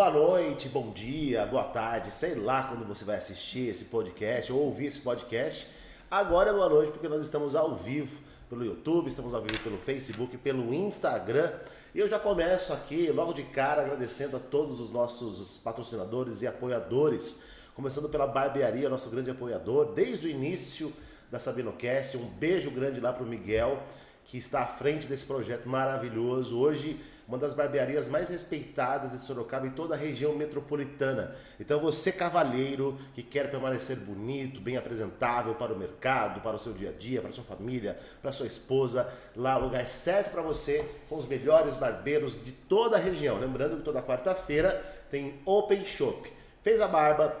Boa 0.00 0.10
noite, 0.10 0.66
bom 0.70 0.92
dia, 0.92 1.44
boa 1.44 1.62
tarde, 1.62 2.10
sei 2.10 2.34
lá 2.34 2.62
quando 2.62 2.86
você 2.86 3.04
vai 3.04 3.18
assistir 3.18 3.68
esse 3.68 3.84
podcast 3.84 4.50
ou 4.50 4.60
ouvir 4.60 4.86
esse 4.86 5.00
podcast. 5.00 5.68
Agora 6.10 6.48
é 6.48 6.52
boa 6.54 6.70
noite 6.70 6.90
porque 6.90 7.06
nós 7.06 7.20
estamos 7.20 7.54
ao 7.54 7.74
vivo 7.74 8.18
pelo 8.48 8.64
YouTube, 8.64 9.08
estamos 9.08 9.34
ao 9.34 9.42
vivo 9.42 9.62
pelo 9.62 9.76
Facebook, 9.76 10.38
pelo 10.38 10.72
Instagram. 10.72 11.52
E 11.94 11.98
eu 11.98 12.08
já 12.08 12.18
começo 12.18 12.72
aqui, 12.72 13.12
logo 13.12 13.34
de 13.34 13.42
cara, 13.42 13.82
agradecendo 13.82 14.38
a 14.38 14.40
todos 14.40 14.80
os 14.80 14.88
nossos 14.88 15.58
patrocinadores 15.58 16.40
e 16.40 16.46
apoiadores. 16.46 17.42
Começando 17.74 18.08
pela 18.08 18.26
Barbearia, 18.26 18.88
nosso 18.88 19.10
grande 19.10 19.30
apoiador, 19.30 19.92
desde 19.92 20.28
o 20.28 20.30
início 20.30 20.90
da 21.30 21.38
SabinoCast. 21.38 22.16
Um 22.16 22.24
beijo 22.24 22.70
grande 22.70 23.00
lá 23.00 23.12
para 23.12 23.22
o 23.22 23.26
Miguel, 23.26 23.82
que 24.24 24.38
está 24.38 24.62
à 24.62 24.66
frente 24.66 25.06
desse 25.06 25.26
projeto 25.26 25.68
maravilhoso. 25.68 26.58
Hoje 26.58 26.98
uma 27.30 27.38
das 27.38 27.54
barbearias 27.54 28.08
mais 28.08 28.28
respeitadas 28.28 29.12
de 29.12 29.18
Sorocaba 29.18 29.64
e 29.64 29.70
toda 29.70 29.94
a 29.94 29.96
região 29.96 30.34
metropolitana. 30.34 31.32
Então 31.60 31.78
você 31.78 32.10
cavalheiro 32.10 32.98
que 33.14 33.22
quer 33.22 33.48
permanecer 33.48 33.96
bonito, 33.98 34.60
bem 34.60 34.76
apresentável 34.76 35.54
para 35.54 35.72
o 35.72 35.78
mercado, 35.78 36.40
para 36.40 36.56
o 36.56 36.58
seu 36.58 36.72
dia 36.72 36.90
a 36.90 36.92
dia, 36.92 37.20
para 37.20 37.30
a 37.30 37.32
sua 37.32 37.44
família, 37.44 37.96
para 38.20 38.32
sua 38.32 38.48
esposa, 38.48 39.08
lá 39.36 39.56
o 39.56 39.62
lugar 39.62 39.86
certo 39.86 40.32
para 40.32 40.42
você, 40.42 40.84
com 41.08 41.14
os 41.14 41.24
melhores 41.24 41.76
barbeiros 41.76 42.42
de 42.42 42.50
toda 42.50 42.96
a 42.96 43.00
região. 43.00 43.38
Lembrando 43.38 43.76
que 43.76 43.82
toda 43.82 44.02
quarta-feira 44.02 44.84
tem 45.08 45.40
Open 45.44 45.84
Shop. 45.84 46.28
Fez 46.64 46.80
a 46.80 46.88
barba, 46.88 47.34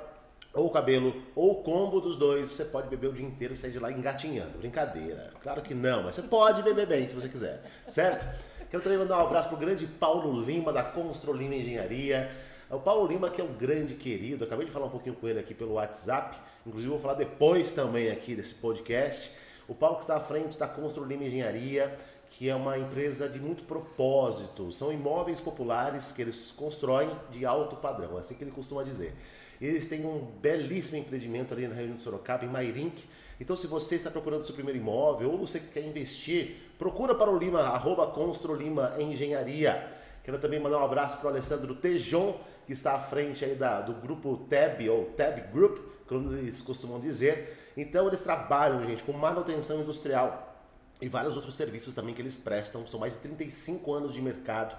ou 0.52 0.66
o 0.66 0.70
cabelo, 0.70 1.14
ou 1.34 1.52
o 1.52 1.62
combo 1.62 2.00
dos 2.00 2.16
dois, 2.16 2.48
você 2.48 2.64
pode 2.64 2.88
beber 2.88 3.08
o 3.08 3.12
dia 3.12 3.26
inteiro 3.26 3.54
e 3.54 3.56
sair 3.56 3.70
de 3.72 3.78
lá 3.78 3.90
engatinhando. 3.90 4.58
Brincadeira. 4.58 5.32
Claro 5.42 5.62
que 5.62 5.74
não, 5.74 6.04
mas 6.04 6.14
você 6.14 6.22
pode 6.22 6.62
beber 6.62 6.86
bem 6.86 7.06
se 7.06 7.14
você 7.14 7.28
quiser, 7.28 7.62
certo? 7.88 8.26
Quero 8.70 8.84
também 8.84 8.98
mandar 8.98 9.18
um 9.18 9.22
abraço 9.26 9.48
pro 9.48 9.56
grande 9.56 9.84
Paulo 9.84 10.44
Lima, 10.44 10.72
da 10.72 10.84
Constro 10.84 11.32
Lima 11.32 11.56
Engenharia. 11.56 12.30
O 12.70 12.78
Paulo 12.78 13.04
Lima, 13.04 13.28
que 13.28 13.40
é 13.40 13.44
um 13.44 13.52
grande 13.52 13.96
querido, 13.96 14.44
acabei 14.44 14.64
de 14.64 14.70
falar 14.70 14.86
um 14.86 14.90
pouquinho 14.90 15.16
com 15.16 15.26
ele 15.26 15.40
aqui 15.40 15.52
pelo 15.52 15.72
WhatsApp, 15.72 16.38
inclusive 16.64 16.88
vou 16.88 17.00
falar 17.00 17.14
depois 17.14 17.72
também 17.72 18.12
aqui 18.12 18.36
desse 18.36 18.54
podcast. 18.54 19.32
O 19.66 19.74
Paulo 19.74 19.96
que 19.96 20.02
está 20.02 20.18
à 20.18 20.20
frente 20.20 20.56
da 20.56 20.68
Constro 20.68 21.04
Lima 21.04 21.24
Engenharia, 21.24 21.98
que 22.30 22.48
é 22.48 22.54
uma 22.54 22.78
empresa 22.78 23.28
de 23.28 23.40
muito 23.40 23.64
propósito. 23.64 24.70
São 24.70 24.92
imóveis 24.92 25.40
populares 25.40 26.12
que 26.12 26.22
eles 26.22 26.52
constroem 26.52 27.10
de 27.28 27.44
alto 27.44 27.74
padrão, 27.74 28.18
é 28.18 28.20
assim 28.20 28.36
que 28.36 28.44
ele 28.44 28.52
costuma 28.52 28.84
dizer. 28.84 29.12
Eles 29.60 29.88
têm 29.88 30.06
um 30.06 30.20
belíssimo 30.40 30.96
empreendimento 30.96 31.52
ali 31.52 31.66
na 31.66 31.74
região 31.74 31.96
de 31.96 32.04
Sorocaba, 32.04 32.44
em 32.44 32.48
Mairink. 32.48 33.04
Então, 33.40 33.56
se 33.56 33.66
você 33.66 33.94
está 33.94 34.10
procurando 34.10 34.44
seu 34.44 34.54
primeiro 34.54 34.78
imóvel 34.78 35.32
ou 35.32 35.38
você 35.38 35.58
quer 35.58 35.82
investir, 35.82 36.56
procura 36.78 37.14
para 37.14 37.30
o 37.30 37.38
Lima, 37.38 37.60
arroba 37.60 38.06
Constro 38.08 38.54
Lima 38.54 38.94
Engenharia. 38.98 39.90
Quero 40.22 40.38
também 40.38 40.60
mandar 40.60 40.78
um 40.78 40.84
abraço 40.84 41.16
para 41.16 41.28
o 41.28 41.30
Alessandro 41.30 41.74
Tejon, 41.74 42.38
que 42.66 42.74
está 42.74 42.92
à 42.92 43.00
frente 43.00 43.42
aí 43.42 43.54
da, 43.54 43.80
do 43.80 43.94
grupo 43.94 44.36
TAB, 44.50 44.90
ou 44.90 45.06
TAB 45.06 45.50
Group, 45.50 45.78
como 46.06 46.30
eles 46.34 46.60
costumam 46.60 47.00
dizer. 47.00 47.72
Então, 47.74 48.06
eles 48.06 48.20
trabalham, 48.20 48.84
gente, 48.84 49.02
com 49.02 49.12
manutenção 49.12 49.80
industrial 49.80 50.54
e 51.00 51.08
vários 51.08 51.34
outros 51.34 51.54
serviços 51.56 51.94
também 51.94 52.14
que 52.14 52.20
eles 52.20 52.36
prestam. 52.36 52.86
São 52.86 53.00
mais 53.00 53.14
de 53.14 53.20
35 53.20 53.94
anos 53.94 54.12
de 54.12 54.20
mercado. 54.20 54.76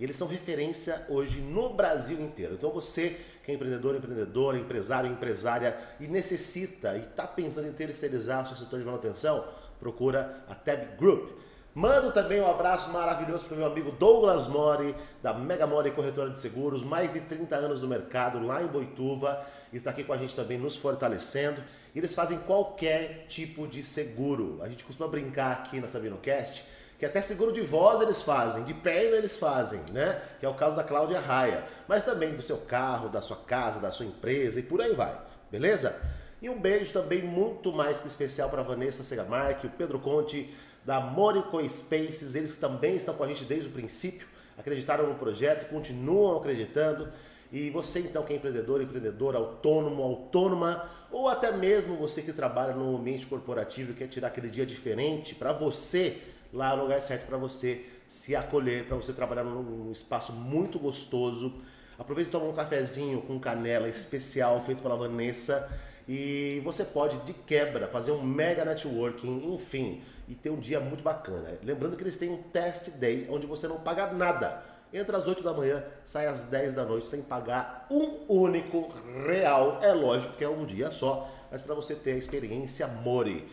Eles 0.00 0.16
são 0.16 0.26
referência 0.26 1.04
hoje 1.08 1.40
no 1.40 1.70
Brasil 1.70 2.20
inteiro. 2.20 2.54
Então 2.54 2.70
você 2.70 3.16
que 3.42 3.52
é 3.52 3.54
empreendedor, 3.54 3.94
empreendedora, 3.94 4.58
empresário, 4.58 5.10
empresária 5.10 5.76
e 6.00 6.08
necessita 6.08 6.96
e 6.96 7.00
está 7.00 7.26
pensando 7.26 7.68
em 7.68 7.72
terceirizar 7.72 8.42
o 8.42 8.46
seu 8.46 8.56
setor 8.56 8.78
de 8.78 8.86
manutenção, 8.86 9.44
procura 9.78 10.44
a 10.48 10.54
Tab 10.54 10.96
Group. 10.98 11.30
Mando 11.74 12.12
também 12.12 12.40
um 12.40 12.48
abraço 12.48 12.92
maravilhoso 12.92 13.44
para 13.44 13.54
o 13.54 13.58
meu 13.58 13.66
amigo 13.66 13.90
Douglas 13.90 14.46
Mori, 14.46 14.94
da 15.20 15.34
Mega 15.34 15.66
Mori 15.66 15.90
Corretora 15.90 16.30
de 16.30 16.38
Seguros, 16.38 16.84
mais 16.84 17.14
de 17.14 17.20
30 17.22 17.56
anos 17.56 17.82
no 17.82 17.88
mercado, 17.88 18.38
lá 18.40 18.62
em 18.62 18.66
Boituva, 18.68 19.44
está 19.72 19.90
aqui 19.90 20.04
com 20.04 20.12
a 20.12 20.16
gente 20.16 20.36
também 20.36 20.56
nos 20.56 20.76
fortalecendo. 20.76 21.60
Eles 21.94 22.14
fazem 22.14 22.38
qualquer 22.38 23.26
tipo 23.28 23.66
de 23.66 23.82
seguro. 23.82 24.60
A 24.62 24.68
gente 24.68 24.84
costuma 24.84 25.08
brincar 25.08 25.50
aqui 25.50 25.80
na 25.80 25.88
SabinoCast 25.88 26.64
que 26.98 27.04
até 27.04 27.20
seguro 27.20 27.52
de 27.52 27.60
voz 27.60 28.00
eles 28.00 28.22
fazem, 28.22 28.64
de 28.64 28.74
perna 28.74 29.16
eles 29.16 29.36
fazem, 29.36 29.80
né? 29.92 30.20
Que 30.38 30.46
é 30.46 30.48
o 30.48 30.54
caso 30.54 30.76
da 30.76 30.84
Cláudia 30.84 31.20
Raia. 31.20 31.64
Mas 31.88 32.04
também 32.04 32.34
do 32.34 32.42
seu 32.42 32.58
carro, 32.58 33.08
da 33.08 33.20
sua 33.20 33.36
casa, 33.36 33.80
da 33.80 33.90
sua 33.90 34.06
empresa 34.06 34.60
e 34.60 34.62
por 34.62 34.80
aí 34.80 34.94
vai, 34.94 35.18
beleza? 35.50 36.00
E 36.40 36.48
um 36.48 36.60
beijo 36.60 36.92
também 36.92 37.22
muito 37.22 37.72
mais 37.72 38.00
que 38.00 38.06
especial 38.06 38.50
para 38.50 38.62
Vanessa 38.62 39.02
Segamarque, 39.02 39.66
o 39.66 39.70
Pedro 39.70 39.98
Conte 39.98 40.54
da 40.84 41.00
Morico 41.00 41.66
Spaces, 41.66 42.34
eles 42.34 42.56
também 42.58 42.96
estão 42.96 43.14
com 43.14 43.24
a 43.24 43.28
gente 43.28 43.44
desde 43.44 43.68
o 43.68 43.72
princípio, 43.72 44.28
acreditaram 44.58 45.06
no 45.06 45.14
projeto, 45.14 45.68
continuam 45.68 46.36
acreditando. 46.36 47.08
E 47.50 47.70
você 47.70 48.00
então 48.00 48.24
que 48.24 48.32
é 48.32 48.36
empreendedor, 48.36 48.82
empreendedora, 48.82 49.38
autônomo, 49.38 50.02
autônoma, 50.02 50.88
ou 51.10 51.28
até 51.28 51.52
mesmo 51.52 51.96
você 51.96 52.20
que 52.20 52.32
trabalha 52.32 52.74
no 52.74 52.96
ambiente 52.96 53.26
corporativo 53.26 53.92
e 53.92 53.94
quer 53.94 54.08
tirar 54.08 54.28
aquele 54.28 54.50
dia 54.50 54.66
diferente 54.66 55.34
para 55.34 55.52
você, 55.52 56.20
lá 56.54 56.70
é 56.70 56.74
o 56.74 56.82
lugar 56.82 57.02
certo 57.02 57.26
para 57.26 57.36
você 57.36 57.84
se 58.06 58.34
acolher, 58.36 58.86
para 58.86 58.96
você 58.96 59.12
trabalhar 59.12 59.44
num 59.44 59.90
espaço 59.90 60.32
muito 60.32 60.78
gostoso. 60.78 61.52
Aproveita 61.98 62.30
e 62.30 62.32
toma 62.32 62.46
um 62.46 62.52
cafezinho 62.52 63.20
com 63.22 63.38
canela 63.38 63.88
especial 63.88 64.60
feito 64.60 64.82
pela 64.82 64.96
Vanessa 64.96 65.70
e 66.08 66.60
você 66.64 66.84
pode 66.84 67.18
de 67.20 67.32
quebra 67.32 67.86
fazer 67.86 68.12
um 68.12 68.22
mega 68.22 68.64
networking, 68.64 69.54
enfim, 69.54 70.02
e 70.28 70.34
ter 70.34 70.50
um 70.50 70.58
dia 70.58 70.78
muito 70.80 71.02
bacana. 71.02 71.58
Lembrando 71.62 71.96
que 71.96 72.02
eles 72.02 72.16
têm 72.16 72.30
um 72.30 72.42
test 72.42 72.90
day 72.90 73.26
onde 73.30 73.46
você 73.46 73.66
não 73.66 73.80
paga 73.80 74.12
nada. 74.12 74.62
Entra 74.92 75.16
às 75.16 75.26
8 75.26 75.42
da 75.42 75.52
manhã, 75.52 75.82
sai 76.04 76.26
às 76.26 76.42
10 76.42 76.74
da 76.74 76.84
noite 76.84 77.08
sem 77.08 77.20
pagar 77.22 77.86
um 77.90 78.20
único 78.28 78.92
real. 79.26 79.80
É 79.82 79.92
lógico 79.92 80.36
que 80.36 80.44
é 80.44 80.48
um 80.48 80.64
dia 80.64 80.90
só, 80.92 81.28
mas 81.50 81.62
para 81.62 81.74
você 81.74 81.94
ter 81.94 82.12
a 82.12 82.16
experiência 82.16 82.86
Mori. 82.86 83.44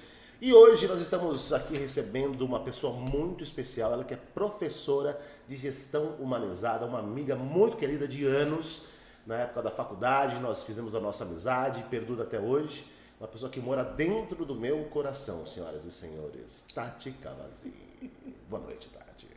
E 0.42 0.52
hoje 0.56 0.88
nós 0.88 1.00
estamos 1.00 1.54
aqui 1.54 1.78
recebendo 1.78 2.42
uma 2.42 2.62
pessoa 2.62 2.94
muito 2.94 3.44
especial, 3.44 3.94
ela 3.94 4.04
que 4.04 4.16
é 4.16 4.18
professora 4.18 5.22
de 5.48 5.56
gestão 5.56 6.16
humanizada, 6.20 6.84
uma 6.84 6.98
amiga 6.98 7.36
muito 7.36 7.78
querida 7.78 8.08
de 8.08 8.26
anos. 8.26 8.88
Na 9.24 9.38
época 9.38 9.62
da 9.62 9.70
faculdade, 9.70 10.40
nós 10.40 10.64
fizemos 10.64 10.96
a 10.96 11.00
nossa 11.00 11.26
amizade, 11.26 11.84
perdura 11.92 12.24
até 12.24 12.40
hoje. 12.40 12.88
Uma 13.20 13.28
pessoa 13.28 13.52
que 13.52 13.60
mora 13.60 13.84
dentro 13.84 14.44
do 14.44 14.56
meu 14.56 14.86
coração, 14.86 15.46
senhoras 15.46 15.86
e 15.86 15.92
senhores. 15.92 16.66
Tati 16.74 17.12
Cavazi. 17.12 17.76
Boa 18.50 18.64
noite, 18.64 18.90
Tati. 18.90 19.28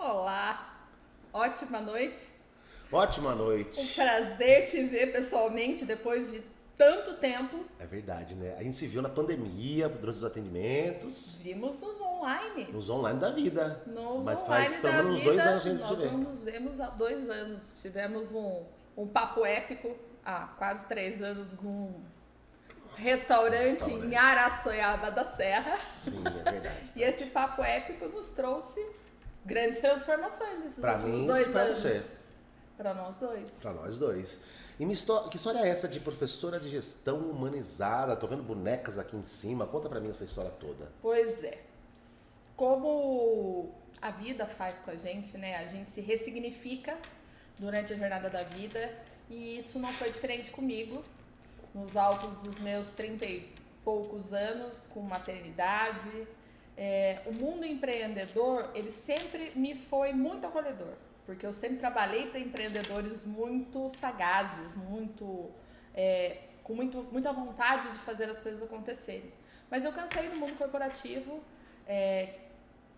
Olá, 0.00 0.84
ótima 1.32 1.80
noite. 1.80 2.32
Ótima 2.90 3.36
noite. 3.36 3.78
Um 3.78 3.86
prazer 3.86 4.64
te 4.64 4.82
ver 4.82 5.12
pessoalmente 5.12 5.84
depois 5.84 6.32
de 6.32 6.42
tanto 6.76 7.14
tempo. 7.14 7.64
É 7.78 7.86
verdade, 7.86 8.34
né? 8.34 8.54
A 8.58 8.62
gente 8.62 8.76
se 8.76 8.86
viu 8.86 9.00
na 9.02 9.08
pandemia, 9.08 9.88
durante 9.88 10.16
os 10.16 10.24
atendimentos. 10.24 11.36
Vimos 11.42 11.78
nos 11.78 12.00
online. 12.00 12.64
Nos 12.72 12.88
online 12.90 13.18
da 13.20 13.30
vida. 13.30 13.82
Nos 13.86 14.24
Mas 14.24 14.42
faz 14.42 14.76
pelo 14.76 14.94
menos 15.04 15.20
vida, 15.20 15.30
dois 15.32 15.46
anos 15.46 15.66
a 15.66 15.68
gente 15.70 15.80
nós 15.80 15.98
vê. 15.98 16.06
nos 16.08 16.40
vemos 16.42 16.80
há 16.80 16.88
dois 16.90 17.28
anos. 17.30 17.78
Tivemos 17.80 18.32
um, 18.32 18.62
um 18.96 19.06
papo 19.06 19.44
épico 19.46 19.96
há 20.24 20.46
quase 20.58 20.86
três 20.86 21.22
anos 21.22 21.52
num 21.60 22.02
restaurante, 22.96 23.72
Restaurante. 23.80 24.06
em 24.06 24.16
Araçoiaba 24.16 25.10
da 25.10 25.24
Serra. 25.24 25.76
Sim, 25.88 26.22
é 26.26 26.30
verdade. 26.52 26.92
E 26.96 27.02
esse 27.02 27.26
papo 27.26 27.62
épico 27.62 28.06
nos 28.08 28.30
trouxe 28.30 28.84
grandes 29.44 29.80
transformações 29.80 30.60
nesses 30.62 30.78
Pra 30.78 30.94
últimos 30.94 31.20
mim 31.22 31.26
dois 31.26 31.48
pra 31.50 31.62
anos. 31.62 31.78
você. 31.78 32.02
Pra 32.76 32.94
nós 32.94 33.16
dois. 33.18 33.50
Pra 33.60 33.72
nós 33.72 33.98
dois. 33.98 34.42
E 34.78 34.84
me 34.84 34.92
histó- 34.92 35.28
que 35.28 35.36
história 35.36 35.60
é 35.60 35.68
essa 35.68 35.86
de 35.86 36.00
professora 36.00 36.58
de 36.58 36.68
gestão 36.68 37.18
humanizada? 37.18 38.16
Tô 38.16 38.26
vendo 38.26 38.42
bonecas 38.42 38.98
aqui 38.98 39.16
em 39.16 39.24
cima. 39.24 39.66
Conta 39.66 39.88
pra 39.88 40.00
mim 40.00 40.10
essa 40.10 40.24
história 40.24 40.50
toda. 40.50 40.90
Pois 41.00 41.42
é. 41.44 41.58
Como 42.56 43.72
a 44.00 44.10
vida 44.10 44.46
faz 44.46 44.78
com 44.80 44.90
a 44.90 44.96
gente, 44.96 45.36
né? 45.38 45.56
A 45.56 45.66
gente 45.66 45.90
se 45.90 46.00
ressignifica 46.00 46.96
durante 47.58 47.92
a 47.92 47.96
jornada 47.96 48.28
da 48.28 48.42
vida 48.42 48.92
e 49.30 49.58
isso 49.58 49.78
não 49.78 49.92
foi 49.92 50.10
diferente 50.10 50.50
comigo. 50.50 51.04
Nos 51.74 51.96
altos 51.96 52.36
dos 52.38 52.58
meus 52.58 52.92
30 52.92 53.24
e 53.26 53.52
poucos 53.84 54.32
anos, 54.32 54.86
com 54.92 55.00
maternidade, 55.00 56.26
é, 56.76 57.20
o 57.26 57.32
mundo 57.32 57.64
empreendedor, 57.66 58.70
ele 58.74 58.90
sempre 58.90 59.52
me 59.56 59.74
foi 59.76 60.12
muito 60.12 60.46
acolhedor, 60.46 60.94
porque 61.24 61.46
eu 61.46 61.52
sempre 61.52 61.78
trabalhei 61.78 62.26
para 62.26 62.38
empreendedores 62.38 63.24
muito 63.24 63.88
sagazes, 63.88 64.74
muito 64.74 65.50
é, 65.94 66.38
com 66.62 66.74
muito, 66.74 67.02
muita 67.12 67.32
vontade 67.32 67.90
de 67.90 67.98
fazer 67.98 68.28
as 68.28 68.40
coisas 68.40 68.62
acontecerem. 68.62 69.32
Mas 69.70 69.84
eu 69.84 69.92
cansei 69.92 70.28
do 70.28 70.36
mundo 70.36 70.56
corporativo, 70.56 71.42
é, 71.86 72.34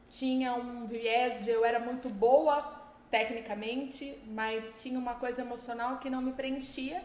tinha 0.09 0.55
um 0.55 0.87
viés 0.87 1.45
de 1.45 1.51
eu 1.51 1.65
era 1.65 1.79
muito 1.79 2.09
boa 2.09 2.85
tecnicamente, 3.11 4.19
mas 4.27 4.83
tinha 4.83 4.99
uma 4.99 5.15
coisa 5.15 5.43
emocional 5.43 5.99
que 5.99 6.11
não 6.11 6.23
me 6.23 6.33
preenchia 6.33 7.03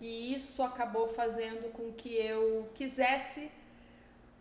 e 0.00 0.34
isso 0.34 0.62
acabou 0.62 1.08
fazendo 1.08 1.70
com 1.72 1.92
que 1.92 2.14
eu 2.14 2.70
quisesse 2.74 3.50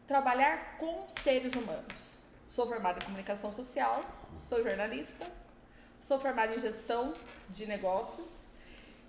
trabalhar 0.07 0.77
com 0.77 1.07
seres 1.07 1.53
humanos. 1.53 2.17
Sou 2.49 2.67
formada 2.67 2.99
em 2.99 3.05
comunicação 3.05 3.51
social, 3.51 4.03
sou 4.39 4.63
jornalista, 4.63 5.25
sou 6.01 6.19
formada 6.19 6.53
em 6.55 6.59
gestão 6.59 7.13
de 7.49 7.65
negócios 7.65 8.45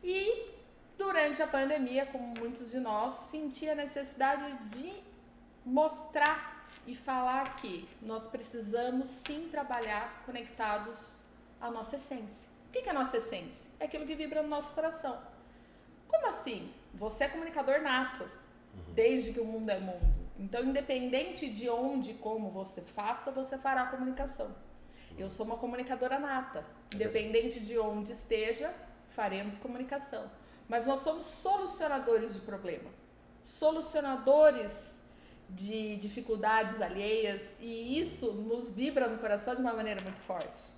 E 0.02 0.50
durante 0.98 1.42
a 1.42 1.46
pandemia, 1.46 2.06
como 2.06 2.34
muitos 2.38 2.70
de 2.70 2.78
nós, 2.78 3.14
senti 3.30 3.68
a 3.68 3.74
necessidade 3.74 4.68
de 4.70 4.92
mostrar 5.64 6.68
e 6.86 6.94
falar 6.94 7.56
que 7.56 7.88
nós 8.00 8.26
precisamos 8.26 9.08
sim 9.08 9.48
trabalhar 9.48 10.22
conectados 10.26 11.16
à 11.60 11.70
nossa 11.70 11.96
essência. 11.96 12.50
O 12.68 12.72
que 12.72 12.80
é 12.80 12.90
a 12.90 12.94
nossa 12.94 13.16
essência? 13.16 13.70
É 13.78 13.84
aquilo 13.84 14.06
que 14.06 14.16
vibra 14.16 14.42
no 14.42 14.48
nosso 14.48 14.74
coração. 14.74 15.22
Como 16.08 16.26
assim? 16.26 16.72
Você 16.94 17.24
é 17.24 17.28
comunicador 17.28 17.80
nato, 17.80 18.28
desde 18.88 19.32
que 19.32 19.40
o 19.40 19.44
mundo 19.44 19.70
é 19.70 19.78
mundo. 19.78 20.22
Então, 20.38 20.64
independente 20.64 21.48
de 21.48 21.70
onde 21.70 22.10
e 22.10 22.14
como 22.14 22.50
você 22.50 22.80
faça, 22.80 23.30
você 23.30 23.56
fará 23.56 23.86
comunicação. 23.86 24.52
Eu 25.18 25.30
sou 25.30 25.46
uma 25.46 25.56
comunicadora 25.56 26.18
nata. 26.18 26.64
Independente 26.94 27.60
de 27.60 27.78
onde 27.78 28.12
esteja, 28.12 28.72
faremos 29.08 29.58
comunicação. 29.58 30.30
Mas 30.68 30.86
nós 30.86 31.00
somos 31.00 31.26
solucionadores 31.26 32.34
de 32.34 32.40
problema. 32.40 32.90
Solucionadores 33.42 34.98
de 35.48 35.96
dificuldades 35.96 36.80
alheias 36.80 37.56
e 37.60 37.98
isso 37.98 38.32
nos 38.32 38.70
vibra 38.70 39.06
no 39.08 39.18
coração 39.18 39.54
de 39.54 39.60
uma 39.60 39.74
maneira 39.74 40.00
muito 40.00 40.20
forte. 40.20 40.72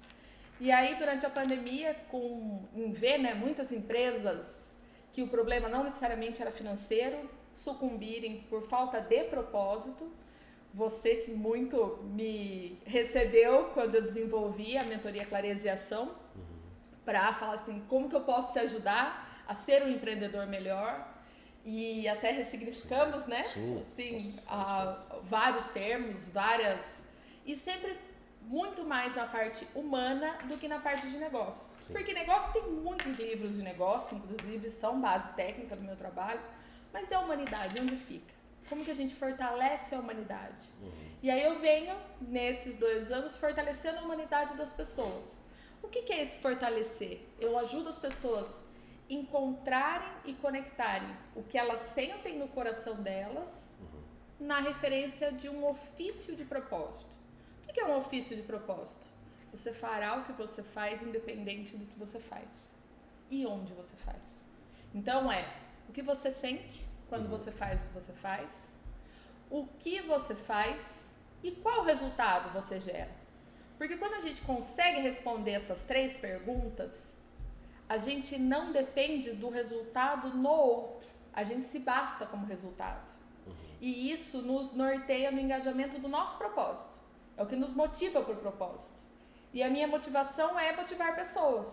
E 0.60 0.70
aí, 0.70 0.96
durante 0.96 1.26
a 1.26 1.30
pandemia, 1.30 1.94
com, 2.10 2.62
em 2.74 2.92
ver 2.92 3.18
né, 3.18 3.34
muitas 3.34 3.72
empresas 3.72 4.76
que 5.12 5.22
o 5.22 5.28
problema 5.28 5.68
não 5.68 5.84
necessariamente 5.84 6.42
era 6.42 6.50
financeiro, 6.50 7.30
sucumbirem 7.52 8.42
por 8.48 8.62
falta 8.62 9.00
de 9.00 9.24
propósito. 9.24 10.10
Você 10.74 11.16
que 11.16 11.30
muito 11.30 11.98
me 12.02 12.78
recebeu 12.84 13.66
quando 13.74 13.94
eu 13.94 14.02
desenvolvi 14.02 14.76
a 14.76 14.84
mentoria 14.84 15.24
Clareza 15.24 15.66
e 15.68 15.70
Ação, 15.70 16.06
uhum. 16.34 16.42
para 17.04 17.32
falar 17.34 17.54
assim, 17.54 17.80
como 17.88 18.08
que 18.08 18.16
eu 18.16 18.22
posso 18.22 18.52
te 18.52 18.58
ajudar 18.58 19.44
a 19.46 19.54
ser 19.54 19.84
um 19.84 19.88
empreendedor 19.88 20.46
melhor, 20.48 21.14
e 21.64 22.06
até 22.08 22.30
ressignificamos, 22.30 23.24
né? 23.26 23.42
Sim. 23.42 23.82
Assim, 23.82 24.18
a, 24.48 24.98
vários 25.22 25.68
termos, 25.68 26.28
várias. 26.28 26.80
E 27.46 27.56
sempre 27.56 27.96
muito 28.42 28.84
mais 28.84 29.16
na 29.16 29.26
parte 29.26 29.66
humana 29.74 30.36
do 30.44 30.58
que 30.58 30.68
na 30.68 30.78
parte 30.78 31.08
de 31.08 31.16
negócio. 31.16 31.76
Sim. 31.86 31.94
Porque 31.94 32.12
negócio 32.12 32.52
tem 32.52 32.70
muitos 32.70 33.16
livros 33.16 33.54
de 33.56 33.62
negócio, 33.62 34.16
inclusive 34.16 34.68
são 34.70 35.00
base 35.00 35.32
técnica 35.32 35.74
do 35.74 35.82
meu 35.82 35.96
trabalho, 35.96 36.40
mas 36.92 37.10
e 37.10 37.14
a 37.14 37.20
humanidade, 37.20 37.80
onde 37.80 37.96
fica? 37.96 38.34
Como 38.74 38.84
que 38.84 38.90
a 38.90 39.00
gente 39.02 39.14
fortalece 39.14 39.94
a 39.94 40.00
humanidade? 40.00 40.60
Uhum. 40.82 40.90
E 41.22 41.30
aí 41.30 41.44
eu 41.44 41.60
venho, 41.60 41.94
nesses 42.20 42.76
dois 42.76 43.12
anos, 43.12 43.36
fortalecendo 43.36 44.00
a 44.00 44.02
humanidade 44.02 44.56
das 44.56 44.72
pessoas. 44.72 45.38
O 45.80 45.86
que, 45.86 46.02
que 46.02 46.12
é 46.12 46.20
esse 46.20 46.40
fortalecer? 46.40 47.20
Eu 47.38 47.56
ajudo 47.56 47.88
as 47.88 48.00
pessoas 48.00 48.64
encontrarem 49.08 50.12
e 50.24 50.34
conectarem 50.34 51.08
o 51.36 51.44
que 51.44 51.56
elas 51.56 51.82
sentem 51.82 52.36
no 52.36 52.48
coração 52.48 52.96
delas 53.00 53.70
uhum. 53.78 54.02
na 54.40 54.58
referência 54.58 55.30
de 55.30 55.48
um 55.48 55.64
ofício 55.68 56.34
de 56.34 56.44
propósito. 56.44 57.16
O 57.68 57.72
que 57.72 57.78
é 57.78 57.86
um 57.86 57.96
ofício 57.96 58.34
de 58.34 58.42
propósito? 58.42 59.06
Você 59.52 59.72
fará 59.72 60.16
o 60.16 60.24
que 60.24 60.32
você 60.32 60.64
faz 60.64 61.00
independente 61.00 61.76
do 61.76 61.86
que 61.86 61.96
você 61.96 62.18
faz 62.18 62.72
e 63.30 63.46
onde 63.46 63.72
você 63.72 63.94
faz. 63.94 64.44
Então 64.92 65.30
é 65.30 65.46
o 65.88 65.92
que 65.92 66.02
você 66.02 66.32
sente 66.32 66.92
quando 67.08 67.28
você 67.28 67.50
faz 67.50 67.82
o 67.82 67.86
que 67.86 67.94
você 67.94 68.12
faz, 68.12 68.72
o 69.50 69.66
que 69.78 70.00
você 70.02 70.34
faz 70.34 71.06
e 71.42 71.52
qual 71.52 71.84
resultado 71.84 72.52
você 72.52 72.80
gera. 72.80 73.10
Porque 73.78 73.96
quando 73.96 74.14
a 74.14 74.20
gente 74.20 74.40
consegue 74.42 75.00
responder 75.00 75.52
essas 75.52 75.84
três 75.84 76.16
perguntas, 76.16 77.16
a 77.88 77.98
gente 77.98 78.38
não 78.38 78.72
depende 78.72 79.32
do 79.32 79.50
resultado 79.50 80.30
no 80.30 80.48
outro. 80.48 81.08
A 81.32 81.44
gente 81.44 81.66
se 81.66 81.78
basta 81.78 82.24
como 82.24 82.46
resultado. 82.46 83.12
Uhum. 83.46 83.54
E 83.80 84.10
isso 84.10 84.40
nos 84.40 84.72
norteia 84.72 85.30
no 85.30 85.40
engajamento 85.40 85.98
do 85.98 86.08
nosso 86.08 86.38
propósito. 86.38 87.00
É 87.36 87.42
o 87.42 87.46
que 87.46 87.56
nos 87.56 87.72
motiva 87.72 88.22
para 88.22 88.32
o 88.32 88.36
propósito. 88.36 89.02
E 89.52 89.62
a 89.62 89.68
minha 89.68 89.86
motivação 89.86 90.58
é 90.58 90.74
motivar 90.74 91.14
pessoas. 91.14 91.66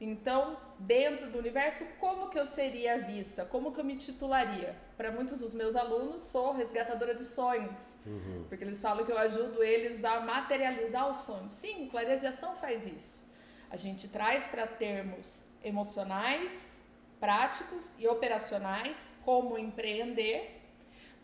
Então, 0.00 0.56
dentro 0.80 1.30
do 1.30 1.38
universo, 1.38 1.84
como 1.98 2.30
que 2.30 2.38
eu 2.38 2.46
seria 2.46 2.98
vista? 2.98 3.44
Como 3.44 3.72
que 3.72 3.80
eu 3.80 3.84
me 3.84 3.96
titularia? 3.96 4.74
Para 4.96 5.12
muitos 5.12 5.40
dos 5.40 5.52
meus 5.52 5.76
alunos, 5.76 6.22
sou 6.22 6.52
resgatadora 6.52 7.14
de 7.14 7.24
sonhos. 7.24 7.96
Uhum. 8.06 8.46
Porque 8.48 8.64
eles 8.64 8.80
falam 8.80 9.04
que 9.04 9.12
eu 9.12 9.18
ajudo 9.18 9.62
eles 9.62 10.04
a 10.04 10.20
materializar 10.20 11.10
os 11.10 11.18
sonhos. 11.18 11.54
Sim, 11.54 11.88
clareziação 11.90 12.56
faz 12.56 12.86
isso. 12.86 13.24
A 13.70 13.76
gente 13.76 14.08
traz 14.08 14.46
para 14.46 14.66
termos 14.66 15.46
emocionais, 15.62 16.80
práticos 17.20 17.94
e 17.98 18.08
operacionais, 18.08 19.14
como 19.24 19.58
empreender, 19.58 20.62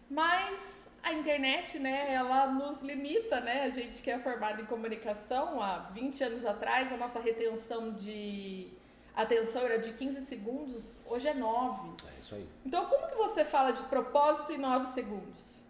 mas 0.09 0.89
a 1.03 1.13
internet, 1.15 1.79
né, 1.79 2.13
ela 2.13 2.49
nos 2.49 2.83
limita, 2.83 3.41
né? 3.41 3.63
A 3.63 3.69
gente 3.71 4.03
que 4.03 4.11
é 4.11 4.19
formado 4.19 4.61
em 4.61 4.67
comunicação, 4.67 5.63
há 5.63 5.79
20 5.95 6.23
anos 6.25 6.45
atrás, 6.45 6.93
a 6.93 6.97
nossa 6.97 7.19
retenção 7.21 7.93
de 7.93 8.76
atenção 9.17 9.63
era 9.63 9.79
de 9.79 9.93
15 9.95 10.27
segundos, 10.27 11.03
hoje 11.07 11.27
é 11.27 11.35
9. 11.35 11.91
É 12.07 12.21
isso 12.21 12.35
aí. 12.35 12.49
Então, 12.65 12.85
como 12.87 13.09
que 13.09 13.17
você 13.17 13.45
fala 13.45 13.73
de 13.73 13.83
propósito 13.85 14.53
em 14.53 14.59
9 14.59 14.93
segundos? 14.93 15.65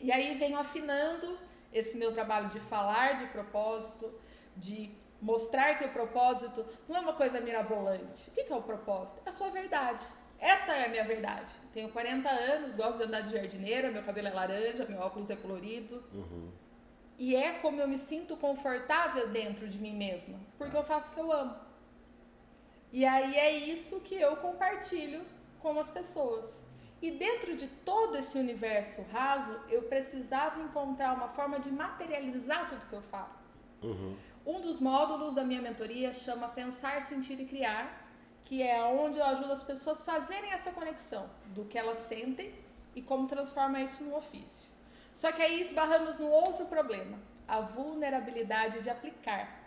E 0.00 0.10
aí 0.10 0.36
venho 0.36 0.58
afinando 0.58 1.38
esse 1.72 1.96
meu 1.96 2.12
trabalho 2.12 2.48
de 2.48 2.58
falar 2.58 3.16
de 3.16 3.26
propósito, 3.26 4.12
de 4.56 4.90
mostrar 5.20 5.78
que 5.78 5.84
o 5.84 5.92
propósito 5.92 6.64
não 6.88 6.96
é 6.96 7.00
uma 7.00 7.12
coisa 7.12 7.40
mirabolante. 7.40 8.30
O 8.30 8.32
que 8.32 8.52
é 8.52 8.56
o 8.56 8.62
propósito? 8.62 9.20
É 9.24 9.28
a 9.28 9.32
sua 9.32 9.50
verdade. 9.50 10.04
Essa 10.38 10.72
é 10.74 10.86
a 10.86 10.88
minha 10.88 11.04
verdade. 11.04 11.54
Tenho 11.72 11.90
40 11.90 12.28
anos, 12.28 12.74
gosto 12.74 12.98
de 12.98 13.04
andar 13.04 13.22
de 13.22 13.32
jardineira, 13.32 13.90
meu 13.90 14.02
cabelo 14.02 14.28
é 14.28 14.32
laranja, 14.32 14.84
meu 14.86 15.00
óculos 15.00 15.30
é 15.30 15.36
colorido. 15.36 16.04
Uhum. 16.12 16.50
E 17.18 17.34
é 17.34 17.52
como 17.54 17.80
eu 17.80 17.88
me 17.88 17.98
sinto 17.98 18.36
confortável 18.36 19.28
dentro 19.28 19.66
de 19.66 19.78
mim 19.78 19.94
mesma, 19.94 20.38
porque 20.58 20.76
eu 20.76 20.84
faço 20.84 21.12
o 21.12 21.14
que 21.14 21.20
eu 21.20 21.32
amo. 21.32 21.65
E 22.92 23.04
aí 23.04 23.36
é 23.36 23.58
isso 23.58 24.00
que 24.00 24.14
eu 24.14 24.36
compartilho 24.36 25.24
com 25.60 25.78
as 25.78 25.90
pessoas. 25.90 26.64
E 27.00 27.10
dentro 27.10 27.56
de 27.56 27.66
todo 27.66 28.16
esse 28.16 28.38
universo 28.38 29.02
raso, 29.12 29.60
eu 29.68 29.82
precisava 29.82 30.60
encontrar 30.62 31.14
uma 31.14 31.28
forma 31.28 31.58
de 31.58 31.70
materializar 31.70 32.68
tudo 32.68 32.86
que 32.86 32.94
eu 32.94 33.02
falo. 33.02 33.34
Uhum. 33.82 34.16
Um 34.46 34.60
dos 34.60 34.80
módulos 34.80 35.34
da 35.34 35.44
minha 35.44 35.60
mentoria 35.60 36.14
chama 36.14 36.48
Pensar, 36.48 37.02
Sentir 37.02 37.38
e 37.40 37.44
Criar, 37.44 38.06
que 38.44 38.62
é 38.62 38.80
onde 38.82 39.18
eu 39.18 39.24
ajudo 39.24 39.52
as 39.52 39.62
pessoas 39.62 40.00
a 40.00 40.04
fazerem 40.04 40.52
essa 40.52 40.70
conexão 40.70 41.28
do 41.46 41.64
que 41.64 41.76
elas 41.76 41.98
sentem 42.00 42.54
e 42.94 43.02
como 43.02 43.26
transforma 43.26 43.80
isso 43.80 44.02
num 44.02 44.14
ofício. 44.14 44.70
Só 45.12 45.32
que 45.32 45.42
aí 45.42 45.62
esbarramos 45.62 46.16
num 46.18 46.30
outro 46.30 46.64
problema, 46.66 47.18
a 47.46 47.60
vulnerabilidade 47.60 48.80
de 48.80 48.88
aplicar. 48.88 49.64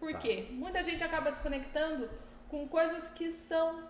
Por 0.00 0.12
tá. 0.12 0.18
quê? 0.18 0.48
Muita 0.50 0.82
gente 0.82 1.02
acaba 1.02 1.30
se 1.32 1.40
conectando 1.40 2.10
com 2.48 2.66
coisas 2.68 3.10
que 3.10 3.30
são, 3.32 3.88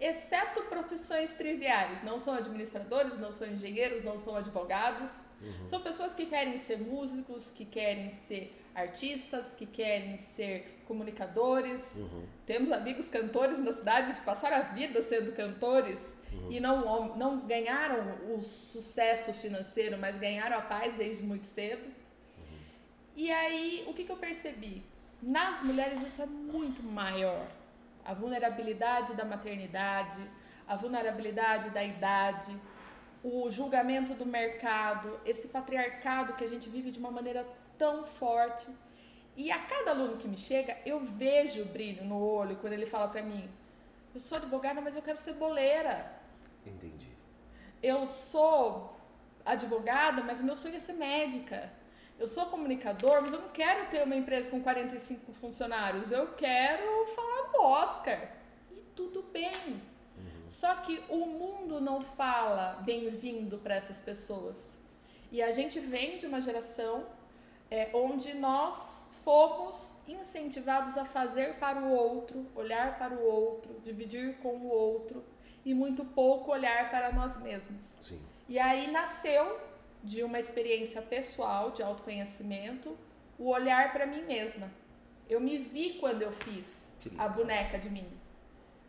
exceto 0.00 0.62
profissões 0.64 1.32
triviais, 1.34 2.02
não 2.02 2.18
são 2.18 2.34
administradores, 2.34 3.18
não 3.18 3.32
são 3.32 3.46
engenheiros, 3.48 4.02
não 4.02 4.18
são 4.18 4.36
advogados, 4.36 5.20
uhum. 5.40 5.66
são 5.66 5.80
pessoas 5.80 6.14
que 6.14 6.26
querem 6.26 6.58
ser 6.58 6.78
músicos, 6.78 7.50
que 7.50 7.64
querem 7.64 8.10
ser 8.10 8.56
artistas 8.74 9.54
que 9.54 9.66
querem 9.66 10.16
ser 10.16 10.82
comunicadores. 10.86 11.82
Uhum. 11.94 12.26
Temos 12.46 12.70
amigos 12.72 13.08
cantores 13.08 13.58
na 13.58 13.72
cidade 13.72 14.14
que 14.14 14.22
passaram 14.22 14.56
a 14.56 14.60
vida 14.60 15.02
sendo 15.02 15.32
cantores 15.32 16.00
uhum. 16.32 16.50
e 16.50 16.60
não, 16.60 17.16
não 17.16 17.40
ganharam 17.46 18.34
o 18.34 18.42
sucesso 18.42 19.32
financeiro, 19.34 19.98
mas 19.98 20.18
ganharam 20.18 20.58
a 20.58 20.62
paz 20.62 20.94
desde 20.96 21.22
muito 21.22 21.46
cedo. 21.46 21.86
Uhum. 21.86 22.58
E 23.16 23.30
aí, 23.30 23.84
o 23.86 23.94
que, 23.94 24.04
que 24.04 24.12
eu 24.12 24.16
percebi? 24.16 24.82
Nas 25.22 25.62
mulheres 25.62 26.00
isso 26.02 26.22
é 26.22 26.26
muito 26.26 26.82
maior. 26.82 27.46
A 28.10 28.14
vulnerabilidade 28.22 29.14
da 29.14 29.24
maternidade, 29.24 30.20
a 30.66 30.74
vulnerabilidade 30.74 31.70
da 31.70 31.82
idade, 31.94 32.52
o 33.22 33.48
julgamento 33.48 34.14
do 34.14 34.26
mercado, 34.26 35.20
esse 35.24 35.46
patriarcado 35.46 36.34
que 36.34 36.42
a 36.42 36.48
gente 36.52 36.68
vive 36.68 36.90
de 36.90 36.98
uma 36.98 37.12
maneira 37.12 37.46
tão 37.78 38.04
forte. 38.04 38.66
E 39.36 39.52
a 39.52 39.60
cada 39.72 39.92
aluno 39.92 40.16
que 40.16 40.26
me 40.26 40.36
chega, 40.36 40.76
eu 40.84 40.98
vejo 40.98 41.62
o 41.62 41.66
brilho 41.66 42.04
no 42.04 42.18
olho 42.20 42.56
quando 42.56 42.72
ele 42.72 42.84
fala 42.94 43.06
para 43.06 43.22
mim: 43.22 43.48
eu 44.12 44.18
sou 44.18 44.38
advogada, 44.38 44.80
mas 44.80 44.96
eu 44.96 45.02
quero 45.02 45.18
ser 45.26 45.34
boleira. 45.34 45.96
Entendi. 46.66 47.12
Eu 47.80 48.08
sou 48.08 48.96
advogada, 49.44 50.20
mas 50.24 50.40
o 50.40 50.42
meu 50.42 50.56
sonho 50.56 50.74
é 50.74 50.80
ser 50.80 50.94
médica. 50.94 51.72
Eu 52.20 52.28
sou 52.28 52.44
comunicador, 52.46 53.22
mas 53.22 53.32
eu 53.32 53.40
não 53.40 53.48
quero 53.48 53.88
ter 53.88 54.02
uma 54.02 54.14
empresa 54.14 54.50
com 54.50 54.60
45 54.60 55.32
funcionários. 55.32 56.10
Eu 56.10 56.34
quero 56.34 57.06
falar 57.16 57.50
no 57.50 57.62
Oscar. 57.62 58.36
E 58.70 58.76
tudo 58.94 59.22
bem. 59.32 59.50
Uhum. 59.56 59.80
Só 60.46 60.74
que 60.76 61.02
o 61.08 61.24
mundo 61.24 61.80
não 61.80 62.02
fala 62.02 62.74
bem-vindo 62.84 63.56
para 63.56 63.74
essas 63.74 64.02
pessoas. 64.02 64.78
E 65.32 65.40
a 65.40 65.50
gente 65.50 65.80
vem 65.80 66.18
de 66.18 66.26
uma 66.26 66.42
geração 66.42 67.06
é, 67.70 67.88
onde 67.94 68.34
nós 68.34 69.02
fomos 69.24 69.96
incentivados 70.06 70.98
a 70.98 71.06
fazer 71.06 71.54
para 71.54 71.80
o 71.80 71.90
outro, 71.90 72.46
olhar 72.54 72.98
para 72.98 73.14
o 73.14 73.24
outro, 73.24 73.80
dividir 73.82 74.36
com 74.42 74.56
o 74.56 74.68
outro 74.68 75.24
e 75.64 75.72
muito 75.72 76.04
pouco 76.04 76.52
olhar 76.52 76.90
para 76.90 77.12
nós 77.12 77.38
mesmos. 77.38 77.94
Sim. 77.98 78.20
E 78.46 78.58
aí 78.58 78.90
nasceu 78.90 79.69
de 80.02 80.22
uma 80.22 80.38
experiência 80.38 81.02
pessoal 81.02 81.70
de 81.70 81.82
autoconhecimento 81.82 82.96
o 83.38 83.48
olhar 83.48 83.92
para 83.92 84.06
mim 84.06 84.22
mesma. 84.22 84.70
Eu 85.28 85.40
me 85.40 85.56
vi 85.58 85.94
quando 85.94 86.22
eu 86.22 86.30
fiz 86.30 86.86
a 87.16 87.26
boneca 87.28 87.78
de 87.78 87.88
mim. 87.88 88.06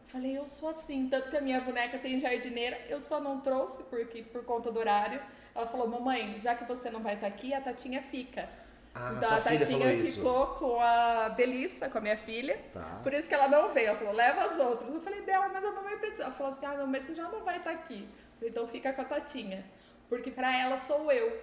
Falei, 0.05 0.37
eu 0.37 0.45
sou 0.45 0.67
assim, 0.69 1.07
tanto 1.07 1.29
que 1.29 1.37
a 1.37 1.41
minha 1.41 1.61
boneca 1.61 1.97
tem 1.97 2.19
jardineira, 2.19 2.77
eu 2.89 2.99
só 2.99 3.21
não 3.21 3.39
trouxe 3.39 3.81
porque 3.83 4.23
por 4.23 4.43
conta 4.43 4.69
do 4.69 4.77
horário. 4.77 5.21
Ela 5.55 5.65
falou, 5.65 5.87
mamãe, 5.87 6.37
já 6.37 6.53
que 6.53 6.65
você 6.65 6.89
não 6.89 7.01
vai 7.01 7.13
estar 7.15 7.27
aqui, 7.27 7.53
a 7.53 7.61
Tatinha 7.61 8.01
fica. 8.01 8.49
Ah, 8.93 9.13
então 9.15 9.29
a 9.29 9.39
Tatinha 9.39 9.65
falou 9.65 9.89
isso. 9.89 10.17
ficou 10.17 10.47
com 10.47 10.81
a 10.81 11.29
Belissa, 11.29 11.89
com 11.89 11.97
a 11.97 12.01
minha 12.01 12.17
filha. 12.17 12.59
Tá. 12.73 12.99
Por 13.01 13.13
isso 13.13 13.29
que 13.29 13.33
ela 13.33 13.47
não 13.47 13.71
veio. 13.71 13.87
Ela 13.87 13.97
falou, 13.97 14.13
leva 14.13 14.41
as 14.41 14.59
outras. 14.59 14.93
Eu 14.93 15.01
falei, 15.01 15.21
dela, 15.21 15.47
mas 15.47 15.63
a 15.63 15.71
mamãe 15.71 15.97
precisa. 15.97 16.23
Ela 16.23 16.33
falou 16.33 16.51
assim, 16.51 16.65
ah, 16.65 16.75
mamãe, 16.75 17.01
você 17.01 17.15
já 17.15 17.29
não 17.29 17.41
vai 17.45 17.57
estar 17.57 17.71
aqui. 17.71 18.05
Eu 18.09 18.35
falei, 18.35 18.49
então 18.49 18.67
fica 18.67 18.91
com 18.91 19.01
a 19.01 19.05
Tatinha. 19.05 19.63
Porque 20.11 20.29
pra 20.29 20.59
ela 20.59 20.77
sou 20.77 21.09
eu. 21.09 21.41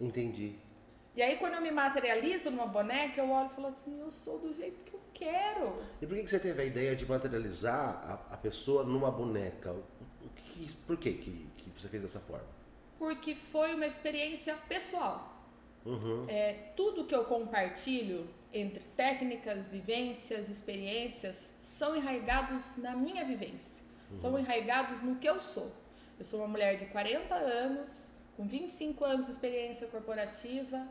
Entendi. 0.00 0.56
E 1.14 1.22
aí 1.22 1.36
quando 1.36 1.54
eu 1.54 1.60
me 1.60 1.70
materializo 1.70 2.50
numa 2.50 2.66
boneca, 2.66 3.20
eu 3.20 3.30
olho 3.30 3.48
e 3.48 3.54
falo 3.54 3.68
assim, 3.68 4.00
eu 4.00 4.10
sou 4.10 4.40
do 4.40 4.52
jeito 4.52 4.82
que 4.84 4.92
eu 4.92 5.00
quero. 5.14 5.72
E 6.02 6.04
por 6.04 6.16
que 6.16 6.24
que 6.24 6.30
você 6.30 6.40
teve 6.40 6.60
a 6.60 6.64
ideia 6.64 6.96
de 6.96 7.06
materializar 7.06 8.20
a, 8.28 8.34
a 8.34 8.36
pessoa 8.36 8.82
numa 8.82 9.08
boneca? 9.08 9.70
O, 9.72 10.28
que, 10.34 10.68
por 10.84 10.96
que, 10.96 11.12
que 11.12 11.46
que 11.56 11.70
você 11.70 11.88
fez 11.88 12.02
dessa 12.02 12.18
forma? 12.18 12.48
Porque 12.98 13.36
foi 13.36 13.72
uma 13.72 13.86
experiência 13.86 14.56
pessoal. 14.68 15.40
Uhum. 15.84 16.26
É, 16.28 16.72
tudo 16.76 17.04
que 17.04 17.14
eu 17.14 17.24
compartilho 17.24 18.28
entre 18.52 18.82
técnicas, 18.96 19.64
vivências, 19.68 20.48
experiências, 20.48 21.52
são 21.62 21.94
enraigados 21.94 22.76
na 22.78 22.96
minha 22.96 23.24
vivência. 23.24 23.80
São 24.16 24.36
enraigados 24.36 25.00
no 25.02 25.14
que 25.14 25.28
eu 25.28 25.38
sou. 25.38 25.70
Eu 26.18 26.24
sou 26.24 26.40
uma 26.40 26.48
mulher 26.48 26.76
de 26.76 26.86
40 26.86 27.34
anos, 27.34 28.06
com 28.36 28.46
25 28.46 29.04
anos 29.04 29.26
de 29.26 29.32
experiência 29.32 29.86
corporativa, 29.86 30.86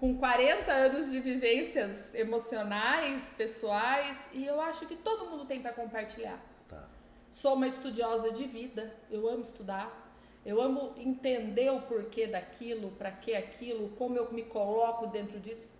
com 0.00 0.16
40 0.16 0.72
anos 0.72 1.10
de 1.10 1.20
vivências 1.20 2.14
emocionais, 2.14 3.32
pessoais, 3.36 4.26
e 4.32 4.46
eu 4.46 4.60
acho 4.60 4.86
que 4.86 4.96
todo 4.96 5.30
mundo 5.30 5.44
tem 5.44 5.60
para 5.60 5.72
compartilhar. 5.72 6.40
Tá. 6.66 6.88
Sou 7.30 7.54
uma 7.54 7.68
estudiosa 7.68 8.32
de 8.32 8.44
vida, 8.44 8.94
eu 9.10 9.28
amo 9.28 9.42
estudar, 9.42 10.10
eu 10.44 10.60
amo 10.60 10.94
entender 10.96 11.70
o 11.70 11.82
porquê 11.82 12.26
daquilo, 12.26 12.90
para 12.92 13.12
que 13.12 13.34
aquilo, 13.34 13.90
como 13.90 14.16
eu 14.16 14.32
me 14.32 14.42
coloco 14.42 15.06
dentro 15.06 15.38
disso. 15.38 15.72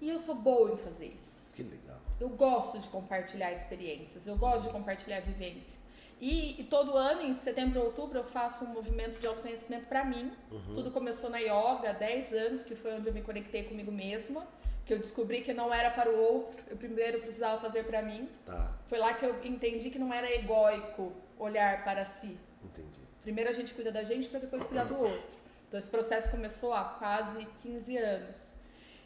E 0.00 0.10
eu 0.10 0.18
sou 0.18 0.34
boa 0.34 0.72
em 0.72 0.76
fazer 0.76 1.06
isso. 1.06 1.52
Que 1.54 1.62
legal. 1.62 1.98
Eu 2.20 2.28
gosto 2.28 2.78
de 2.78 2.88
compartilhar 2.88 3.50
experiências, 3.52 4.26
eu 4.26 4.36
gosto 4.36 4.64
de 4.64 4.70
compartilhar 4.70 5.20
vivência. 5.20 5.80
E, 6.20 6.60
e 6.60 6.64
todo 6.64 6.96
ano, 6.96 7.22
em 7.22 7.34
setembro 7.34 7.78
e 7.78 7.82
outubro, 7.82 8.18
eu 8.18 8.24
faço 8.24 8.64
um 8.64 8.68
movimento 8.68 9.18
de 9.18 9.26
autoconhecimento 9.26 9.86
para 9.86 10.04
mim. 10.04 10.32
Tudo 10.74 10.90
começou 10.90 11.30
na 11.30 11.38
yoga 11.38 11.90
há 11.90 11.92
10 11.92 12.32
anos, 12.32 12.62
que 12.64 12.74
foi 12.74 12.94
onde 12.94 13.08
eu 13.08 13.14
me 13.14 13.22
conectei 13.22 13.62
comigo 13.64 13.92
mesma, 13.92 14.46
que 14.84 14.92
eu 14.92 14.98
descobri 14.98 15.42
que 15.42 15.52
não 15.52 15.72
era 15.72 15.90
para 15.90 16.10
o 16.10 16.18
outro, 16.18 16.60
eu 16.68 16.76
primeiro 16.76 17.20
precisava 17.20 17.60
fazer 17.60 17.84
para 17.84 18.02
mim. 18.02 18.28
Tá. 18.44 18.72
Foi 18.86 18.98
lá 18.98 19.14
que 19.14 19.24
eu 19.24 19.38
entendi 19.44 19.90
que 19.90 19.98
não 19.98 20.12
era 20.12 20.32
egóico 20.32 21.12
olhar 21.38 21.84
para 21.84 22.04
si. 22.04 22.36
Entendi. 22.64 23.00
Primeiro 23.22 23.50
a 23.50 23.52
gente 23.52 23.74
cuida 23.74 23.92
da 23.92 24.02
gente 24.02 24.28
para 24.28 24.40
depois 24.40 24.62
cuidar 24.64 24.84
do 24.84 24.98
outro. 24.98 25.36
Então 25.68 25.78
esse 25.78 25.90
processo 25.90 26.30
começou 26.30 26.72
há 26.72 26.82
quase 26.84 27.46
15 27.62 27.96
anos. 27.98 28.54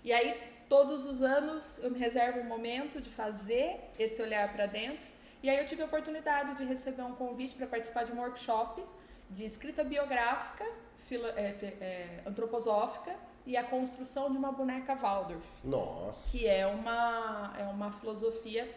E 0.04 0.12
aí 0.12 0.40
todos 0.69 1.04
os 1.04 1.21
anos 1.21 1.78
eu 1.83 1.90
me 1.90 1.99
reservo 1.99 2.40
um 2.40 2.45
momento 2.45 3.00
de 3.00 3.11
fazer 3.11 3.90
esse 3.99 4.23
olhar 4.23 4.52
para 4.52 4.66
dentro. 4.66 5.07
E 5.43 5.51
aí 5.51 5.59
eu 5.59 5.67
tive 5.67 5.83
a 5.83 5.87
oportunidade 5.87 6.55
de 6.55 6.65
receber 6.65 7.03
um 7.03 7.15
convite 7.15 7.55
para 7.55 7.67
participar 7.67 8.05
de 8.05 8.13
um 8.13 8.21
workshop 8.21 8.83
de 9.29 9.45
escrita 9.45 9.83
biográfica, 9.83 10.65
filo, 11.01 11.27
é, 11.27 11.55
é, 11.81 12.23
antroposófica 12.27 13.15
e 13.45 13.57
a 13.57 13.65
construção 13.65 14.31
de 14.31 14.37
uma 14.37 14.53
boneca 14.53 14.95
Waldorf 14.95 15.45
Nossa. 15.65 16.31
que 16.31 16.47
é 16.47 16.67
uma, 16.67 17.53
é 17.59 17.65
uma 17.65 17.91
filosofia 17.91 18.73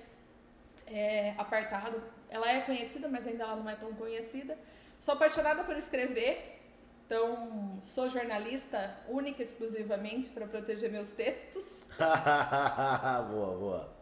é, 0.87 1.35
apartado. 1.37 2.01
Ela 2.29 2.49
é 2.51 2.61
conhecida, 2.61 3.07
mas 3.07 3.27
ainda 3.27 3.43
ela 3.43 3.55
não 3.57 3.69
é 3.69 3.75
tão 3.75 3.93
conhecida. 3.93 4.57
Sou 4.99 5.13
apaixonada 5.13 5.63
por 5.63 5.77
escrever, 5.77 6.59
então 7.05 7.79
sou 7.83 8.09
jornalista 8.09 8.97
única 9.07 9.43
e 9.43 9.45
exclusivamente 9.45 10.29
para 10.31 10.47
proteger 10.47 10.91
meus 10.91 11.11
textos. 11.11 11.63
boa, 13.29 13.57
boa. 13.57 13.95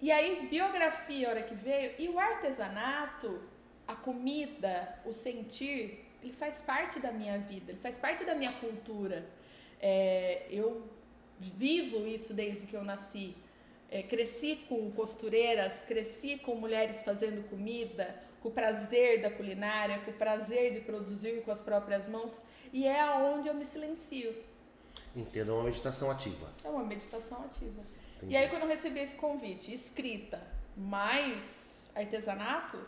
E 0.00 0.10
aí, 0.10 0.46
biografia, 0.48 1.28
a 1.28 1.30
hora 1.30 1.42
que 1.42 1.54
veio, 1.54 1.92
e 1.98 2.08
o 2.08 2.18
artesanato, 2.18 3.40
a 3.86 3.94
comida, 3.94 4.98
o 5.04 5.12
sentir, 5.12 6.06
ele 6.22 6.32
faz 6.32 6.62
parte 6.62 6.98
da 6.98 7.12
minha 7.12 7.38
vida, 7.38 7.72
ele 7.72 7.80
faz 7.80 7.98
parte 7.98 8.24
da 8.24 8.34
minha 8.34 8.52
cultura. 8.52 9.26
É, 9.80 10.46
eu 10.50 10.88
vivo 11.38 12.06
isso 12.06 12.32
desde 12.32 12.66
que 12.66 12.74
eu 12.74 12.82
nasci. 12.82 13.36
É, 13.90 14.02
cresci 14.02 14.64
com 14.68 14.90
costureiras, 14.92 15.82
cresci 15.82 16.38
com 16.38 16.54
mulheres 16.54 17.02
fazendo 17.02 17.46
comida, 17.48 18.22
com 18.40 18.48
o 18.48 18.52
prazer 18.52 19.20
da 19.20 19.30
culinária, 19.30 19.98
com 19.98 20.12
o 20.12 20.14
prazer 20.14 20.72
de 20.72 20.80
produzir 20.80 21.42
com 21.42 21.50
as 21.50 21.60
próprias 21.60 22.06
mãos, 22.06 22.40
e 22.72 22.86
é 22.86 23.00
aonde 23.00 23.48
eu 23.48 23.54
me 23.54 23.64
silencio. 23.64 24.34
Entenda, 25.14 25.50
é 25.50 25.54
uma 25.54 25.64
meditação 25.64 26.10
ativa. 26.10 26.48
É 26.64 26.68
uma 26.68 26.84
meditação 26.84 27.42
ativa. 27.44 27.82
Entendi. 28.20 28.34
E 28.34 28.36
aí, 28.36 28.48
quando 28.48 28.62
eu 28.62 28.68
recebi 28.68 29.00
esse 29.00 29.16
convite, 29.16 29.72
escrita 29.72 30.40
mais 30.76 31.90
artesanato, 31.94 32.78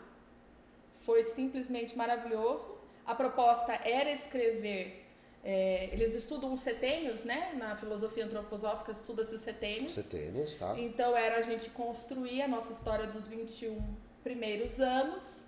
foi 1.01 1.23
simplesmente 1.23 1.97
maravilhoso. 1.97 2.77
A 3.05 3.13
proposta 3.15 3.73
era 3.73 4.11
escrever. 4.11 5.01
é, 5.43 5.89
eles 5.91 6.13
estudam 6.15 6.53
os 6.53 6.61
setênios, 6.61 7.25
né? 7.25 7.53
Na 7.57 7.75
filosofia 7.75 8.23
antroposófica 8.23 8.93
estuda-se 8.93 9.35
os 9.35 9.41
setênios. 9.41 9.93
Tênis, 9.95 10.55
tá? 10.55 10.73
Então 10.79 11.17
era 11.17 11.37
a 11.39 11.41
gente 11.41 11.69
construir 11.71 12.41
a 12.43 12.47
nossa 12.47 12.71
história 12.71 13.07
dos 13.07 13.27
21 13.27 13.77
primeiros 14.23 14.79
anos. 14.79 15.41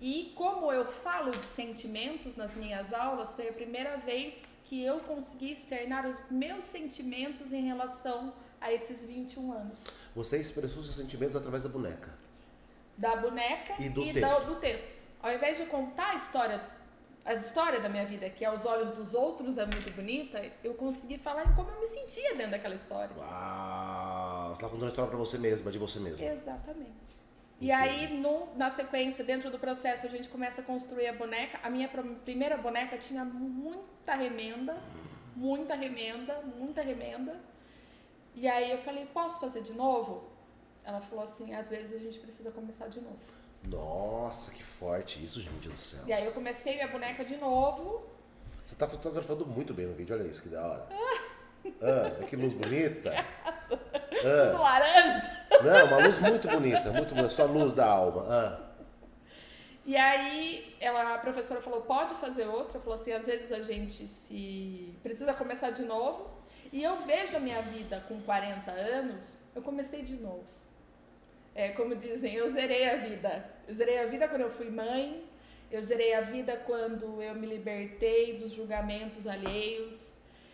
E 0.00 0.32
como 0.34 0.72
eu 0.72 0.86
falo 0.86 1.36
de 1.36 1.44
sentimentos 1.44 2.36
nas 2.36 2.54
minhas 2.54 2.92
aulas, 2.92 3.34
foi 3.34 3.48
a 3.48 3.52
primeira 3.52 3.96
vez 3.98 4.56
que 4.64 4.82
eu 4.82 5.00
consegui 5.00 5.52
externar 5.52 6.04
os 6.06 6.16
meus 6.30 6.64
sentimentos 6.64 7.52
em 7.52 7.62
relação 7.62 8.32
a 8.60 8.72
esses 8.72 9.02
21 9.04 9.52
anos. 9.52 9.84
Você 10.14 10.38
expressou 10.40 10.82
seus 10.82 10.96
sentimentos 10.96 11.36
através 11.36 11.62
da 11.62 11.68
boneca. 11.68 12.12
Da 12.96 13.16
boneca 13.16 13.74
E 13.80 13.88
do 13.88 14.04
da- 14.04 14.12
texto. 14.28 14.44
do 14.46 14.54
texto. 14.56 15.02
Ao 15.22 15.32
invés 15.32 15.56
de 15.58 15.66
contar 15.66 16.10
a 16.10 16.14
história, 16.16 16.60
a 17.24 17.34
história 17.34 17.80
da 17.80 17.88
minha 17.88 18.04
vida, 18.06 18.28
que 18.30 18.44
aos 18.44 18.64
olhos 18.64 18.90
dos 18.92 19.14
outros 19.14 19.58
é 19.58 19.66
muito 19.66 19.90
bonita, 19.94 20.40
eu 20.64 20.74
consegui 20.74 21.18
falar 21.18 21.44
em 21.46 21.54
como 21.54 21.70
eu 21.70 21.80
me 21.80 21.86
sentia 21.86 22.34
dentro 22.34 22.52
daquela 22.52 22.74
história. 22.74 23.10
Uau! 23.16 24.48
Você 24.54 24.62
tá 24.62 24.68
contando 24.68 24.86
a 24.86 24.88
história 24.88 25.08
pra 25.10 25.18
você 25.18 25.38
mesma, 25.38 25.70
de 25.70 25.78
você 25.78 25.98
mesma. 26.00 26.26
Exatamente. 26.26 27.28
E 27.60 27.72
aí, 27.72 28.16
no- 28.18 28.54
na 28.56 28.70
sequência, 28.70 29.24
dentro 29.24 29.50
do 29.50 29.58
processo, 29.58 30.06
a 30.06 30.08
gente 30.08 30.28
começa 30.28 30.60
a 30.60 30.64
construir 30.64 31.08
a 31.08 31.12
boneca. 31.12 31.58
A 31.62 31.68
minha 31.68 31.88
pr- 31.88 32.02
primeira 32.24 32.56
boneca 32.56 32.96
tinha 32.96 33.24
muita 33.24 34.14
remenda, 34.14 34.76
muita 35.34 35.74
remenda, 35.74 36.40
muita 36.56 36.82
remenda. 36.82 37.34
E 38.40 38.46
aí 38.46 38.70
eu 38.70 38.78
falei, 38.78 39.04
posso 39.06 39.40
fazer 39.40 39.62
de 39.62 39.72
novo? 39.72 40.22
Ela 40.84 41.00
falou 41.00 41.24
assim, 41.24 41.52
às 41.52 41.68
vezes 41.70 41.92
a 41.92 41.98
gente 41.98 42.20
precisa 42.20 42.52
começar 42.52 42.86
de 42.86 43.00
novo. 43.00 43.18
Nossa, 43.66 44.52
que 44.52 44.62
forte 44.62 45.22
isso, 45.24 45.40
gente 45.40 45.68
do 45.68 45.76
céu. 45.76 46.04
E 46.06 46.12
aí 46.12 46.24
eu 46.24 46.30
comecei 46.30 46.76
minha 46.76 46.86
boneca 46.86 47.24
de 47.24 47.36
novo. 47.36 48.06
Você 48.64 48.76
tá 48.76 48.88
fotografando 48.88 49.44
muito 49.44 49.74
bem 49.74 49.86
no 49.86 49.94
vídeo, 49.94 50.14
olha 50.14 50.22
isso, 50.28 50.40
que 50.40 50.50
da 50.50 50.64
hora. 50.64 50.88
Ah, 51.82 52.24
que 52.28 52.36
luz 52.36 52.54
bonita. 52.54 53.10
Tudo 53.68 54.62
laranja. 54.62 55.46
Não, 55.60 55.86
uma 55.86 56.06
luz 56.06 56.20
muito 56.20 56.46
bonita, 56.48 56.92
muito 56.92 57.14
bonita, 57.16 57.30
só 57.30 57.44
luz 57.44 57.74
da 57.74 57.86
alma. 57.86 58.24
Ah, 58.28 58.60
E 59.84 59.96
aí 59.96 60.76
ela, 60.78 61.14
a 61.14 61.18
professora 61.18 61.60
falou, 61.60 61.80
pode 61.82 62.14
fazer 62.14 62.46
outra? 62.46 62.78
Falou 62.78 62.94
assim, 62.94 63.10
às 63.10 63.26
vezes 63.26 63.50
a 63.50 63.62
gente 63.62 64.06
se 64.06 64.94
precisa 65.02 65.34
começar 65.34 65.70
de 65.70 65.82
novo. 65.82 66.37
E 66.72 66.82
eu 66.82 67.00
vejo 67.00 67.36
a 67.36 67.40
minha 67.40 67.62
vida 67.62 68.04
com 68.08 68.20
40 68.20 68.70
anos, 68.70 69.40
eu 69.54 69.62
comecei 69.62 70.02
de 70.02 70.14
novo. 70.14 70.46
É, 71.54 71.70
como 71.70 71.96
dizem, 71.96 72.34
eu 72.34 72.48
zerei 72.50 72.88
a 72.88 72.96
vida. 72.96 73.50
Eu 73.66 73.74
zerei 73.74 73.98
a 73.98 74.06
vida 74.06 74.28
quando 74.28 74.42
eu 74.42 74.50
fui 74.50 74.70
mãe, 74.70 75.24
eu 75.70 75.82
zerei 75.82 76.14
a 76.14 76.20
vida 76.20 76.56
quando 76.56 77.20
eu 77.22 77.34
me 77.34 77.46
libertei 77.46 78.38
dos 78.38 78.52
julgamentos 78.52 79.26
alheios. 79.26 80.12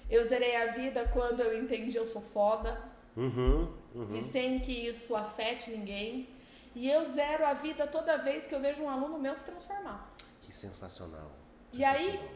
Eu 0.08 0.24
zerei 0.24 0.56
a 0.56 0.66
vida 0.72 1.08
quando 1.12 1.40
eu 1.40 1.58
entendi 1.62 1.96
eu 1.96 2.06
sou 2.06 2.22
foda, 2.22 2.80
uhum, 3.16 3.72
uhum. 3.94 4.16
e 4.16 4.22
sem 4.22 4.60
que 4.60 4.72
isso 4.72 5.14
afete 5.16 5.70
ninguém. 5.70 6.28
E 6.74 6.90
eu 6.90 7.04
zero 7.06 7.46
a 7.46 7.54
vida 7.54 7.86
toda 7.86 8.18
vez 8.18 8.46
que 8.46 8.54
eu 8.54 8.60
vejo 8.60 8.82
um 8.82 8.90
aluno 8.90 9.18
meu 9.18 9.34
se 9.34 9.44
transformar. 9.44 10.12
Que 10.42 10.52
sensacional. 10.52 11.30
E 11.72 11.84
aí, 11.84 12.04
Sensacional. 12.04 12.34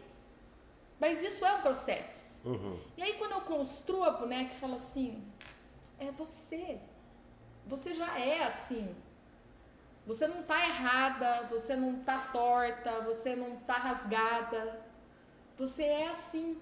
Mas 1.00 1.22
isso 1.22 1.44
é 1.44 1.52
um 1.54 1.62
processo. 1.62 2.36
Uhum. 2.44 2.78
E 2.96 3.02
aí 3.02 3.07
construo 3.52 4.04
a 4.04 4.10
boneca 4.10 4.52
e 4.54 4.56
falo 4.56 4.76
assim, 4.76 5.10
é 5.98 6.10
você. 6.12 6.78
Você 7.66 7.94
já 7.94 8.18
é 8.18 8.44
assim. 8.44 8.94
Você 10.06 10.26
não 10.26 10.42
tá 10.42 10.58
errada, 10.66 11.42
você 11.50 11.74
não 11.76 11.96
tá 12.08 12.18
torta, 12.32 13.00
você 13.02 13.34
não 13.36 13.56
tá 13.56 13.74
rasgada. 13.76 14.80
Você 15.58 15.82
é 15.82 16.08
assim. 16.08 16.58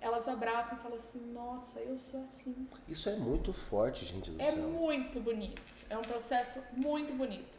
Elas 0.00 0.28
abraçam 0.28 0.78
e 0.78 0.80
falam 0.80 0.96
assim, 0.96 1.20
nossa, 1.32 1.78
eu 1.80 1.98
sou 1.98 2.24
assim. 2.28 2.68
Isso 2.86 3.08
é 3.08 3.16
muito 3.16 3.52
forte, 3.52 4.04
gente 4.04 4.30
do 4.30 4.40
É 4.40 4.52
céu. 4.52 4.56
muito 4.68 5.20
bonito. 5.20 5.60
É 5.90 5.98
um 5.98 6.02
processo 6.02 6.62
muito 6.72 7.12
bonito. 7.14 7.58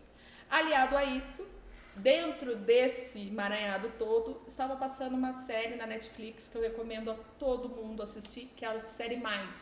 Aliado 0.49 0.95
a 0.97 1.03
isso, 1.03 1.45
dentro 2.01 2.55
desse 2.55 3.27
emaranhado 3.27 3.91
todo, 3.97 4.41
estava 4.47 4.75
passando 4.75 5.15
uma 5.15 5.33
série 5.45 5.75
na 5.75 5.85
Netflix 5.85 6.47
que 6.47 6.57
eu 6.57 6.61
recomendo 6.61 7.11
a 7.11 7.15
todo 7.37 7.69
mundo 7.69 8.01
assistir, 8.01 8.51
que 8.55 8.65
é 8.65 8.69
a 8.69 8.85
série 8.85 9.17
Mind. 9.17 9.57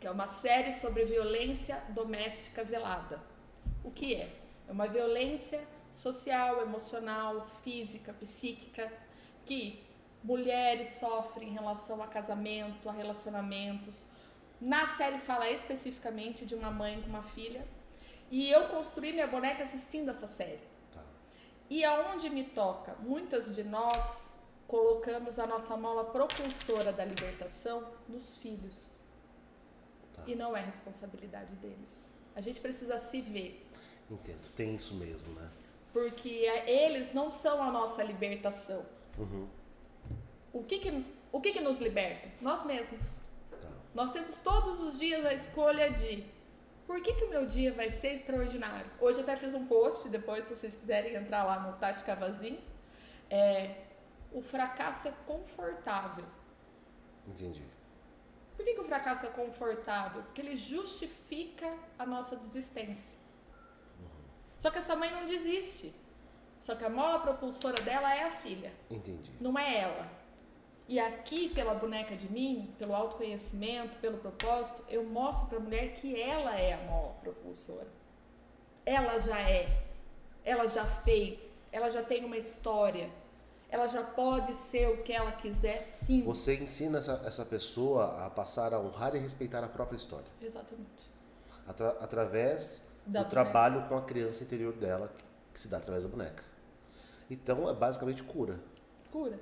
Que 0.00 0.06
é 0.06 0.10
uma 0.10 0.26
série 0.26 0.72
sobre 0.72 1.04
violência 1.04 1.76
doméstica 1.90 2.64
velada. 2.64 3.20
O 3.84 3.90
que 3.90 4.14
é? 4.14 4.28
É 4.68 4.72
uma 4.72 4.88
violência 4.88 5.62
social, 5.92 6.60
emocional, 6.62 7.46
física, 7.62 8.12
psíquica, 8.12 8.92
que 9.44 9.84
mulheres 10.24 10.94
sofrem 10.94 11.50
em 11.50 11.52
relação 11.52 12.02
a 12.02 12.06
casamento, 12.06 12.88
a 12.88 12.92
relacionamentos. 12.92 14.04
Na 14.60 14.86
série 14.96 15.18
fala 15.18 15.48
especificamente 15.50 16.44
de 16.44 16.54
uma 16.54 16.70
mãe 16.70 17.00
com 17.00 17.08
uma 17.08 17.22
filha. 17.22 17.64
E 18.30 18.50
eu 18.50 18.68
construí 18.68 19.12
minha 19.12 19.26
boneca 19.26 19.62
assistindo 19.62 20.10
essa 20.10 20.26
série. 20.26 20.71
E 21.72 21.86
aonde 21.86 22.28
me 22.28 22.44
toca, 22.44 22.94
muitas 23.00 23.54
de 23.54 23.64
nós 23.64 24.28
colocamos 24.68 25.38
a 25.38 25.46
nossa 25.46 25.74
mola 25.74 26.04
propulsora 26.04 26.92
da 26.92 27.02
libertação 27.02 27.82
nos 28.06 28.36
filhos. 28.36 28.90
Tá. 30.14 30.22
E 30.26 30.34
não 30.34 30.54
é 30.54 30.60
responsabilidade 30.60 31.54
deles. 31.54 32.12
A 32.36 32.42
gente 32.42 32.60
precisa 32.60 32.98
se 32.98 33.22
ver. 33.22 33.66
Entendo, 34.10 34.52
tem 34.52 34.74
isso 34.74 34.96
mesmo, 34.96 35.32
né? 35.32 35.50
Porque 35.94 36.44
eles 36.66 37.14
não 37.14 37.30
são 37.30 37.62
a 37.62 37.70
nossa 37.70 38.02
libertação. 38.02 38.84
Uhum. 39.16 39.48
O 40.52 40.62
que 40.64 40.78
que, 40.78 41.06
o 41.32 41.40
que, 41.40 41.52
que 41.52 41.60
nos 41.62 41.78
liberta? 41.78 42.28
Nós 42.42 42.66
mesmos. 42.66 43.02
Tá. 43.50 43.70
Nós 43.94 44.12
temos 44.12 44.42
todos 44.42 44.78
os 44.78 44.98
dias 44.98 45.24
a 45.24 45.32
escolha 45.32 45.90
de 45.90 46.22
por 46.92 47.00
que, 47.00 47.14
que 47.14 47.24
o 47.24 47.30
meu 47.30 47.46
dia 47.46 47.72
vai 47.72 47.90
ser 47.90 48.16
extraordinário. 48.16 48.90
Hoje 49.00 49.16
eu 49.16 49.22
até 49.22 49.34
fiz 49.34 49.54
um 49.54 49.64
post, 49.64 50.10
depois 50.10 50.44
se 50.44 50.54
vocês 50.54 50.76
quiserem 50.76 51.14
entrar 51.14 51.42
lá 51.42 51.58
no 51.58 51.72
Tati 51.78 52.04
Cavazin. 52.04 52.62
É, 53.30 53.76
o 54.30 54.42
fracasso 54.42 55.08
é 55.08 55.12
confortável. 55.24 56.26
Entendi. 57.26 57.64
Por 58.54 58.62
que, 58.62 58.74
que 58.74 58.80
o 58.82 58.84
fracasso 58.84 59.24
é 59.24 59.30
confortável? 59.30 60.22
Porque 60.24 60.42
ele 60.42 60.54
justifica 60.54 61.74
a 61.98 62.04
nossa 62.04 62.36
desistência. 62.36 63.18
Só 64.58 64.70
que 64.70 64.78
essa 64.78 64.94
mãe 64.94 65.10
não 65.10 65.24
desiste. 65.24 65.94
Só 66.60 66.74
que 66.74 66.84
a 66.84 66.90
mola 66.90 67.20
propulsora 67.20 67.80
dela 67.80 68.14
é 68.14 68.24
a 68.24 68.32
filha, 68.32 68.70
Entendi. 68.90 69.32
não 69.40 69.58
é 69.58 69.78
ela. 69.78 70.10
E 70.88 70.98
aqui, 70.98 71.48
pela 71.50 71.74
boneca 71.74 72.14
de 72.16 72.30
mim, 72.30 72.74
pelo 72.78 72.94
autoconhecimento, 72.94 73.96
pelo 73.98 74.18
propósito, 74.18 74.82
eu 74.88 75.04
mostro 75.04 75.46
para 75.46 75.58
a 75.58 75.60
mulher 75.60 75.94
que 75.94 76.20
ela 76.20 76.56
é 76.58 76.74
a 76.74 76.78
mola 76.78 77.14
propulsora. 77.22 77.86
Ela 78.84 79.18
já 79.18 79.40
é. 79.48 79.84
Ela 80.44 80.66
já 80.66 80.84
fez. 80.84 81.66
Ela 81.70 81.88
já 81.88 82.02
tem 82.02 82.24
uma 82.24 82.36
história. 82.36 83.08
Ela 83.70 83.86
já 83.86 84.02
pode 84.02 84.54
ser 84.54 84.88
o 84.90 85.02
que 85.02 85.12
ela 85.14 85.32
quiser, 85.32 85.86
sim. 86.04 86.22
Você 86.24 86.56
ensina 86.56 86.98
essa, 86.98 87.22
essa 87.24 87.44
pessoa 87.44 88.26
a 88.26 88.28
passar 88.28 88.74
a 88.74 88.78
honrar 88.78 89.14
e 89.14 89.18
respeitar 89.18 89.64
a 89.64 89.68
própria 89.68 89.96
história. 89.96 90.26
Exatamente. 90.42 91.10
Atra- 91.66 91.96
através 92.00 92.88
Da 93.06 93.20
do 93.22 93.24
boneca. 93.24 93.30
trabalho 93.30 93.88
com 93.88 93.96
a 93.96 94.02
criança 94.02 94.44
interior 94.44 94.74
dela, 94.74 95.10
que, 95.16 95.24
que 95.54 95.60
se 95.60 95.68
dá 95.68 95.78
através 95.78 96.02
da 96.02 96.10
boneca. 96.10 96.42
Então 97.30 97.66
é 97.70 97.72
basicamente 97.72 98.22
cura. 98.24 98.60
Cura. 99.10 99.38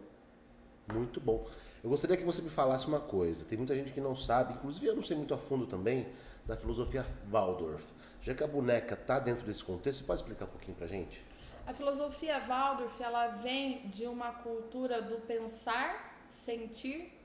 Muito 0.93 1.21
bom. 1.21 1.47
Eu 1.83 1.89
gostaria 1.91 2.17
que 2.17 2.25
você 2.25 2.43
me 2.43 2.51
falasse 2.51 2.87
uma 2.87 3.01
coisa. 3.01 3.45
Tem 3.45 3.57
muita 3.57 3.75
gente 3.75 3.93
que 3.93 4.01
não 4.01 4.15
sabe, 4.15 4.53
inclusive 4.55 4.87
eu 4.87 4.95
não 4.95 5.03
sei 5.03 5.17
muito 5.17 5.33
a 5.33 5.39
fundo 5.39 5.67
também, 5.67 6.07
da 6.47 6.57
filosofia 6.57 7.07
Waldorf. 7.31 7.83
Já 8.23 8.35
que 8.35 8.45
a 8.45 8.47
boneca 8.47 8.95
está 8.95 9.19
dentro 9.19 9.47
desse 9.47 9.65
contexto, 9.65 10.01
você 10.01 10.05
pode 10.05 10.21
explicar 10.21 10.45
um 10.45 10.49
pouquinho 10.49 10.77
pra 10.77 10.87
gente? 10.87 11.25
A 11.67 11.73
filosofia 11.73 12.39
Waldorf, 12.41 13.01
ela 13.03 13.29
vem 13.29 13.89
de 13.89 14.07
uma 14.07 14.31
cultura 14.33 15.01
do 15.01 15.17
pensar, 15.21 16.25
sentir 16.29 17.19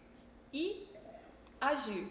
e 0.53 0.87
agir. 1.59 2.07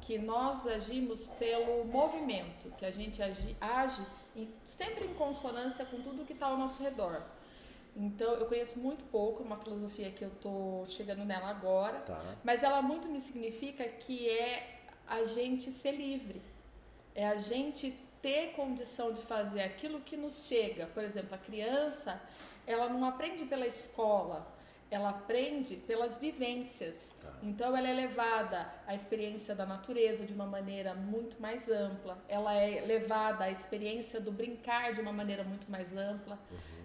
Que 0.00 0.16
nós 0.16 0.64
agimos 0.66 1.26
pelo 1.40 1.84
movimento, 1.84 2.70
que 2.76 2.84
a 2.86 2.90
gente 2.92 3.20
age 3.60 4.06
em- 4.36 4.48
sempre 4.64 5.06
em 5.06 5.14
consonância 5.14 5.84
com 5.84 6.00
tudo 6.02 6.24
que 6.24 6.34
está 6.34 6.46
ao 6.46 6.56
nosso 6.56 6.80
redor. 6.80 7.20
Então, 8.00 8.34
eu 8.34 8.46
conheço 8.46 8.78
muito 8.78 9.02
pouco, 9.06 9.42
uma 9.42 9.56
filosofia 9.56 10.08
que 10.12 10.22
eu 10.24 10.30
tô 10.40 10.84
chegando 10.86 11.24
nela 11.24 11.48
agora, 11.50 11.98
Tá. 12.00 12.36
mas 12.44 12.62
ela 12.62 12.80
muito 12.80 13.08
me 13.08 13.20
significa 13.20 13.82
que 13.88 14.28
é 14.28 14.78
a 15.06 15.24
gente 15.24 15.72
ser 15.72 15.92
livre. 15.92 16.40
É 17.12 17.26
a 17.26 17.36
gente 17.38 17.90
ter 18.22 18.52
condição 18.52 19.12
de 19.12 19.20
fazer 19.20 19.62
aquilo 19.62 20.00
que 20.00 20.16
nos 20.16 20.46
chega. 20.46 20.86
Por 20.86 21.02
exemplo, 21.02 21.34
a 21.34 21.38
criança, 21.38 22.20
ela 22.66 22.88
não 22.88 23.04
aprende 23.04 23.44
pela 23.46 23.66
escola, 23.66 24.46
ela 24.90 25.10
aprende 25.10 25.76
pelas 25.76 26.18
vivências. 26.18 27.14
Tá. 27.20 27.32
Então 27.42 27.76
ela 27.76 27.88
é 27.88 27.92
levada 27.92 28.72
à 28.86 28.94
experiência 28.94 29.54
da 29.54 29.66
natureza 29.66 30.24
de 30.24 30.32
uma 30.32 30.46
maneira 30.46 30.94
muito 30.94 31.40
mais 31.40 31.68
ampla. 31.68 32.18
Ela 32.28 32.54
é 32.54 32.80
levada 32.80 33.44
à 33.44 33.50
experiência 33.50 34.20
do 34.20 34.32
brincar 34.32 34.94
de 34.94 35.00
uma 35.00 35.12
maneira 35.12 35.44
muito 35.44 35.70
mais 35.70 35.96
ampla. 35.96 36.38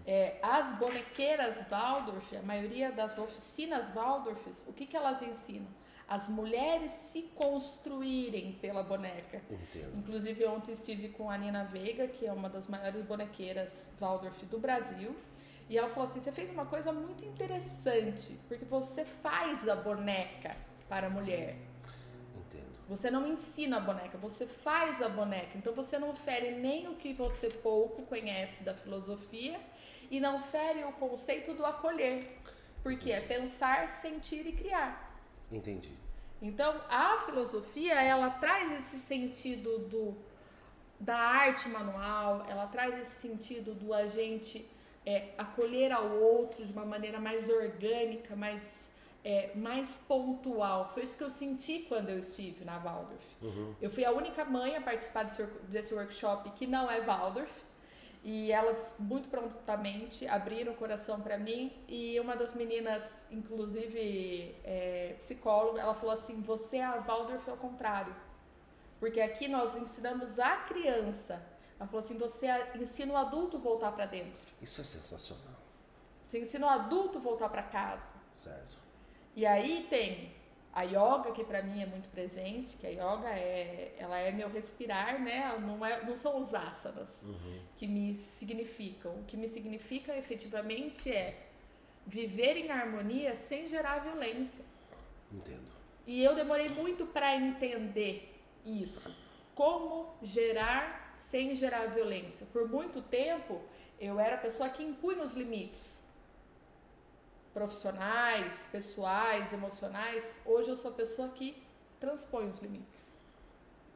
É, 0.05 0.37
as 0.41 0.77
bonequeiras 0.77 1.63
Waldorf, 1.69 2.35
a 2.35 2.41
maioria 2.41 2.91
das 2.91 3.17
oficinas 3.17 3.89
Waldorf, 3.93 4.45
o 4.67 4.73
que, 4.73 4.85
que 4.85 4.97
elas 4.97 5.21
ensinam? 5.21 5.67
As 6.05 6.27
mulheres 6.27 6.91
se 6.91 7.23
construírem 7.33 8.51
pela 8.61 8.83
boneca. 8.83 9.41
Entendo. 9.49 9.97
Inclusive, 9.97 10.45
ontem 10.45 10.73
estive 10.73 11.07
com 11.09 11.29
a 11.29 11.37
Nina 11.37 11.63
Veiga, 11.63 12.07
que 12.07 12.27
é 12.27 12.33
uma 12.33 12.49
das 12.49 12.67
maiores 12.67 13.03
bonequeiras 13.05 13.89
Waldorf 13.97 14.45
do 14.45 14.59
Brasil. 14.59 15.15
E 15.69 15.77
ela 15.77 15.89
falou 15.89 16.09
assim: 16.09 16.19
você 16.19 16.31
fez 16.31 16.49
uma 16.49 16.65
coisa 16.65 16.91
muito 16.91 17.25
interessante, 17.25 18.39
porque 18.47 18.65
você 18.65 19.05
faz 19.05 19.67
a 19.67 19.75
boneca 19.75 20.51
para 20.89 21.07
a 21.07 21.09
mulher. 21.09 21.57
Entendo. 22.37 22.77
Você 22.87 23.09
não 23.09 23.25
ensina 23.25 23.77
a 23.77 23.79
boneca, 23.79 24.17
você 24.17 24.45
faz 24.45 25.01
a 25.01 25.09
boneca. 25.09 25.57
Então 25.57 25.73
você 25.73 25.97
não 25.97 26.13
fere 26.13 26.51
nem 26.51 26.87
o 26.89 26.95
que 26.95 27.13
você 27.13 27.49
pouco 27.49 28.03
conhece 28.03 28.63
da 28.63 28.73
filosofia 28.73 29.59
e 30.11 30.19
não 30.19 30.41
fere 30.41 30.83
o 30.83 30.91
conceito 30.93 31.53
do 31.53 31.65
acolher. 31.65 32.37
Porque 32.83 33.11
é 33.11 33.21
pensar, 33.21 33.87
sentir 33.87 34.45
e 34.45 34.51
criar. 34.51 35.07
Entendi. 35.51 35.93
Então, 36.41 36.75
a 36.89 37.19
filosofia, 37.19 37.93
ela 38.01 38.29
traz 38.29 38.69
esse 38.79 38.99
sentido 38.99 39.79
do 39.87 40.15
da 40.99 41.17
arte 41.17 41.67
manual, 41.67 42.45
ela 42.47 42.67
traz 42.67 42.97
esse 42.97 43.19
sentido 43.19 43.73
do 43.73 43.93
a 43.93 44.07
gente 44.07 44.69
é, 45.05 45.29
acolher 45.37 45.91
ao 45.91 46.09
outro 46.11 46.65
de 46.65 46.71
uma 46.71 46.85
maneira 46.85 47.19
mais 47.19 47.49
orgânica, 47.49 48.35
mais, 48.35 48.89
é, 49.23 49.51
mais 49.55 49.99
pontual. 50.07 50.91
Foi 50.93 51.03
isso 51.03 51.17
que 51.17 51.23
eu 51.23 51.31
senti 51.31 51.79
quando 51.89 52.09
eu 52.09 52.19
estive 52.19 52.63
na 52.63 52.77
Waldorf. 52.79 53.25
Eu 53.81 53.89
fui 53.89 54.05
a 54.05 54.11
única 54.11 54.45
mãe 54.45 54.75
a 54.75 54.81
participar 54.81 55.23
desse, 55.23 55.43
desse 55.67 55.93
workshop 55.93 56.49
que 56.51 56.65
não 56.65 56.89
é 56.89 57.01
Waldorf. 57.01 57.51
E 58.25 58.53
elas 58.53 58.95
muito 58.97 59.27
prontamente 59.27 60.25
abriram 60.25 60.71
o 60.71 60.75
coração 60.77 61.19
para 61.19 61.37
mim. 61.37 61.73
E 61.89 62.17
uma 62.21 62.37
das 62.37 62.53
meninas, 62.53 63.03
inclusive 63.29 64.55
é, 64.63 65.15
psicóloga, 65.17 65.81
ela 65.81 65.93
falou 65.93 66.13
assim: 66.13 66.41
Você 66.41 66.77
é 66.77 66.85
a 66.85 67.01
Waldorf 67.01 67.49
ao 67.49 67.57
contrário. 67.57 68.15
Porque 68.97 69.19
aqui 69.19 69.49
nós 69.49 69.75
ensinamos 69.75 70.39
a 70.39 70.55
criança. 70.55 71.43
Ela 71.79 71.87
falou 71.87 72.03
assim: 72.03 72.17
Você 72.17 72.47
ensina 72.75 73.13
o 73.13 73.17
adulto 73.17 73.59
voltar 73.59 73.91
para 73.91 74.05
dentro. 74.05 74.47
Isso 74.61 74.81
é 74.81 74.83
sensacional. 74.83 75.53
Você 76.23 76.39
ensina 76.39 76.65
o 76.65 76.69
adulto 76.69 77.19
voltar 77.19 77.49
para 77.49 77.63
casa. 77.63 78.09
Certo. 78.31 78.77
E 79.35 79.45
aí 79.45 79.87
tem 79.89 80.33
a 80.73 80.81
yoga, 80.81 81.31
que 81.31 81.43
para 81.43 81.61
mim 81.61 81.81
é 81.83 81.85
muito 81.85 82.09
presente, 82.09 82.75
que 82.77 82.87
a 82.87 82.89
yoga 82.89 83.29
é, 83.29 83.95
ela 83.99 84.17
é 84.17 84.31
meu 84.31 84.49
respirar, 84.49 85.21
né? 85.21 85.55
Não, 85.59 85.85
é, 85.85 86.03
não 86.03 86.15
são 86.15 86.39
os 86.39 86.53
asanas 86.53 87.09
que 87.77 87.87
me 87.87 88.15
significam. 88.15 89.19
O 89.19 89.23
que 89.23 89.37
me 89.37 89.47
significa 89.47 90.17
efetivamente 90.17 91.11
é 91.11 91.47
viver 92.05 92.57
em 92.57 92.71
harmonia 92.71 93.35
sem 93.35 93.67
gerar 93.67 93.99
violência. 93.99 94.65
Entendo. 95.31 95.71
E 96.05 96.23
eu 96.23 96.35
demorei 96.35 96.69
muito 96.69 97.05
para 97.05 97.35
entender 97.35 98.41
isso. 98.65 99.15
Como 99.53 100.15
gerar 100.23 101.02
sem 101.33 101.55
gerar 101.55 101.87
violência. 101.87 102.45
Por 102.53 102.69
muito 102.69 103.01
tempo, 103.01 103.59
eu 103.99 104.19
era 104.19 104.35
a 104.35 104.37
pessoa 104.37 104.69
que 104.69 104.83
impunha 104.83 105.23
os 105.23 105.33
limites. 105.33 105.95
profissionais, 107.51 108.65
pessoais, 108.71 109.51
emocionais, 109.53 110.23
hoje 110.43 110.69
eu 110.69 110.75
sou 110.75 110.89
a 110.91 110.93
pessoa 110.93 111.29
que 111.29 111.47
transpõe 111.99 112.47
os 112.49 112.59
limites. 112.59 113.01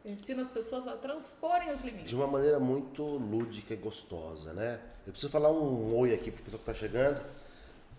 Eu 0.06 0.12
ensino 0.14 0.42
as 0.42 0.52
pessoas 0.52 0.88
a 0.88 0.96
transporem 0.96 1.72
os 1.72 1.82
limites. 1.82 2.10
De 2.10 2.16
uma 2.16 2.28
maneira 2.28 2.60
muito 2.60 3.04
lúdica 3.04 3.74
e 3.74 3.78
gostosa, 3.78 4.54
né? 4.54 4.80
Eu 5.06 5.12
preciso 5.12 5.32
falar 5.32 5.52
um 5.52 5.96
oi 5.96 6.14
aqui 6.14 6.32
para 6.32 6.44
pessoa 6.44 6.62
que 6.64 6.70
está 6.70 6.74
chegando. 6.86 7.20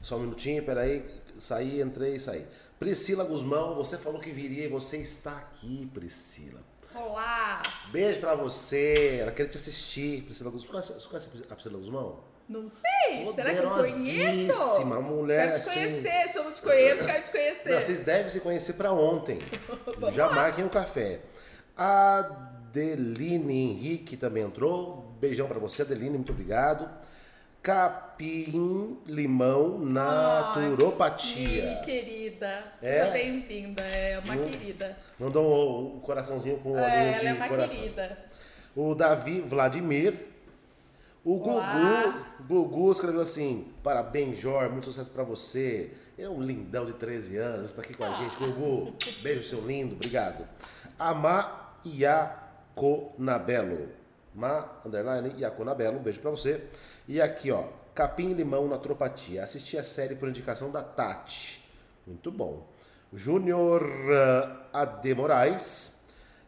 Só 0.03 0.17
um 0.17 0.21
minutinho, 0.21 0.65
peraí. 0.65 1.05
Saí, 1.39 1.81
entrei, 1.81 2.19
saí. 2.19 2.47
Priscila 2.79 3.25
Guzmão, 3.25 3.75
você 3.75 3.99
falou 3.99 4.21
que 4.21 4.31
viria 4.31 4.65
e 4.65 4.69
você 4.69 4.97
está 4.99 5.37
aqui, 5.37 5.91
Priscila. 5.93 6.61
Olá! 7.01 7.63
Beijo 7.93 8.19
pra 8.21 8.35
você. 8.35 9.19
Ela 9.23 9.31
quer 9.31 9.47
te 9.47 9.57
assistir, 9.57 10.23
Priscila 10.23 10.51
Guzmão. 10.51 10.83
Você 10.83 11.09
conhece 11.09 11.45
a 11.49 11.55
Priscila 11.55 11.79
Guzmão? 11.79 12.21
Não 12.49 12.67
sei, 12.69 13.31
será 13.35 13.51
que 13.55 13.59
eu 13.59 13.71
conheço? 13.71 14.59
Poderosíssima, 14.59 15.01
mulher 15.03 15.49
Quero 15.53 15.63
te 15.63 15.69
assim. 15.69 15.81
conhecer, 15.81 16.29
se 16.33 16.39
eu 16.39 16.45
não 16.45 16.53
te 16.53 16.63
conheço, 16.63 17.05
quero 17.05 17.23
te 17.23 17.31
conhecer. 17.31 17.71
Não, 17.71 17.83
vocês 17.83 18.01
devem 18.01 18.31
se 18.31 18.41
conhecer 18.41 18.73
pra 18.73 18.91
ontem. 18.93 19.39
Já 20.15 20.27
lá. 20.27 20.35
marquem 20.35 20.65
um 20.65 20.69
café. 20.69 21.21
A 21.77 22.19
Adeline 22.21 23.71
Henrique 23.71 24.17
também 24.17 24.43
entrou. 24.43 25.15
Beijão 25.21 25.47
pra 25.47 25.59
você, 25.59 25.83
Adeline, 25.83 26.17
muito 26.17 26.33
obrigado. 26.33 26.89
Capim 27.63 28.99
Limão 29.07 29.79
Naturopatia. 29.79 31.71
Ai, 31.71 31.77
que 31.81 31.87
querida. 32.03 32.63
É? 32.83 32.99
Seja 33.01 33.11
bem-vinda, 33.13 33.83
é 33.83 34.19
uma 34.21 34.35
Não. 34.37 34.45
querida. 34.45 34.97
Mandou 35.19 35.97
um 35.97 36.01
coraçãozinho 36.01 36.59
com 36.59 36.79
É, 36.79 36.83
olhinhos 36.83 37.17
ela 37.17 37.21
de 37.21 37.27
é 37.27 37.33
uma 37.35 37.49
coração. 37.49 37.83
querida. 37.83 38.19
O 38.77 38.95
Davi 38.95 39.41
Vladimir. 39.41 40.15
O 41.25 41.37
Olá. 41.47 42.25
Gugu, 42.47 42.69
Gugu 42.69 42.93
escreveu 42.93 43.21
assim: 43.21 43.67
Parabéns, 43.83 44.39
Jor, 44.39 44.71
muito 44.71 44.85
sucesso 44.87 45.11
pra 45.11 45.25
você. 45.25 45.91
Ele 46.17 46.27
é 46.27 46.31
um 46.31 46.41
lindão 46.41 46.87
de 46.87 46.95
13 46.95 47.37
anos, 47.37 47.75
tá 47.75 47.83
aqui 47.83 47.93
com 47.93 48.05
a 48.05 48.13
gente. 48.15 48.35
Gugu, 48.37 48.95
beijo, 49.23 49.43
seu 49.43 49.61
lindo, 49.67 49.95
obrigado. 49.95 50.47
Amá 50.99 51.75
Iaconabelo. 51.85 53.89
Ma, 54.35 54.69
underline, 54.87 55.35
Iaconabelo, 55.39 55.99
um 55.99 56.03
beijo 56.03 56.21
pra 56.21 56.31
você. 56.31 56.63
E 57.09 57.21
aqui, 57.21 57.51
ó, 57.51 57.65
Capim 57.95 58.35
Limão 58.35 58.69
Naturopatia. 58.69 59.43
Assisti 59.43 59.77
a 59.79 59.83
série 59.85 60.15
por 60.15 60.29
indicação 60.29 60.71
da 60.71 60.83
Tati. 60.83 61.65
Muito 62.07 62.31
bom. 62.31 62.67
Júnior 63.13 63.83
uh, 63.83 64.61
Ade 64.73 65.15
Moraes. 65.15 65.97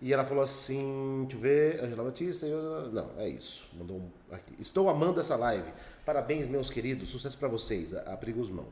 E 0.03 0.13
ela 0.15 0.25
falou 0.25 0.43
assim, 0.43 1.27
deixa 1.29 1.37
eu 1.37 1.41
ver, 1.41 1.85
Angela 1.85 2.05
Batista, 2.05 2.47
eu- 2.47 2.91
não, 2.91 3.11
é 3.19 3.29
isso. 3.29 3.69
Mandou 3.75 3.99
um 3.99 4.11
aqui. 4.33 4.55
Estou 4.59 4.89
amando 4.89 5.21
essa 5.21 5.37
live. 5.37 5.71
Parabéns, 6.07 6.47
meus 6.47 6.71
queridos. 6.71 7.11
Sucesso 7.11 7.37
pra 7.37 7.49
vocês. 7.49 7.95
A, 7.95 8.15
a 8.15 8.17
Pri 8.17 8.33
Guzmão. 8.33 8.67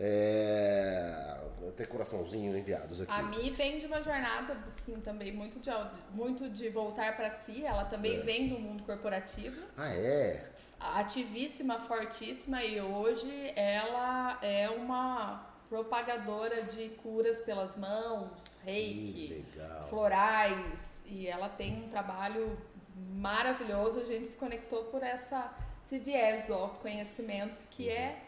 É, 0.00 1.36
até 1.68 1.84
coraçãozinho 1.86 2.56
enviados 2.58 3.00
aqui. 3.00 3.12
A 3.12 3.22
Mi 3.22 3.50
vem 3.50 3.78
de 3.78 3.86
uma 3.86 4.02
jornada, 4.02 4.56
assim, 4.66 4.94
também 5.00 5.32
muito 5.32 5.60
de, 5.60 5.70
muito 6.10 6.48
de 6.50 6.68
voltar 6.70 7.16
para 7.16 7.30
si. 7.36 7.64
Ela 7.64 7.84
também 7.84 8.16
É. 8.16 8.20
vem 8.22 8.48
do 8.48 8.58
mundo 8.58 8.82
corporativo. 8.82 9.56
Ah, 9.76 9.94
é? 9.94 10.50
Ativíssima, 10.78 11.80
fortíssima. 11.80 12.62
E 12.62 12.80
hoje 12.80 13.52
ela 13.56 14.38
é 14.42 14.68
uma 14.70 15.54
propagadora 15.68 16.62
de 16.62 16.90
curas 16.90 17.40
pelas 17.40 17.76
mãos, 17.76 18.60
reiki, 18.64 19.44
florais. 19.88 21.02
E 21.06 21.26
ela 21.26 21.48
tem 21.48 21.84
um 21.84 21.88
trabalho 21.88 22.56
maravilhoso. 22.94 24.00
A 24.00 24.04
gente 24.04 24.26
se 24.26 24.36
conectou 24.36 24.84
por 24.84 25.02
essa, 25.02 25.52
esse 25.82 25.98
viés 25.98 26.44
do 26.44 26.54
autoconhecimento, 26.54 27.62
que 27.70 27.88
é, 27.88 28.22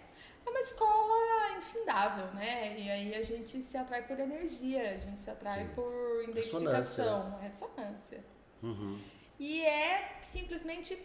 é 0.45 0.51
uma 0.51 0.61
escola 0.61 1.57
infindável, 1.59 2.27
né? 2.35 2.79
E 2.79 2.91
aí 2.91 3.15
a 3.15 3.23
gente 3.23 3.63
se 3.63 3.77
atrai 3.77 4.03
por 4.03 4.19
energia, 4.19 4.91
a 4.91 4.99
gente 4.99 5.19
se 5.19 5.31
atrai 5.31 5.67
Sim. 5.67 5.75
por 5.75 6.25
identificação, 6.29 7.39
ressonância. 7.41 8.25
Uhum. 8.63 8.99
E 9.39 9.63
é 9.63 10.19
simplesmente 10.23 10.97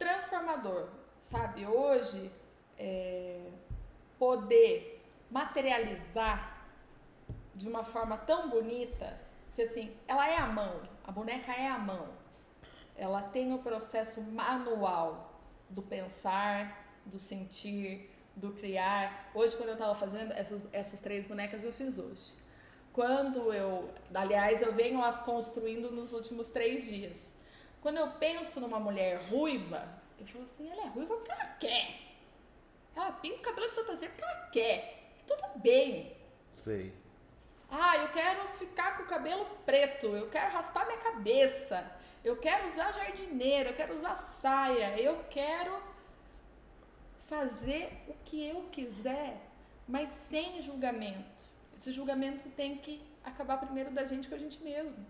transformador, 0.00 0.88
sabe? 1.20 1.66
Hoje, 1.66 2.32
é, 2.78 3.38
poder 4.18 5.04
materializar 5.30 6.66
de 7.54 7.68
uma 7.68 7.84
forma 7.84 8.16
tão 8.16 8.48
bonita, 8.48 9.20
porque 9.46 9.62
assim, 9.62 9.94
ela 10.08 10.26
é 10.26 10.38
a 10.38 10.46
mão, 10.46 10.80
a 11.04 11.12
boneca 11.12 11.52
é 11.52 11.68
a 11.68 11.78
mão. 11.78 12.08
Ela 12.96 13.22
tem 13.22 13.52
o 13.52 13.58
processo 13.58 14.22
manual 14.22 15.38
do 15.68 15.82
pensar, 15.82 16.86
do 17.04 17.18
sentir, 17.18 18.10
do 18.34 18.52
criar. 18.52 19.30
Hoje, 19.34 19.54
quando 19.56 19.68
eu 19.68 19.74
estava 19.74 19.94
fazendo 19.94 20.32
essas, 20.32 20.62
essas 20.72 21.00
três 21.00 21.26
bonecas, 21.26 21.62
eu 21.62 21.72
fiz 21.72 21.98
hoje. 21.98 22.32
Quando 22.92 23.52
eu, 23.52 23.90
aliás, 24.14 24.62
eu 24.62 24.72
venho 24.72 25.02
as 25.02 25.20
construindo 25.22 25.90
nos 25.90 26.12
últimos 26.12 26.48
três 26.48 26.84
dias. 26.84 27.30
Quando 27.80 27.96
eu 27.98 28.08
penso 28.12 28.60
numa 28.60 28.78
mulher 28.78 29.18
ruiva, 29.30 29.88
eu 30.18 30.26
falo 30.26 30.44
assim, 30.44 30.70
ela 30.70 30.82
é 30.82 30.88
ruiva 30.88 31.14
porque 31.14 31.32
ela 31.32 31.46
quer. 31.46 31.98
Ela 32.94 33.12
pinta 33.12 33.38
o 33.38 33.42
cabelo 33.42 33.68
de 33.68 33.74
fantasia 33.74 34.08
porque 34.08 34.22
ela 34.22 34.50
quer. 34.50 35.12
Tudo 35.26 35.58
bem. 35.60 36.16
Sei. 36.52 36.92
Ah, 37.70 37.96
eu 37.98 38.08
quero 38.08 38.48
ficar 38.54 38.96
com 38.96 39.04
o 39.04 39.06
cabelo 39.06 39.46
preto, 39.64 40.06
eu 40.06 40.28
quero 40.28 40.52
raspar 40.52 40.86
minha 40.86 40.98
cabeça, 40.98 41.88
eu 42.24 42.36
quero 42.36 42.68
usar 42.68 42.92
jardineira, 42.92 43.70
eu 43.70 43.76
quero 43.76 43.94
usar 43.94 44.16
saia, 44.16 45.00
eu 45.00 45.24
quero 45.30 45.72
fazer 47.28 48.04
o 48.08 48.14
que 48.24 48.44
eu 48.44 48.68
quiser, 48.72 49.40
mas 49.86 50.10
sem 50.28 50.60
julgamento. 50.60 51.44
Esse 51.78 51.92
julgamento 51.92 52.48
tem 52.50 52.76
que 52.76 53.00
acabar 53.24 53.58
primeiro 53.58 53.92
da 53.92 54.04
gente 54.04 54.28
com 54.28 54.34
a 54.34 54.38
gente 54.38 54.60
mesmo. 54.62 55.06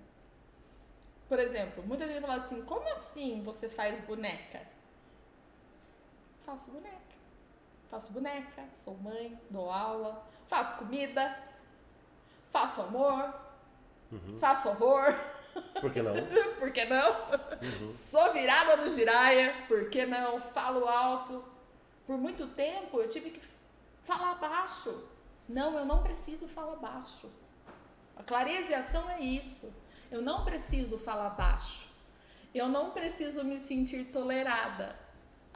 Por 1.31 1.39
exemplo, 1.39 1.85
muita 1.87 2.09
gente 2.09 2.21
fala 2.21 2.35
assim: 2.35 2.61
como 2.63 2.87
assim 2.89 3.41
você 3.45 3.69
faz 3.69 4.01
boneca? 4.01 4.61
Faço 6.45 6.73
boneca. 6.73 6.99
Faço 7.89 8.13
boneca, 8.13 8.65
sou 8.73 8.97
mãe, 8.97 9.41
dou 9.49 9.71
aula, 9.71 10.27
faço 10.49 10.77
comida, 10.79 11.37
faço 12.51 12.83
amor, 12.83 13.33
faço 14.41 14.69
horror, 14.71 15.15
Por 15.81 15.93
que 15.93 16.03
não? 16.03 16.15
por 16.59 16.73
que 16.73 16.85
não? 16.85 17.93
Sou 17.93 18.33
virada 18.33 18.77
no 18.77 18.93
giraia, 18.93 19.55
por 19.69 19.89
que 19.89 20.05
não? 20.07 20.41
Falo 20.41 20.89
alto. 20.89 21.45
Por 22.07 22.19
muito 22.19 22.49
tempo 22.49 23.01
eu 23.01 23.09
tive 23.09 23.31
que 23.31 23.41
falar 24.03 24.35
baixo. 24.35 25.09
Não, 25.49 25.79
eu 25.79 25.85
não 25.85 26.03
preciso 26.03 26.49
falar 26.49 26.77
baixo. 26.77 27.31
A 28.17 28.23
clareza 28.25 28.73
e 28.73 28.75
ação 28.75 29.09
é 29.11 29.21
isso. 29.21 29.73
Eu 30.11 30.21
não 30.23 30.45
preciso 30.45 30.99
falar 30.99 31.31
baixo. 31.31 31.89
Eu 32.55 32.69
não 32.69 32.91
preciso 32.91 33.45
me 33.45 33.61
sentir 33.61 34.07
tolerada. 34.07 34.97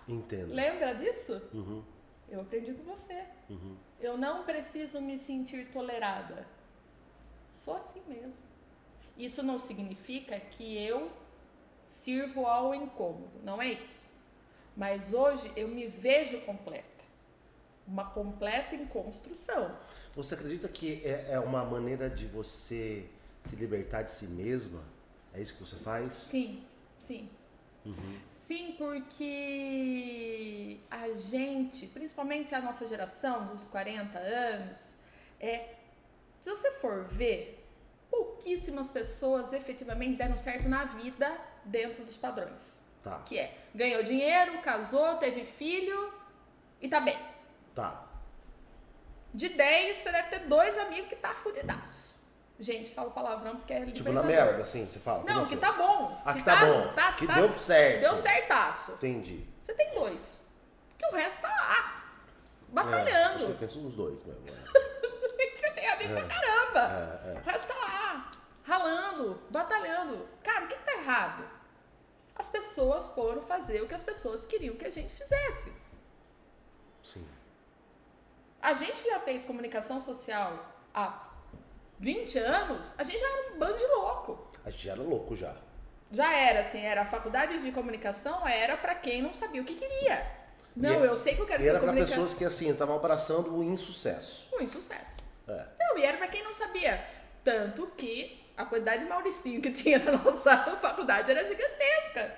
Entendo. 0.07 0.53
Lembra 0.55 0.95
disso? 0.95 1.41
Uhum, 1.53 1.83
Eu 2.29 2.41
aprendi 2.43 2.73
com 2.73 2.85
você. 2.85 3.25
uhum. 3.51 3.77
Eu 4.01 4.19
não 4.19 4.45
preciso 4.45 5.01
me 5.01 5.19
sentir 5.19 5.71
tolerada. 5.71 6.47
Sou 7.49 7.75
assim 7.77 8.03
mesmo. 8.07 8.43
Isso 9.17 9.43
não 9.43 9.59
significa 9.59 10.39
que 10.39 10.77
eu 10.77 11.11
sirvo 11.87 12.45
ao 12.47 12.75
incômodo, 12.75 13.31
não 13.43 13.63
é 13.63 13.69
isso. 13.73 14.13
Mas 14.77 15.15
hoje 15.15 15.51
eu 15.57 15.69
me 15.69 15.87
vejo 15.87 16.41
completa. 16.43 16.85
Uma 17.87 18.05
completa 18.11 18.75
em 18.75 18.85
construção. 18.87 19.71
Você 20.15 20.35
acredita 20.35 20.69
que 20.69 21.01
é, 21.05 21.33
é 21.33 21.41
uma 21.41 21.65
maneira 21.65 22.11
de 22.11 22.27
você 22.27 23.09
se 23.49 23.57
libertar 23.57 24.03
de 24.03 24.11
si 24.11 24.29
mesma? 24.29 24.83
É 25.33 25.41
isso 25.41 25.55
que 25.55 25.61
você 25.61 25.77
faz? 25.77 26.13
Sim, 26.15 26.65
sim. 26.99 27.29
Sim, 28.31 28.75
porque 28.79 30.79
a 30.91 31.09
gente, 31.15 31.87
principalmente 31.89 32.55
a 32.55 32.61
nossa 32.61 32.87
geração 32.87 33.47
dos 33.47 33.67
40 33.67 34.19
anos, 34.19 34.95
é, 35.39 35.75
se 36.41 36.51
você 36.51 36.73
for 36.73 37.05
ver, 37.05 37.63
pouquíssimas 38.11 38.91
pessoas 38.91 39.53
efetivamente 39.53 40.17
deram 40.17 40.39
certo 40.39 40.69
na 40.69 40.85
vida 40.87 41.37
dentro 41.65 42.05
dos 42.05 42.17
padrões. 42.17 42.79
Tá, 43.03 43.19
Que 43.27 43.39
é, 43.39 43.59
ganhou 43.75 44.03
dinheiro, 44.03 44.63
casou, 44.63 45.17
teve 45.17 45.45
filho 45.45 46.13
e 46.81 46.89
tá 46.89 47.01
bem. 47.01 47.19
tá. 47.75 48.09
De 49.35 49.49
10, 49.49 49.97
você 49.99 50.13
deve 50.13 50.29
ter 50.29 50.39
dois 50.47 50.79
amigos 50.79 51.09
que 51.09 51.17
tá 51.17 51.35
fudidaço. 51.35 52.14
Gente, 52.59 52.95
falo 52.95 53.11
palavrão 53.11 53.57
porque 53.57 53.73
é 53.73 53.85
Tipo 53.87 54.13
na 54.13 54.23
merda, 54.23 54.63
assim, 54.63 54.87
você 54.87 55.01
fala? 55.01 55.25
Não, 55.25 55.45
que 55.45 55.57
tá 55.57 55.73
bom. 55.73 56.23
Ah, 56.25 56.35
que 56.35 56.43
tá 56.45 56.65
bom. 56.65 56.93
Que 57.17 57.27
deu 57.27 57.53
certo. 57.59 58.01
Deu 58.01 58.17
certaço. 58.17 58.93
Entendi. 58.93 59.45
Você 59.63 59.75
tem 59.75 59.93
dois. 59.95 60.41
Porque 60.91 61.07
o 61.15 61.19
resto 61.19 61.41
tá 61.41 61.49
lá. 61.49 62.05
É, 62.69 62.73
Batalhando. 62.73 63.47
que 63.47 63.53
eu 63.53 63.57
penso 63.57 63.81
nos 63.81 63.95
dois 63.95 64.23
mesmo. 64.25 64.45
é. 64.49 64.95
Você 65.55 65.71
tem 65.71 65.89
amigo 65.89 66.15
pra 66.15 66.27
caramba. 66.27 67.21
É, 67.25 67.31
é. 67.31 67.39
O 67.39 67.43
resto 67.45 67.67
tá 67.67 67.75
lá. 67.75 68.31
Ralando, 68.65 69.41
batalhando. 69.51 70.29
Cara, 70.43 70.65
o 70.65 70.69
que, 70.69 70.77
que 70.77 70.85
tá 70.85 70.93
errado? 70.95 71.49
As 72.37 72.49
pessoas 72.49 73.07
foram 73.09 73.43
fazer 73.43 73.83
o 73.83 73.89
que 73.89 73.95
as 73.95 74.03
pessoas 74.03 74.47
queriam 74.47 74.77
que 74.77 74.85
a 74.85 74.91
gente 74.91 75.13
fizesse. 75.15 75.73
Sim. 77.03 77.27
A 78.61 78.73
gente 78.75 79.03
que 79.03 79.11
já 79.11 79.21
fez 79.21 79.45
comunicação 79.45 80.01
social 80.01 80.73
há 80.95 81.21
20 81.99 82.39
anos, 82.39 82.95
a 82.99 83.05
gente 83.05 83.19
já 83.19 83.27
era 83.27 83.55
um 83.55 83.59
bando 83.59 83.79
de 83.79 83.87
louco. 83.87 84.49
A 84.65 84.71
gente 84.71 84.89
era 84.89 85.01
louco 85.03 85.37
já. 85.37 85.55
Já 86.11 86.33
era, 86.35 86.61
assim, 86.61 86.81
era 86.81 87.03
a 87.03 87.07
faculdade 87.07 87.59
de 87.59 87.73
comunicação 87.73 88.47
era 88.47 88.77
pra 88.77 88.95
quem 88.95 89.23
não 89.23 89.33
sabia 89.33 89.63
o 89.63 89.65
que 89.65 89.75
queria. 89.75 90.27
Não, 90.77 91.05
E- 91.05 91.07
eu 91.09 91.17
sei 91.17 91.35
que 91.35 91.43
eu 91.43 91.47
quero 91.47 91.63
E 91.63 91.69
era 91.69 91.79
pra 91.79 91.89
comunicador. 91.89 92.15
pessoas 92.25 92.35
que, 92.37 92.45
assim, 92.45 92.69
estavam 92.71 92.97
abraçando 92.97 93.57
o 93.57 93.63
insucesso. 93.63 94.47
Com 94.51 94.61
insucesso. 94.63 95.19
É. 95.49 95.67
Não, 95.79 95.99
e 95.99 96.03
era 96.05 96.17
pra 96.19 96.27
quem 96.29 96.43
não 96.43 96.53
sabia. 96.55 97.05
Tanto 97.43 97.87
que 97.97 98.45
a 98.57 98.65
quantidade 98.65 99.03
de 99.05 99.09
Mauricinho 99.09 99.61
que 99.61 99.71
tinha 99.71 99.99
na 99.99 100.13
nossa 100.13 100.57
faculdade 100.81 101.31
era 101.31 101.45
gigantesca. 101.45 102.37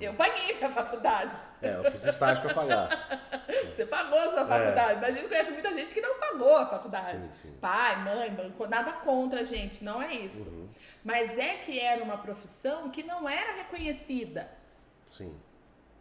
Eu 0.00 0.14
paguei 0.14 0.54
minha 0.56 0.70
faculdade. 0.70 1.36
É, 1.60 1.74
eu 1.74 1.90
fiz 1.90 2.04
estágio 2.04 2.42
pra 2.42 2.54
pagar. 2.54 2.88
Você 3.74 3.84
pagou 3.86 4.18
a 4.18 4.30
sua 4.30 4.46
faculdade, 4.46 5.00
mas 5.00 5.10
a 5.10 5.12
gente 5.12 5.28
conhece 5.28 5.50
muita 5.50 5.72
gente 5.72 5.92
que 5.92 6.00
não 6.00 6.18
pagou 6.18 6.56
a 6.56 6.66
faculdade. 6.66 7.04
É. 7.04 7.14
Sim, 7.14 7.32
sim. 7.32 7.58
Pai, 7.60 7.96
mãe, 8.02 8.30
banco, 8.30 8.66
nada 8.66 8.92
contra, 8.92 9.44
gente, 9.44 9.82
não 9.82 10.00
é 10.00 10.14
isso. 10.14 10.48
Uhum. 10.48 10.68
Mas 11.04 11.36
é 11.36 11.54
que 11.56 11.78
era 11.80 12.02
uma 12.02 12.18
profissão 12.18 12.90
que 12.90 13.02
não 13.02 13.28
era 13.28 13.52
reconhecida. 13.54 14.48
Sim. 15.10 15.34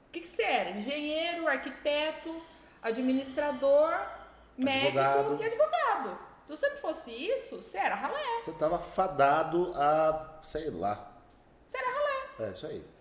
O 0.07 0.11
que, 0.11 0.21
que 0.21 0.27
você 0.27 0.43
era? 0.43 0.71
Engenheiro, 0.71 1.47
arquiteto, 1.47 2.41
administrador, 2.81 3.99
médico 4.57 4.99
Advogado. 4.99 5.43
e 5.43 5.45
advogado. 5.45 6.19
Se 6.45 6.55
você 6.55 6.69
não 6.69 6.77
fosse 6.77 7.11
isso, 7.11 7.61
você 7.61 7.77
era 7.77 7.95
ralé. 7.95 8.41
Você 8.41 8.53
tava 8.53 8.79
fadado 8.79 9.73
a, 9.75 10.39
sei 10.41 10.69
lá. 10.69 11.11
Você 11.65 11.77
era 11.77 11.87
ralé. 11.87 12.27
É, 12.39 12.51
isso 12.53 12.67
aí. 12.67 12.96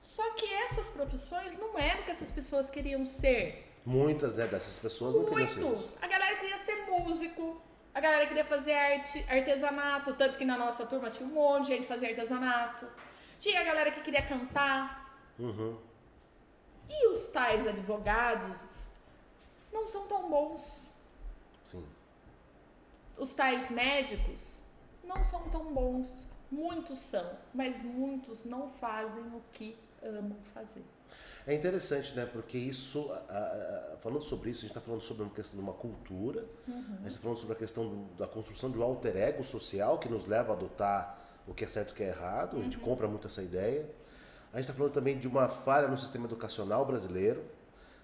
Só 0.00 0.32
que 0.32 0.50
essas 0.64 0.88
profissões 0.88 1.58
não 1.58 1.78
eram 1.78 2.00
o 2.00 2.04
que 2.04 2.10
essas 2.10 2.30
pessoas 2.30 2.70
queriam 2.70 3.04
ser. 3.04 3.70
Muitas 3.84 4.34
né, 4.34 4.46
dessas 4.46 4.78
pessoas 4.78 5.14
não 5.14 5.26
queriam 5.26 5.48
ser 5.48 5.60
Muitos. 5.60 5.80
isso. 5.80 5.98
A 6.00 6.06
galera 6.06 6.36
queria 6.36 6.58
ser 6.58 6.76
músico, 6.86 7.60
a 7.94 8.00
galera 8.00 8.26
queria 8.26 8.44
fazer 8.44 8.72
arte, 8.72 9.24
artesanato, 9.28 10.14
tanto 10.14 10.38
que 10.38 10.44
na 10.44 10.56
nossa 10.56 10.86
turma 10.86 11.10
tinha 11.10 11.28
um 11.28 11.32
monte 11.32 11.66
de 11.66 11.76
gente 11.76 11.86
fazia 11.86 12.08
artesanato. 12.08 12.86
Tinha 13.38 13.60
a 13.60 13.64
galera 13.64 13.90
que 13.90 14.00
queria 14.00 14.22
cantar. 14.22 15.20
Uhum. 15.38 15.78
E 16.88 17.08
os 17.08 17.28
tais 17.28 17.66
advogados 17.66 18.86
não 19.70 19.86
são 19.86 20.06
tão 20.06 20.30
bons. 20.30 20.88
Sim. 21.62 21.86
Os 23.18 23.34
tais 23.34 23.70
médicos 23.70 24.54
não 25.04 25.22
são 25.24 25.48
tão 25.50 25.72
bons. 25.74 26.26
Muitos 26.50 26.98
são, 26.98 27.38
mas 27.54 27.80
muitos 27.82 28.44
não 28.44 28.68
fazem 28.68 29.22
o 29.22 29.42
que 29.52 29.78
amam 30.02 30.36
fazer. 30.54 30.82
É 31.46 31.54
interessante, 31.54 32.14
né? 32.14 32.26
Porque 32.26 32.56
isso, 32.58 33.10
a- 33.28 33.34
a- 33.94 33.96
falando 34.00 34.22
sobre 34.22 34.50
isso, 34.50 34.58
a 34.60 34.62
gente 34.62 34.70
está 34.70 34.80
falando 34.80 35.00
sobre 35.00 35.22
uma 35.22 35.32
questão 35.32 35.58
de 35.58 35.64
uma 35.64 35.72
cultura, 35.72 36.44
a 36.68 36.70
gente 37.02 37.08
está 37.08 37.20
falando 37.20 37.38
sobre 37.38 37.54
a 37.54 37.58
questão 37.58 37.88
do- 37.88 38.14
da 38.16 38.26
construção 38.26 38.70
um 38.70 38.82
alter 38.82 39.16
ego 39.16 39.42
social 39.42 39.98
que 39.98 40.08
nos 40.08 40.26
leva 40.26 40.52
a 40.52 40.56
adotar 40.56 41.18
o 41.48 41.54
que 41.54 41.64
é 41.64 41.68
certo 41.68 41.90
e 41.90 41.92
o 41.92 41.96
que 41.96 42.02
é 42.02 42.08
errado. 42.08 42.58
A 42.58 42.62
gente 42.62 42.78
compra 42.78 43.08
muito 43.08 43.26
essa 43.26 43.42
ideia. 43.42 43.88
A 44.52 44.56
gente 44.56 44.64
está 44.66 44.74
falando 44.74 44.92
também 44.92 45.18
de 45.18 45.26
uma 45.26 45.48
falha 45.48 45.88
no 45.88 45.96
sistema 45.98 46.26
educacional 46.26 46.84
brasileiro. 46.84 47.42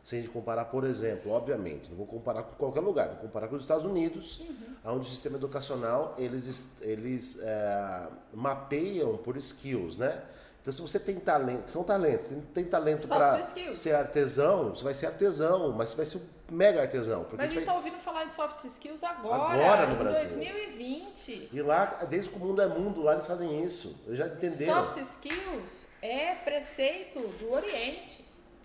Se 0.03 0.15
a 0.17 0.19
gente 0.21 0.31
comparar, 0.31 0.67
por 0.67 0.85
exemplo, 0.85 1.33
obviamente, 1.33 1.91
não 1.91 1.97
vou 1.97 2.07
comparar 2.07 2.45
com 2.45 2.55
qualquer 2.55 2.79
lugar, 2.81 3.09
vou 3.09 3.17
comparar 3.23 3.49
com 3.49 3.57
os 3.57 3.63
Estados 3.63 3.85
Unidos, 3.85 4.41
onde 4.85 5.07
o 5.07 5.11
sistema 5.11 5.37
educacional 5.37 6.15
eles, 6.17 6.47
es- 6.47 6.69
eles 6.81 7.41
é, 7.43 8.09
mapeiam 8.33 9.17
por 9.19 9.37
skills, 9.37 9.97
né? 9.97 10.23
Então, 10.67 10.75
se 10.75 10.83
você 10.83 10.99
tem 10.99 11.15
talento, 11.21 11.69
são 11.69 11.85
talentos, 11.85 12.27
tem, 12.27 12.41
tem 12.41 12.65
talento 12.65 13.07
para 13.07 13.41
ser 13.73 13.95
artesão, 13.95 14.71
você 14.75 14.83
vai 14.83 14.95
ser 14.95 15.07
artesão, 15.07 15.71
mas 15.71 15.91
você 15.91 15.97
vai 15.97 16.07
ser 16.07 16.19
um 16.19 16.27
mega 16.57 16.81
artesão. 16.83 17.25
Mas 17.31 17.39
a 17.39 17.43
gente 17.45 17.53
vai- 17.55 17.63
está 17.63 17.75
ouvindo 17.77 17.99
falar 17.99 18.25
de 18.25 18.33
soft 18.33 18.65
skills 18.65 19.05
agora, 19.05 19.45
Agora 19.45 19.87
no 19.87 19.95
em 19.95 19.97
Brasil. 19.99 20.29
2020. 20.31 21.51
E 21.53 21.63
lá, 21.63 21.85
desde 22.11 22.31
que 22.31 22.37
o 22.37 22.41
mundo 22.41 22.61
é 22.61 22.67
mundo, 22.67 23.01
lá 23.01 23.13
eles 23.13 23.29
fazem 23.29 23.63
isso. 23.63 23.97
Eles 24.09 24.19
já 24.19 24.27
entenderam. 24.27 24.85
Soft 24.87 24.99
skills 25.03 25.87
é 26.03 26.35
preceito 26.35 27.21
do 27.21 27.53
Oriente. 27.53 28.25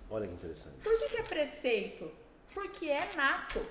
Olha 0.09 0.25
que 0.25 0.33
interessante. 0.33 0.77
Por 0.83 0.97
que, 0.97 1.07
que 1.07 1.17
é 1.17 1.23
preceito? 1.23 2.11
Porque 2.51 2.89
é 2.89 3.11
nato. 3.15 3.63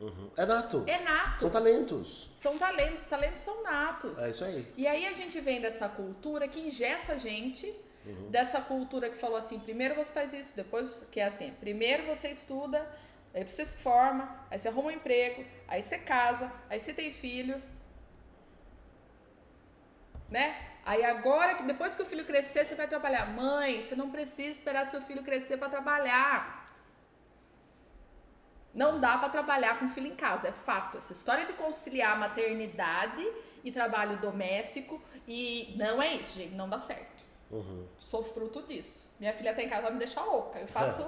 Uhum. 0.00 0.30
É 0.36 0.46
nato. 0.46 0.84
É 0.86 0.98
nato. 0.98 1.40
São 1.42 1.50
talentos. 1.50 2.30
São 2.34 2.58
talentos, 2.58 3.06
talentos 3.06 3.42
são 3.42 3.62
natos. 3.62 4.18
É 4.18 4.30
isso 4.30 4.44
aí. 4.44 4.66
E 4.76 4.86
aí 4.86 5.06
a 5.06 5.12
gente 5.12 5.38
vem 5.40 5.60
dessa 5.60 5.88
cultura 5.88 6.48
que 6.48 6.58
ingessa 6.60 7.12
a 7.12 7.16
gente, 7.16 7.66
Uhum. 8.06 8.30
dessa 8.30 8.62
cultura 8.62 9.10
que 9.10 9.18
falou 9.18 9.36
assim, 9.36 9.58
primeiro 9.58 9.94
você 9.94 10.10
faz 10.10 10.32
isso, 10.32 10.56
depois 10.56 11.04
que 11.10 11.20
é 11.20 11.26
assim, 11.26 11.52
primeiro 11.60 12.04
você 12.06 12.28
estuda, 12.30 12.88
aí 13.34 13.46
você 13.46 13.64
se 13.66 13.76
forma, 13.76 14.34
aí 14.50 14.58
você 14.58 14.68
arruma 14.68 14.88
um 14.88 14.90
emprego, 14.90 15.44
aí 15.68 15.82
você 15.82 15.98
casa, 15.98 16.50
aí 16.70 16.80
você 16.80 16.94
tem 16.94 17.12
filho, 17.12 17.62
né? 20.30 20.66
Aí 20.84 21.04
agora, 21.04 21.54
que 21.54 21.62
depois 21.62 21.94
que 21.94 22.02
o 22.02 22.06
filho 22.06 22.24
crescer, 22.24 22.64
você 22.64 22.74
vai 22.74 22.88
trabalhar. 22.88 23.26
Mãe, 23.26 23.82
você 23.82 23.94
não 23.94 24.10
precisa 24.10 24.50
esperar 24.52 24.86
seu 24.86 25.02
filho 25.02 25.22
crescer 25.22 25.58
para 25.58 25.68
trabalhar. 25.68 26.59
Não 28.72 29.00
dá 29.00 29.18
para 29.18 29.28
trabalhar 29.28 29.78
com 29.78 29.88
filho 29.88 30.06
em 30.06 30.14
casa, 30.14 30.46
é 30.48 30.52
fato. 30.52 30.98
Essa 30.98 31.12
história 31.12 31.44
de 31.44 31.52
conciliar 31.54 32.16
maternidade 32.18 33.26
e 33.64 33.72
trabalho 33.72 34.18
doméstico 34.18 35.02
e 35.26 35.74
não 35.76 36.00
é 36.00 36.14
isso, 36.14 36.38
gente, 36.38 36.54
não 36.54 36.68
dá 36.68 36.78
certo. 36.78 37.24
Uhum. 37.50 37.88
Sou 37.96 38.22
fruto 38.22 38.62
disso. 38.62 39.10
Minha 39.18 39.32
filha 39.32 39.52
tá 39.54 39.62
em 39.62 39.68
casa, 39.68 39.82
ela 39.82 39.90
me 39.90 39.98
deixa 39.98 40.22
louca. 40.22 40.60
Eu 40.60 40.68
faço 40.72 41.04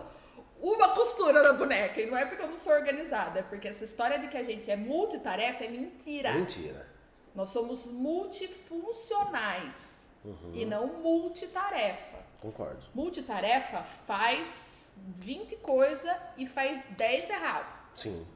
uma 0.60 0.88
costura 0.94 1.40
na 1.42 1.52
boneca 1.52 2.00
e 2.00 2.06
não 2.06 2.16
é 2.16 2.24
porque 2.24 2.42
eu 2.42 2.48
não 2.48 2.56
sou 2.56 2.72
organizada, 2.72 3.40
é 3.40 3.42
porque 3.42 3.68
essa 3.68 3.84
história 3.84 4.18
de 4.18 4.28
que 4.28 4.36
a 4.36 4.42
gente 4.42 4.70
é 4.70 4.76
multitarefa 4.76 5.64
é 5.64 5.68
mentira. 5.68 6.32
Mentira. 6.32 6.90
Nós 7.34 7.48
somos 7.48 7.86
multifuncionais 7.86 10.06
e 10.52 10.64
não 10.64 10.86
multitarefa. 11.02 12.22
Concordo. 12.40 12.84
Multitarefa 12.94 13.82
faz 14.06 14.71
20 14.96 15.56
coisas 15.56 16.10
e 16.36 16.46
faz 16.46 16.86
10 16.96 17.30
errado. 17.30 17.78
Sim. 17.94 18.26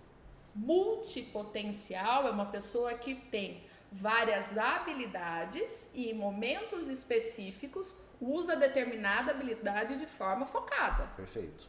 Multipotencial 0.55 2.27
é 2.27 2.31
uma 2.31 2.47
pessoa 2.47 2.95
que 2.95 3.15
tem 3.15 3.63
várias 3.93 4.57
habilidades 4.57 5.91
e 5.95 6.11
em 6.11 6.15
momentos 6.15 6.89
específicos 6.89 7.99
usa 8.21 8.57
determinada 8.57 9.33
habilidade 9.33 9.99
de 9.99 10.07
forma 10.07 10.47
focada. 10.47 11.07
Perfeito. 11.17 11.69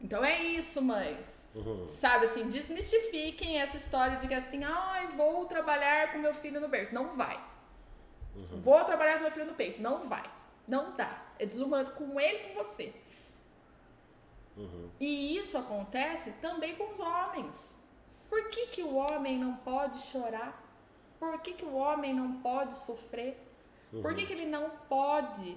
Então 0.00 0.24
é 0.24 0.42
isso, 0.42 0.80
mães. 0.82 1.48
Uhum. 1.54 1.86
Sabe 1.86 2.26
assim, 2.26 2.48
desmistifiquem 2.48 3.60
essa 3.60 3.76
história 3.76 4.16
de 4.18 4.28
que 4.28 4.34
assim, 4.34 4.62
ai, 4.62 5.08
vou 5.16 5.46
trabalhar 5.46 6.12
com 6.12 6.18
meu 6.18 6.34
filho 6.34 6.60
no 6.60 6.68
berço. 6.68 6.94
Não 6.94 7.16
vai. 7.16 7.42
Vou 8.62 8.84
trabalhar 8.84 9.16
com 9.16 9.22
meu 9.22 9.32
filho 9.32 9.46
no 9.46 9.54
peito. 9.54 9.80
Não 9.80 10.02
vai. 10.02 10.24
Não 10.68 10.94
dá. 10.94 11.22
É 11.38 11.46
desumano 11.46 11.90
com 11.92 12.20
ele 12.20 12.38
e 12.38 12.48
com 12.48 12.62
você. 12.62 12.92
E 14.98 15.36
isso 15.36 15.58
acontece 15.58 16.32
também 16.40 16.74
com 16.76 16.90
os 16.90 16.98
homens. 16.98 17.76
Por 18.28 18.48
que, 18.48 18.66
que 18.68 18.82
o 18.82 18.94
homem 18.94 19.38
não 19.38 19.56
pode 19.56 19.98
chorar? 19.98 20.62
Por 21.18 21.40
que, 21.40 21.52
que 21.54 21.64
o 21.64 21.74
homem 21.74 22.14
não 22.14 22.40
pode 22.40 22.74
sofrer? 22.74 23.38
Por 23.90 24.14
que, 24.14 24.26
que 24.26 24.32
ele 24.32 24.46
não 24.46 24.70
pode 24.88 25.56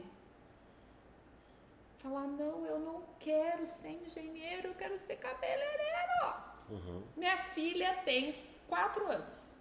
falar, 1.98 2.28
não, 2.28 2.66
eu 2.66 2.80
não 2.80 3.04
quero 3.20 3.66
ser 3.66 4.02
engenheiro, 4.06 4.70
eu 4.70 4.76
quero 4.76 4.98
ser 4.98 5.18
cabeleireiro? 5.18 6.36
Uhum. 6.70 7.04
Minha 7.18 7.38
filha 7.38 7.94
tem 8.06 8.34
quatro 8.68 9.10
anos. 9.12 9.56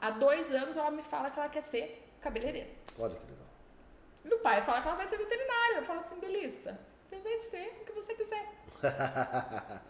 Há 0.00 0.10
dois 0.10 0.54
anos 0.54 0.76
ela 0.76 0.90
me 0.90 1.02
fala 1.02 1.30
que 1.30 1.38
ela 1.38 1.48
quer 1.48 1.62
ser 1.62 2.10
cabeleireira. 2.20 2.70
Olha 2.98 3.14
que 3.14 3.30
legal. 3.30 3.46
Meu 4.24 4.38
pai 4.40 4.62
fala 4.62 4.80
que 4.82 4.88
ela 4.88 4.96
vai 4.96 5.06
ser 5.06 5.16
veterinária. 5.16 5.76
Eu 5.76 5.84
falo 5.84 6.00
assim, 6.00 6.18
Belissa, 6.18 6.78
você 7.10 7.18
vai 7.20 7.38
ser 7.40 7.78
o 7.80 7.84
que 7.84 7.92
você 7.92 8.14
quiser. 8.14 8.48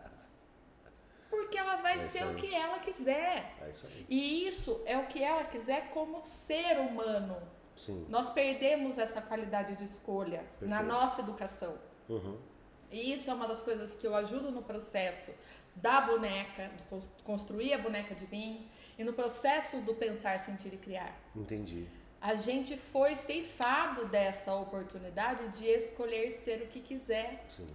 Porque 1.31 1.57
ela 1.59 1.77
vai 1.77 1.95
É 1.97 2.09
ser 2.09 2.25
o 2.25 2.31
aí. 2.31 2.35
que 2.37 2.55
ela 2.55 2.79
quiser. 2.81 3.55
É 3.61 3.71
isso 3.71 3.87
aí. 3.87 4.07
E 4.09 4.49
isso 4.49 4.81
é 4.85 4.99
o 4.99 5.07
que 5.07 5.23
ela 5.23 5.45
quiser 5.45 5.91
como 5.91 6.19
ser 6.21 6.79
humano. 6.81 7.37
Sim. 7.77 8.05
Nós 8.09 8.31
perdemos 8.31 8.99
essa 8.99 9.23
qualidade 9.23 9.77
de 9.77 9.85
escolha 9.85 10.45
na 10.61 10.79
Perfeito. 10.79 10.85
nossa 11.01 11.21
educação. 11.21 11.79
Uhum. 12.09 12.37
E 12.91 13.13
isso 13.15 13.31
é 13.31 13.35
uma 13.35 13.47
das 13.47 13.63
coisas 13.63 13.95
que 13.95 14.07
eu 14.07 14.15
ajudo 14.17 14.51
no 14.51 14.63
processo 14.63 15.31
da 15.77 16.01
boneca, 16.01 16.69
de 16.77 16.83
cons- 16.85 17.11
construir 17.25 17.73
a 17.75 17.79
boneca 17.79 18.13
de 18.15 18.27
mim, 18.27 18.69
e 18.99 19.05
no 19.05 19.13
processo 19.13 19.81
do 19.83 19.95
pensar, 19.95 20.39
sentir 20.41 20.75
e 20.75 20.77
criar. 20.77 21.15
Entendi. 21.35 21.89
A 22.21 22.35
gente 22.35 22.77
foi 22.77 23.17
ceifado 23.17 24.07
dessa 24.07 24.55
oportunidade 24.55 25.49
de 25.59 25.67
escolher 25.67 26.31
ser 26.31 26.63
o 26.63 26.67
que 26.67 26.81
quiser. 26.81 27.45
Sim. 27.49 27.69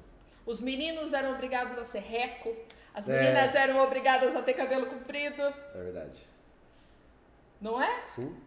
Os 0.45 0.60
meninos 0.60 1.13
eram 1.13 1.31
obrigados 1.34 1.75
a 1.77 1.86
ser 1.86 2.01
reco, 2.01 2.55
as 2.93 3.10
É. 3.10 3.19
meninas 3.19 3.55
eram 3.55 3.79
obrigadas 3.84 4.36
a 4.36 4.41
ter 4.43 4.53
cabelo 4.53 4.86
comprido, 4.86 5.41
É 5.41 5.84
verdade. 5.84 6.21
não 7.60 7.81
é? 7.81 8.08
Sim. 8.08 8.39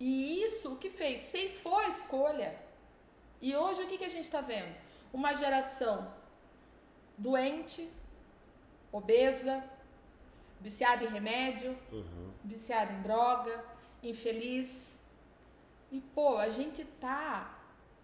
E 0.00 0.42
isso 0.42 0.72
o 0.72 0.76
que 0.76 0.88
fez? 0.88 1.20
Ceifou 1.22 1.78
a 1.78 1.88
escolha. 1.88 2.56
E 3.40 3.54
hoje 3.54 3.82
o 3.82 3.86
que, 3.86 3.98
que 3.98 4.04
a 4.04 4.08
gente 4.08 4.24
está 4.24 4.40
vendo? 4.40 4.74
Uma 5.12 5.34
geração 5.34 6.10
doente, 7.18 7.88
obesa, 8.90 9.62
viciada 10.60 11.04
em 11.04 11.08
remédio, 11.08 11.78
uhum. 11.92 12.32
viciada 12.42 12.92
em 12.92 13.02
droga, 13.02 13.64
infeliz. 14.02 14.98
E, 15.90 16.00
pô, 16.00 16.36
a 16.38 16.48
gente 16.48 16.84
tá 17.00 17.58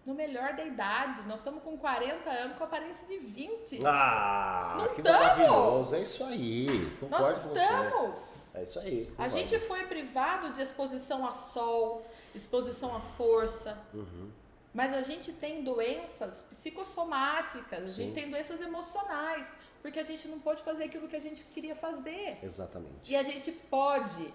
no 0.05 0.13
melhor 0.13 0.53
da 0.53 0.63
idade. 0.63 1.23
Nós 1.23 1.39
estamos 1.39 1.63
com 1.63 1.77
40 1.77 2.29
anos 2.29 2.57
com 2.57 2.63
aparência 2.63 3.05
de 3.07 3.17
20. 3.17 3.79
Ah, 3.85 4.75
Não 4.77 4.87
que 4.89 5.01
tamo. 5.01 5.19
maravilhoso. 5.19 5.95
É 5.95 5.99
isso 6.01 6.23
aí. 6.23 6.67
Concordo 6.99 7.25
Nós 7.25 7.45
estamos. 7.45 8.17
Você. 8.17 8.39
É 8.53 8.63
isso 8.63 8.79
aí. 8.79 9.05
Concordo. 9.05 9.23
A 9.23 9.27
gente 9.37 9.59
foi 9.59 9.85
privado 9.87 10.53
de 10.53 10.61
exposição 10.61 11.25
a 11.27 11.31
sol, 11.31 12.05
exposição 12.33 12.95
à 12.95 12.99
força. 12.99 13.77
Uhum. 13.93 14.31
Mas 14.73 14.93
a 14.93 15.01
gente 15.01 15.33
tem 15.33 15.63
doenças 15.63 16.43
psicossomáticas, 16.43 17.83
a 17.83 17.87
Sim. 17.87 18.03
gente 18.03 18.13
tem 18.13 18.29
doenças 18.29 18.61
emocionais, 18.61 19.51
porque 19.81 19.99
a 19.99 20.03
gente 20.03 20.27
não 20.27 20.39
pode 20.39 20.61
fazer 20.61 20.83
aquilo 20.83 21.07
que 21.07 21.15
a 21.15 21.19
gente 21.19 21.41
queria 21.45 21.75
fazer. 21.75 22.37
Exatamente. 22.43 23.11
E 23.11 23.15
a 23.15 23.23
gente 23.23 23.51
pode. 23.51 24.31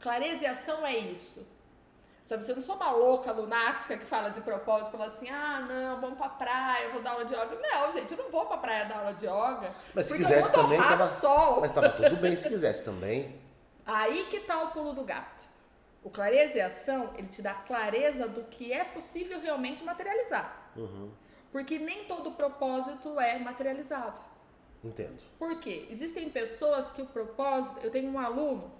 Clareza 0.00 0.44
e 0.44 0.46
ação 0.46 0.86
é 0.86 0.96
isso. 0.96 1.56
Sabe, 2.26 2.44
você 2.44 2.54
não 2.54 2.62
sou 2.62 2.74
uma 2.74 2.90
louca 2.90 3.30
lunática 3.30 3.96
que 3.96 4.04
fala 4.04 4.30
de 4.30 4.40
propósito, 4.40 4.90
fala 4.90 5.06
assim, 5.06 5.30
ah, 5.30 5.60
não, 5.60 6.00
vamos 6.00 6.18
pra 6.18 6.28
praia, 6.28 6.90
vou 6.90 7.00
dar 7.00 7.12
aula 7.12 7.24
de 7.24 7.32
yoga. 7.32 7.56
Não, 7.62 7.92
gente, 7.92 8.10
eu 8.10 8.18
não 8.18 8.30
vou 8.32 8.46
pra 8.46 8.56
praia 8.56 8.84
dar 8.84 8.98
aula 8.98 9.14
de 9.14 9.26
yoga. 9.26 9.72
Mas 9.94 10.06
se 10.06 10.16
quisesse 10.16 10.52
também, 10.52 10.76
tava, 10.76 11.06
sol. 11.06 11.60
mas 11.60 11.70
tava 11.70 11.90
tudo 11.90 12.16
bem 12.16 12.34
se 12.34 12.48
quisesse 12.48 12.84
também. 12.84 13.40
Aí 13.86 14.24
que 14.24 14.40
tá 14.40 14.60
o 14.64 14.72
pulo 14.72 14.92
do 14.92 15.04
gato. 15.04 15.44
O 16.02 16.10
clareza 16.10 16.58
e 16.58 16.60
ação, 16.60 17.14
ele 17.16 17.28
te 17.28 17.40
dá 17.40 17.54
clareza 17.54 18.26
do 18.26 18.42
que 18.42 18.72
é 18.72 18.82
possível 18.82 19.40
realmente 19.40 19.84
materializar. 19.84 20.72
Uhum. 20.74 21.12
Porque 21.52 21.78
nem 21.78 22.06
todo 22.06 22.32
propósito 22.32 23.20
é 23.20 23.38
materializado. 23.38 24.20
Entendo. 24.82 25.22
Por 25.38 25.60
quê? 25.60 25.86
Existem 25.90 26.28
pessoas 26.28 26.90
que 26.90 27.02
o 27.02 27.06
propósito. 27.06 27.78
Eu 27.82 27.90
tenho 27.90 28.10
um 28.10 28.18
aluno 28.18 28.72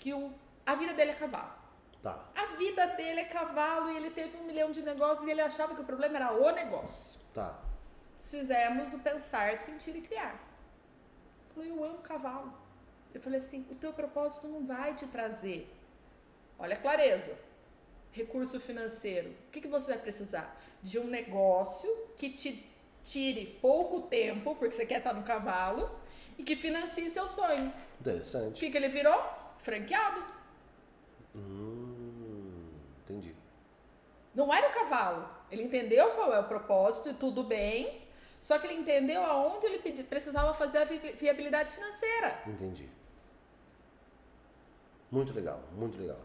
que 0.00 0.12
o, 0.12 0.32
a 0.66 0.74
vida 0.74 0.94
dele 0.94 1.12
é 1.12 1.14
cavalo. 1.14 1.52
Tá. 2.02 2.18
A 2.34 2.46
vida 2.56 2.86
dele 2.88 3.20
é 3.20 3.24
cavalo 3.24 3.90
e 3.90 3.96
ele 3.96 4.10
teve 4.10 4.36
um 4.38 4.44
milhão 4.44 4.72
de 4.72 4.82
negócios 4.82 5.28
e 5.28 5.30
ele 5.30 5.42
achava 5.42 5.74
que 5.74 5.82
o 5.82 5.84
problema 5.84 6.16
era 6.16 6.32
o 6.32 6.50
negócio. 6.50 7.20
Tá. 7.34 7.60
Fizemos 8.18 8.92
o 8.94 8.98
pensar, 8.98 9.56
sentir 9.58 9.94
e 9.94 10.00
criar. 10.00 10.34
Eu 11.48 11.54
falei, 11.54 11.70
eu 11.70 11.84
amo 11.84 11.98
cavalo. 11.98 12.52
Eu 13.12 13.20
falei 13.20 13.38
assim, 13.38 13.66
o 13.70 13.74
teu 13.74 13.92
propósito 13.92 14.48
não 14.48 14.66
vai 14.66 14.94
te 14.94 15.06
trazer. 15.06 15.70
Olha 16.58 16.74
a 16.74 16.80
clareza. 16.80 17.36
Recurso 18.12 18.58
financeiro. 18.58 19.30
O 19.48 19.50
que, 19.50 19.60
que 19.60 19.68
você 19.68 19.88
vai 19.88 19.98
precisar? 19.98 20.58
De 20.82 20.98
um 20.98 21.06
negócio 21.06 21.90
que 22.16 22.30
te 22.30 22.66
tire 23.02 23.58
pouco 23.60 24.02
tempo, 24.02 24.54
porque 24.56 24.74
você 24.74 24.86
quer 24.86 24.98
estar 24.98 25.12
no 25.12 25.22
cavalo, 25.22 25.90
e 26.38 26.42
que 26.42 26.56
financie 26.56 27.10
seu 27.10 27.28
sonho. 27.28 27.72
Interessante. 28.00 28.56
O 28.56 28.60
que, 28.60 28.70
que 28.70 28.76
ele 28.76 28.88
virou? 28.88 29.39
Franqueado. 29.62 30.24
Hum, 31.34 32.70
entendi. 33.02 33.34
Não 34.34 34.52
era 34.52 34.68
o 34.68 34.72
cavalo. 34.72 35.28
Ele 35.50 35.62
entendeu 35.62 36.10
qual 36.12 36.32
é 36.32 36.40
o 36.40 36.44
propósito 36.44 37.10
e 37.10 37.14
tudo 37.14 37.42
bem. 37.44 38.00
Só 38.40 38.58
que 38.58 38.66
ele 38.66 38.80
entendeu 38.80 39.22
aonde 39.22 39.66
ele 39.66 39.78
precisava 40.04 40.54
fazer 40.54 40.78
a 40.78 40.84
viabilidade 40.84 41.70
financeira. 41.70 42.42
Entendi. 42.46 42.88
Muito 45.10 45.32
legal, 45.32 45.60
muito 45.72 46.00
legal. 46.00 46.18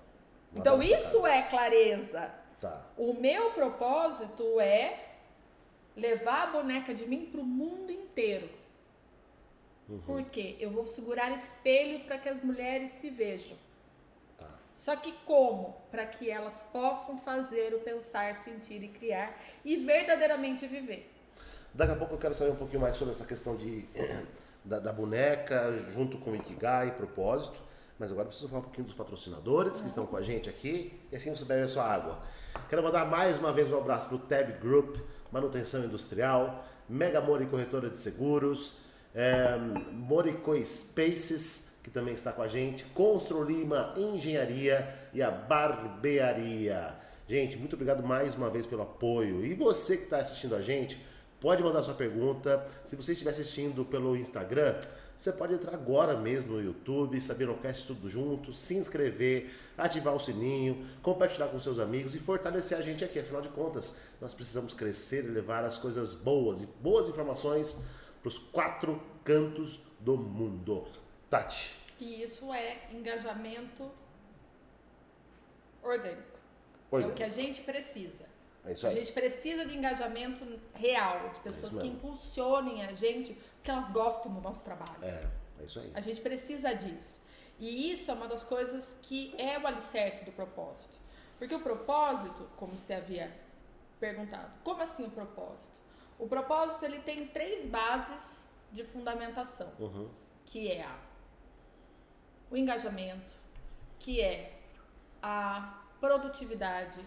Uma 0.52 0.62
então 0.62 0.82
isso 0.82 1.26
é 1.26 1.42
clareza. 1.44 2.32
Tá. 2.62 2.86
O 2.98 3.14
meu 3.14 3.52
propósito 3.52 4.60
é 4.60 5.06
levar 5.96 6.44
a 6.44 6.52
boneca 6.52 6.94
de 6.94 7.06
mim 7.06 7.26
para 7.26 7.42
o 7.42 7.46
mundo 7.46 7.92
inteiro. 7.92 8.50
Uhum. 9.88 10.00
Por 10.00 10.24
quê? 10.24 10.56
Eu 10.60 10.72
vou 10.72 10.86
segurar 10.86 11.32
espelho 11.32 12.04
para 12.06 12.18
que 12.18 12.28
as 12.28 12.44
mulheres 12.44 12.92
se 12.92 13.10
vejam. 13.10 13.56
Tá. 14.38 14.48
Só 14.74 14.96
que 14.96 15.14
como? 15.26 15.76
Para 15.92 16.06
que 16.06 16.30
elas 16.30 16.66
possam 16.72 17.18
fazer 17.18 17.74
o 17.76 17.80
pensar, 17.80 18.36
sentir 18.36 18.84
e 18.84 18.88
criar 18.88 19.40
e 19.64 19.78
verdadeiramente 19.78 20.68
viver. 20.68 21.12
Daqui 21.74 21.92
a 21.92 21.96
pouco 21.96 22.16
eu 22.16 22.18
quero 22.18 22.34
saber 22.34 22.52
um 22.52 22.56
pouquinho 22.56 22.82
mais 22.82 22.96
sobre 22.96 23.14
essa 23.14 23.26
questão 23.26 23.56
de, 23.56 23.88
da, 24.64 24.80
da 24.80 24.94
boneca 24.94 25.72
junto 25.94 26.18
com 26.18 26.32
o 26.32 26.36
Ikigai, 26.36 26.96
propósito. 26.96 27.64
Mas 27.98 28.12
agora 28.12 28.28
preciso 28.28 28.50
falar 28.50 28.60
um 28.60 28.64
pouquinho 28.64 28.86
dos 28.86 28.96
patrocinadores 28.96 29.80
que 29.80 29.88
estão 29.88 30.06
com 30.06 30.18
a 30.18 30.22
gente 30.22 30.50
aqui 30.50 31.00
e 31.12 31.16
assim 31.16 31.34
você 31.34 31.46
bebe 31.46 31.62
a 31.62 31.68
sua 31.68 31.86
água. 31.86 32.22
Quero 32.68 32.84
mandar 32.84 33.06
mais 33.06 33.40
uma 33.40 33.54
vez 33.54 33.72
um 33.72 33.78
abraço 33.78 34.08
para 34.08 34.16
o 34.16 34.20
Tab 34.20 34.60
Group, 34.60 34.98
Manutenção 35.32 35.84
Industrial, 35.84 36.66
Mega 36.90 37.22
Mori 37.22 37.46
Corretora 37.46 37.90
de 37.90 37.98
Seguros, 37.98 38.80
é, 39.16 39.58
Morico 39.94 40.54
Spaces, 40.62 41.78
que 41.82 41.90
também 41.90 42.14
está 42.14 42.34
com 42.34 42.42
a 42.42 42.48
gente, 42.48 42.84
Constru 42.86 43.44
Lima 43.44 43.94
Engenharia 43.96 44.94
e 45.14 45.22
a 45.22 45.32
Barbearia. 45.32 46.94
Gente, 47.28 47.58
muito 47.58 47.74
obrigado 47.74 48.04
mais 48.04 48.36
uma 48.36 48.50
vez 48.50 48.66
pelo 48.66 48.82
apoio. 48.82 49.46
E 49.46 49.54
você 49.54 49.96
que 49.96 50.04
está 50.04 50.18
assistindo 50.18 50.54
a 50.54 50.62
gente, 50.62 51.04
pode 51.40 51.64
mandar 51.64 51.82
sua 51.82 51.94
pergunta. 51.94 52.66
Se 52.84 52.96
você 52.96 53.14
estiver 53.14 53.32
assistindo 53.32 53.86
pelo 53.86 54.18
Instagram, 54.18 54.78
você 55.18 55.32
pode 55.32 55.54
entrar 55.54 55.74
agora 55.74 56.18
mesmo 56.18 56.54
no 56.54 56.62
YouTube, 56.62 57.20
saber 57.22 57.50
o 57.50 57.56
cast 57.56 57.88
tudo 57.88 58.10
junto, 58.10 58.54
se 58.54 58.76
inscrever, 58.76 59.50
ativar 59.78 60.14
o 60.14 60.20
sininho, 60.20 60.86
compartilhar 61.02 61.48
com 61.48 61.60
seus 61.60 61.80
amigos 61.80 62.14
e 62.14 62.20
fortalecer 62.20 62.78
a 62.78 62.82
gente 62.82 63.06
aqui. 63.06 63.18
Afinal 63.20 63.42
de 63.42 63.48
contas, 63.48 63.96
nós 64.20 64.34
precisamos 64.34 64.74
crescer 64.74 65.24
e 65.24 65.30
levar 65.30 65.64
as 65.64 65.78
coisas 65.78 66.14
boas 66.14 66.62
e 66.62 66.66
boas 66.82 67.08
informações 67.08 67.78
para 68.26 68.30
os 68.30 68.38
quatro 68.40 69.00
cantos 69.24 69.84
do 70.00 70.18
mundo. 70.18 70.88
Tati. 71.30 71.76
E 72.00 72.24
isso 72.24 72.52
é 72.52 72.90
engajamento 72.92 73.92
orgânico. 75.84 76.24
orgânico. 76.90 77.12
É 77.12 77.14
o 77.14 77.16
que 77.16 77.24
a 77.24 77.30
gente 77.30 77.62
precisa. 77.62 78.26
É 78.66 78.74
isso 78.74 78.88
aí. 78.88 78.94
A 78.94 79.00
gente 79.00 79.14
precisa 79.14 79.64
de 79.68 79.78
engajamento 79.78 80.44
real, 80.74 81.30
de 81.30 81.40
pessoas 81.42 81.78
é 81.78 81.82
que 81.82 81.88
impulsionem 81.88 82.84
a 82.84 82.94
gente 82.94 83.38
que 83.62 83.70
elas 83.70 83.92
gostam 83.92 84.34
do 84.34 84.42
nosso 84.42 84.66
trabalho. 84.66 85.04
É, 85.04 85.30
é 85.60 85.64
isso 85.64 85.80
aí. 85.80 85.92
A 85.94 86.02
gente 86.02 86.20
precisa 86.20 86.74
disso. 86.74 87.22
E 87.60 87.92
isso 87.92 88.10
é 88.10 88.14
uma 88.16 88.28
das 88.28 88.44
coisas 88.44 88.96
que 89.04 89.40
é 89.40 89.60
o 89.60 89.68
alicerce 89.68 90.26
do 90.26 90.32
propósito. 90.32 90.98
Porque 91.38 91.54
o 91.54 91.60
propósito, 91.60 92.50
como 92.58 92.76
você 92.76 92.96
havia 92.96 93.32
perguntado, 94.00 94.52
como 94.64 94.82
assim 94.82 95.06
o 95.06 95.12
propósito? 95.12 95.85
O 96.18 96.28
propósito 96.28 96.86
ele 96.86 97.00
tem 97.00 97.28
três 97.28 97.66
bases 97.66 98.48
de 98.72 98.84
fundamentação, 98.84 99.72
uhum. 99.80 100.10
que 100.46 100.72
é 100.72 100.84
a, 100.84 100.98
o 102.50 102.58
engajamento, 102.58 103.34
que 104.00 104.22
é 104.22 104.60
a 105.22 105.84
produtividade 106.00 107.06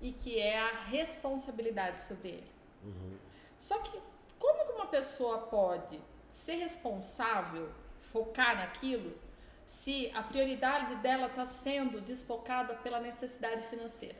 e 0.00 0.12
que 0.12 0.38
é 0.38 0.58
a 0.58 0.84
responsabilidade 0.84 1.98
sobre 2.00 2.28
ele. 2.28 2.52
Uhum. 2.84 3.18
Só 3.58 3.78
que 3.78 4.00
como 4.38 4.66
que 4.66 4.72
uma 4.72 4.86
pessoa 4.86 5.38
pode 5.38 6.00
ser 6.32 6.54
responsável, 6.56 7.70
focar 7.98 8.56
naquilo, 8.56 9.18
se 9.64 10.10
a 10.14 10.22
prioridade 10.22 10.94
dela 10.96 11.26
está 11.26 11.44
sendo 11.46 12.00
desfocada 12.00 12.76
pela 12.76 13.00
necessidade 13.00 13.66
financeira? 13.66 14.18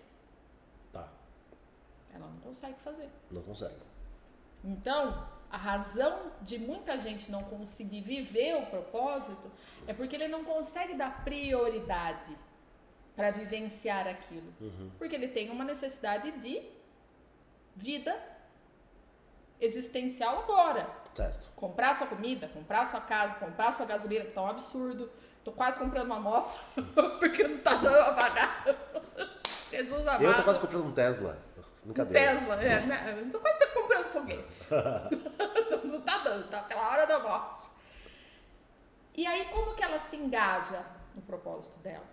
Tá. 0.93 1.13
Ela 2.13 2.27
não 2.27 2.41
consegue 2.41 2.79
fazer. 2.81 3.09
Não 3.31 3.43
consegue. 3.43 3.77
Então, 4.67 5.29
a 5.49 5.57
razão 5.57 6.33
de 6.43 6.59
muita 6.59 6.99
gente 6.99 7.31
não 7.31 7.45
conseguir 7.45 8.01
viver 8.01 8.57
o 8.57 8.67
propósito 8.67 9.51
é 9.87 9.95
porque 9.95 10.17
ele 10.17 10.27
não 10.27 10.45
consegue 10.45 10.95
dar 10.95 11.25
prioridade 11.25 12.37
para 13.15 13.31
vivenciar 13.31 14.09
aquilo. 14.09 14.53
Uhum. 14.61 14.91
Porque 14.99 15.15
ele 15.15 15.29
tem 15.29 15.51
uma 15.51 15.65
necessidade 15.65 16.33
de 16.33 16.63
vida 17.77 18.15
existencial 19.61 20.41
agora. 20.41 20.91
Certo. 21.15 21.49
Comprar 21.55 21.95
sua 21.95 22.09
comida, 22.09 22.49
comprar 22.49 22.87
sua 22.87 23.01
casa, 23.01 23.37
comprar 23.37 23.73
sua 23.73 23.87
gasolina, 23.87 24.25
que 24.25 24.33
tá 24.33 24.43
um 24.43 24.49
absurdo. 24.49 25.11
Tô 25.45 25.53
quase 25.53 25.79
comprando 25.79 26.07
uma 26.07 26.21
moto, 26.21 26.59
porque 27.21 27.47
não 27.47 27.59
tá 27.59 27.77
dando 27.77 28.05
pra 28.05 28.15
pagar. 28.15 28.65
Jesus 29.47 30.01
amado. 30.01 30.25
Eu 30.25 30.35
tô 30.35 30.43
quase 30.43 30.61
comprando 30.61 30.87
um 30.87 30.93
Tesla. 30.93 31.39
Brincadeira. 31.85 32.33
Um 32.33 32.39
Tesla, 32.39 32.63
é. 32.63 32.81
Né? 32.85 33.29
Tô 33.31 33.39
quase 33.39 33.59
comprando 33.73 33.86
foguete. 34.21 34.69
não 35.85 36.01
tá 36.01 36.19
dando, 36.19 36.49
tá 36.49 36.61
aquela 36.61 36.91
hora 36.91 37.07
da 37.07 37.19
morte. 37.21 37.69
E 39.15 39.27
aí, 39.27 39.47
como 39.47 39.75
que 39.75 39.83
ela 39.83 39.99
se 39.99 40.17
engaja 40.17 40.85
no 41.15 41.23
propósito 41.23 41.79
dela? 41.79 42.05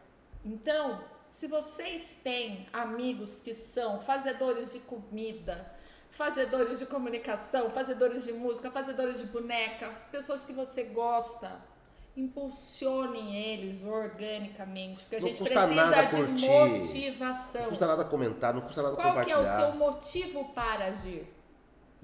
Então, 0.43 1.04
se 1.30 1.47
vocês 1.47 2.18
têm 2.24 2.68
amigos 2.72 3.39
que 3.39 3.54
são 3.54 3.99
fazedores 4.01 4.72
de 4.72 4.80
comida, 4.80 5.74
fazedores 6.12 6.80
de 6.80 6.86
comunicação, 6.86 7.70
fazedores 7.72 8.24
de 8.24 8.32
música, 8.32 8.72
fazedores 8.72 9.18
de 9.18 9.26
boneca, 9.26 9.89
pessoas 10.12 10.43
que 10.43 10.54
você 10.54 10.84
gosta. 10.84 11.74
Impulsionem 12.16 13.36
eles 13.36 13.84
organicamente, 13.84 15.01
porque 15.01 15.16
a 15.16 15.20
não 15.20 15.28
gente 15.28 15.38
precisa 15.39 16.06
de 16.06 16.16
curtir, 16.16 16.47
motivação. 16.47 17.62
Não 17.64 17.70
custa 17.70 17.88
nada 17.88 18.06
comentar, 18.06 18.54
não 18.54 18.62
custa 18.62 18.84
nada 18.84 18.95
Qual 18.95 19.08
compartilhar. 19.08 19.38
Qual 19.38 19.45
que 19.45 19.49
é 19.49 19.66
o 19.66 19.72
seu 19.72 19.76
motivo 19.76 20.54
para 20.54 20.86
agir? 20.86 21.33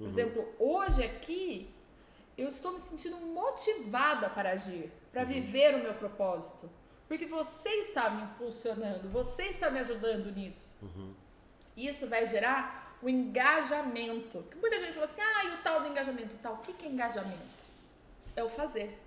Por 0.00 0.06
uhum. 0.06 0.12
exemplo, 0.12 0.54
hoje 0.58 1.04
aqui 1.04 1.70
eu 2.38 2.48
estou 2.48 2.72
me 2.72 2.80
sentindo 2.80 3.18
motivada 3.18 4.30
para 4.30 4.52
agir, 4.52 4.90
para 5.12 5.24
viver 5.24 5.74
o 5.74 5.82
meu 5.82 5.92
propósito. 5.92 6.70
Porque 7.06 7.26
você 7.26 7.68
está 7.80 8.08
me 8.08 8.22
impulsionando, 8.22 9.10
você 9.10 9.42
está 9.42 9.70
me 9.70 9.78
ajudando 9.78 10.32
nisso. 10.32 10.74
Isso 11.76 12.08
vai 12.08 12.26
gerar 12.26 12.96
o 13.02 13.10
engajamento. 13.10 14.42
Que 14.50 14.56
muita 14.56 14.80
gente 14.80 14.94
fala 14.94 15.04
assim, 15.04 15.20
ah, 15.20 15.44
e 15.44 15.48
o 15.56 15.58
tal 15.58 15.82
do 15.82 15.88
engajamento 15.88 16.34
tal. 16.40 16.54
O 16.54 16.58
que 16.58 16.72
que 16.72 16.86
é 16.86 16.88
engajamento? 16.88 17.64
É 18.34 18.42
o 18.42 18.48
fazer. 18.48 18.98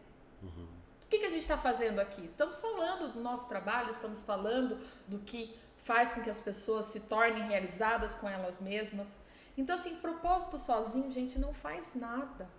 O 0.44 1.08
que, 1.10 1.18
que 1.18 1.26
a 1.26 1.30
gente 1.30 1.41
está 1.41 1.58
fazendo 1.58 2.00
aqui? 2.00 2.24
Estamos 2.24 2.62
falando 2.62 3.14
do 3.14 3.20
nosso 3.20 3.48
trabalho, 3.48 3.89
estamos 3.89 4.22
falando 4.22 4.80
do 5.08 5.18
que 5.20 5.58
faz 5.78 6.12
com 6.12 6.22
que 6.22 6.30
as 6.30 6.39
pessoas 6.39 6.88
se 6.88 7.00
tornem 7.00 7.48
realizadas 7.48 8.14
com 8.16 8.30
elas 8.30 8.60
mesmas. 8.60 9.23
Então, 9.58 9.76
assim, 9.76 9.95
propósito 9.97 10.58
sozinho, 10.58 11.12
gente, 11.12 11.38
não 11.38 11.54
faz 11.54 11.93
nada. 11.93 12.49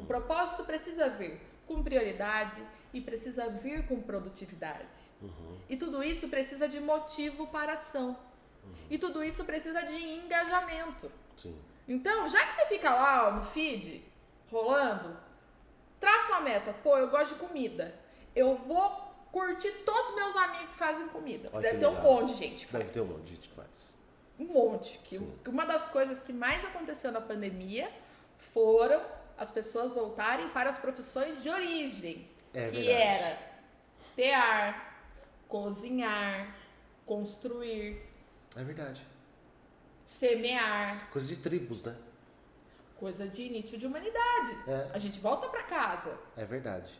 O 0.00 0.04
propósito 0.04 0.64
precisa 0.64 1.08
vir 1.08 1.40
com 1.66 1.82
prioridade 1.82 2.62
e 2.92 3.00
precisa 3.00 3.48
vir 3.48 3.86
com 3.86 4.00
produtividade. 4.00 4.96
E 5.68 5.76
tudo 5.76 6.02
isso 6.02 6.28
precisa 6.28 6.68
de 6.68 6.80
motivo 6.80 7.46
para 7.46 7.74
ação. 7.74 8.18
E 8.90 8.98
tudo 8.98 9.22
isso 9.22 9.44
precisa 9.44 9.82
de 9.82 9.94
engajamento. 9.94 11.10
Sim. 11.36 11.56
Então, 11.86 12.28
já 12.28 12.44
que 12.46 12.52
você 12.52 12.66
fica 12.66 12.90
lá 12.90 13.28
ó, 13.28 13.32
no 13.32 13.42
feed, 13.42 14.04
rolando, 14.50 15.16
traça 15.98 16.32
uma 16.32 16.40
meta. 16.40 16.72
Pô, 16.82 16.96
eu 16.98 17.08
gosto 17.08 17.34
de 17.34 17.40
comida. 17.40 17.94
Eu 18.34 18.56
vou 18.56 19.08
curtir 19.32 19.70
todos 19.84 20.10
os 20.10 20.16
meus 20.16 20.36
amigos 20.36 20.70
que 20.70 20.76
fazem 20.76 21.08
comida. 21.08 21.50
Olha 21.52 21.62
Deve 21.62 21.78
ter 21.78 21.86
um 21.86 22.02
monte 22.02 22.32
de 22.32 22.38
gente 22.38 22.66
que 22.66 22.72
Deve 22.72 22.84
faz. 22.84 22.94
ter 22.94 23.00
um 23.00 23.06
monte 23.06 23.22
de 23.24 23.34
gente 23.34 23.48
que 23.48 23.54
faz. 23.54 23.97
Um 24.38 24.44
monte. 24.46 24.98
Que, 25.04 25.18
Sim. 25.18 25.34
uma 25.48 25.64
das 25.64 25.88
coisas 25.88 26.22
que 26.22 26.32
mais 26.32 26.64
aconteceu 26.64 27.10
na 27.10 27.20
pandemia 27.20 27.90
foram 28.38 29.02
as 29.36 29.50
pessoas 29.50 29.92
voltarem 29.92 30.48
para 30.50 30.70
as 30.70 30.78
profissões 30.78 31.42
de 31.42 31.48
origem. 31.48 32.28
É 32.54 32.68
que 32.70 32.76
verdade. 32.76 32.90
era 32.90 33.38
tear, 34.16 35.02
cozinhar, 35.48 36.56
construir, 37.06 38.02
É 38.56 38.64
verdade. 38.64 39.06
semear, 40.06 41.10
Coisa 41.10 41.26
de 41.28 41.36
tribos, 41.36 41.82
né? 41.82 41.96
coisa 42.98 43.28
de 43.28 43.42
início 43.42 43.78
de 43.78 43.86
humanidade. 43.86 44.58
É. 44.66 44.90
A 44.92 44.98
gente 44.98 45.20
volta 45.20 45.48
para 45.48 45.62
casa. 45.62 46.18
É 46.36 46.44
verdade. 46.44 46.98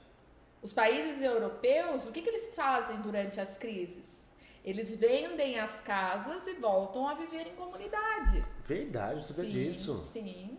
Os 0.62 0.72
países 0.72 1.20
europeus, 1.22 2.04
o 2.06 2.12
que, 2.12 2.22
que 2.22 2.28
eles 2.28 2.54
fazem 2.54 3.00
durante 3.00 3.40
as 3.40 3.56
crises? 3.58 4.27
Eles 4.68 4.94
vendem 4.96 5.58
as 5.58 5.80
casas 5.80 6.46
e 6.46 6.52
voltam 6.56 7.08
a 7.08 7.14
viver 7.14 7.46
em 7.46 7.54
comunidade. 7.54 8.44
Verdade, 8.66 9.24
sabia 9.26 9.44
sim, 9.44 9.50
disso. 9.50 10.02
Sim. 10.12 10.58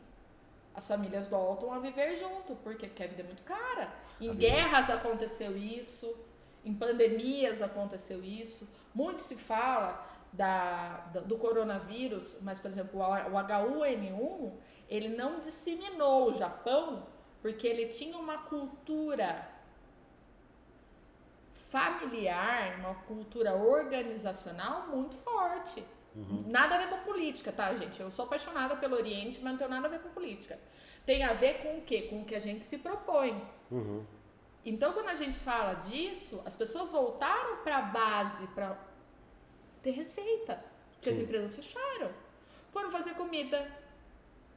As 0.73 0.87
famílias 0.87 1.27
voltam 1.27 1.71
a 1.71 1.77
viver 1.77 2.15
junto. 2.15 2.55
Por 2.55 2.75
quê? 2.75 2.87
Porque 2.87 3.03
a 3.03 3.07
vida 3.07 3.21
é 3.21 3.25
muito 3.25 3.43
cara. 3.43 3.93
Em 4.19 4.29
A 4.29 4.33
vida- 4.33 4.47
guerras 4.47 4.89
aconteceu 4.89 5.55
isso, 5.55 6.11
em 6.65 6.73
pandemias 6.73 7.61
aconteceu 7.61 8.23
isso. 8.23 8.67
Muito 8.95 9.21
se 9.21 9.35
fala 9.35 10.03
da, 10.33 11.01
do 11.25 11.37
coronavírus, 11.37 12.35
mas, 12.41 12.59
por 12.59 12.71
exemplo, 12.71 12.99
o 12.99 13.03
o 13.03 13.35
H1N1, 13.37 14.53
ele 14.89 15.09
não 15.09 15.39
disseminou 15.39 16.31
o 16.31 16.33
Japão 16.33 17.05
porque 17.43 17.67
ele 17.67 17.85
tinha 17.89 18.17
uma 18.17 18.39
cultura 18.39 19.47
familiar, 21.69 22.79
uma 22.79 22.95
cultura 22.95 23.53
organizacional 23.53 24.87
muito 24.87 25.15
forte. 25.15 25.83
Nada 26.47 26.75
a 26.75 26.77
ver 26.79 26.89
com 26.89 26.97
política, 27.03 27.51
tá, 27.51 27.73
gente? 27.75 28.01
Eu 28.01 28.11
sou 28.11 28.25
apaixonada 28.25 28.75
pelo 28.75 28.95
Oriente, 28.95 29.39
mas 29.41 29.53
não 29.53 29.59
tem 29.59 29.67
nada 29.69 29.87
a 29.87 29.89
ver 29.89 29.99
com 29.99 30.09
política. 30.09 30.59
Tem 31.05 31.23
a 31.23 31.33
ver 31.33 31.61
com 31.61 31.77
o 31.77 31.81
quê? 31.81 32.03
Com 32.03 32.21
o 32.21 32.25
que 32.25 32.35
a 32.35 32.39
gente 32.39 32.65
se 32.65 32.77
propõe. 32.77 33.41
Uhum. 33.71 34.05
Então, 34.65 34.91
quando 34.91 35.09
a 35.09 35.15
gente 35.15 35.37
fala 35.37 35.75
disso, 35.75 36.41
as 36.45 36.55
pessoas 36.55 36.89
voltaram 36.89 37.63
para 37.63 37.77
a 37.77 37.81
base 37.83 38.45
para 38.47 38.77
ter 39.81 39.91
receita. 39.91 40.63
Porque 40.93 41.09
as 41.09 41.15
Sim. 41.15 41.23
empresas 41.23 41.55
fecharam. 41.55 42.11
Foram 42.71 42.91
fazer 42.91 43.13
comida, 43.13 43.65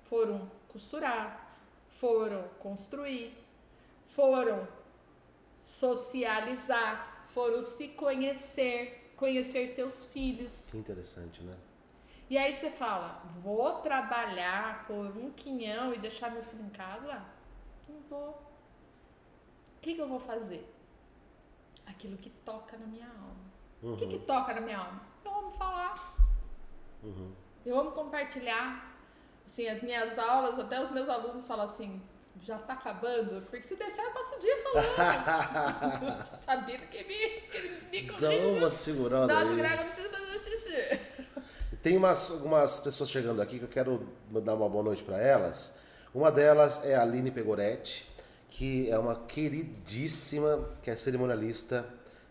foram 0.05 0.51
costurar, 0.69 1.57
foram 1.91 2.43
construir, 2.59 3.37
foram 4.07 4.67
socializar, 5.63 7.25
foram 7.29 7.63
se 7.63 7.89
conhecer, 7.89 9.13
conhecer 9.17 9.69
seus 9.69 10.07
filhos. 10.07 10.71
Que 10.71 10.79
interessante, 10.79 11.43
né? 11.43 11.57
E 12.29 12.39
aí 12.39 12.55
você 12.55 12.71
fala, 12.71 13.23
vou 13.43 13.81
trabalhar 13.81 14.87
por 14.87 15.17
um 15.17 15.31
quinhão 15.31 15.93
e 15.93 15.99
deixar 15.99 16.31
meu 16.31 16.43
filho 16.43 16.65
em 16.65 16.71
casa? 16.71 17.23
Não 17.89 18.01
vou. 18.09 18.31
O 18.31 19.81
que, 19.81 19.95
que 19.95 20.01
eu 20.01 20.09
vou 20.09 20.21
fazer? 20.21 20.67
Aquilo 21.85 22.17
que 22.17 22.31
toca 22.31 22.77
na 22.79 22.87
minha 22.87 23.07
alma. 23.07 23.43
O 23.83 23.97
que, 23.97 24.07
que 24.07 24.19
toca 24.21 24.55
na 24.55 24.61
minha 24.61 24.79
alma? 24.79 25.03
Eu 25.25 25.31
amo 25.37 25.51
falar. 25.51 26.17
Uhum. 27.03 27.33
Eu 27.67 27.79
amo 27.79 27.93
compartilhar. 27.93 28.97
Assim, 29.45 29.69
as 29.69 29.83
minhas 29.83 30.19
aulas, 30.19 30.59
até 30.59 30.81
os 30.83 30.91
meus 30.91 31.09
alunos 31.09 31.47
falam 31.47 31.67
assim, 31.67 32.01
já 32.41 32.59
tá 32.59 32.73
acabando? 32.75 33.43
Porque 33.43 33.63
se 33.63 33.77
deixar, 33.77 34.03
eu 34.03 34.11
passo 34.13 34.35
o 34.37 34.41
dia 34.41 34.57
falando. 34.63 36.27
Sabendo 36.41 36.87
que 36.89 37.05
me, 37.05 37.41
que 37.49 38.03
me 38.03 38.13
Dá 38.13 38.29
corrige. 38.29 38.47
uma 38.59 38.71
segurada 38.71 39.27
Dá 39.27 39.35
uma 39.35 39.43
aí. 39.43 39.49
segurada, 39.51 39.77
não 39.77 39.85
precisa 39.85 40.09
fazer 40.11 40.37
o 40.37 40.41
xixi. 40.41 41.01
Tem 41.83 41.97
umas, 41.97 42.31
algumas 42.31 42.81
pessoas 42.81 43.11
chegando 43.11 43.43
aqui 43.43 43.59
que 43.59 43.65
eu 43.65 43.69
quero 43.69 44.09
mandar 44.31 44.55
uma 44.55 44.69
boa 44.69 44.85
noite 44.85 45.03
para 45.03 45.21
elas. 45.21 45.77
Uma 46.15 46.31
delas 46.31 46.85
é 46.85 46.95
a 46.95 47.03
Aline 47.03 47.31
Pegoretti, 47.31 48.09
que 48.51 48.91
é 48.91 48.99
uma 48.99 49.17
queridíssima, 49.17 50.69
que 50.83 50.91
é 50.91 50.97
cerimonialista 50.97 51.85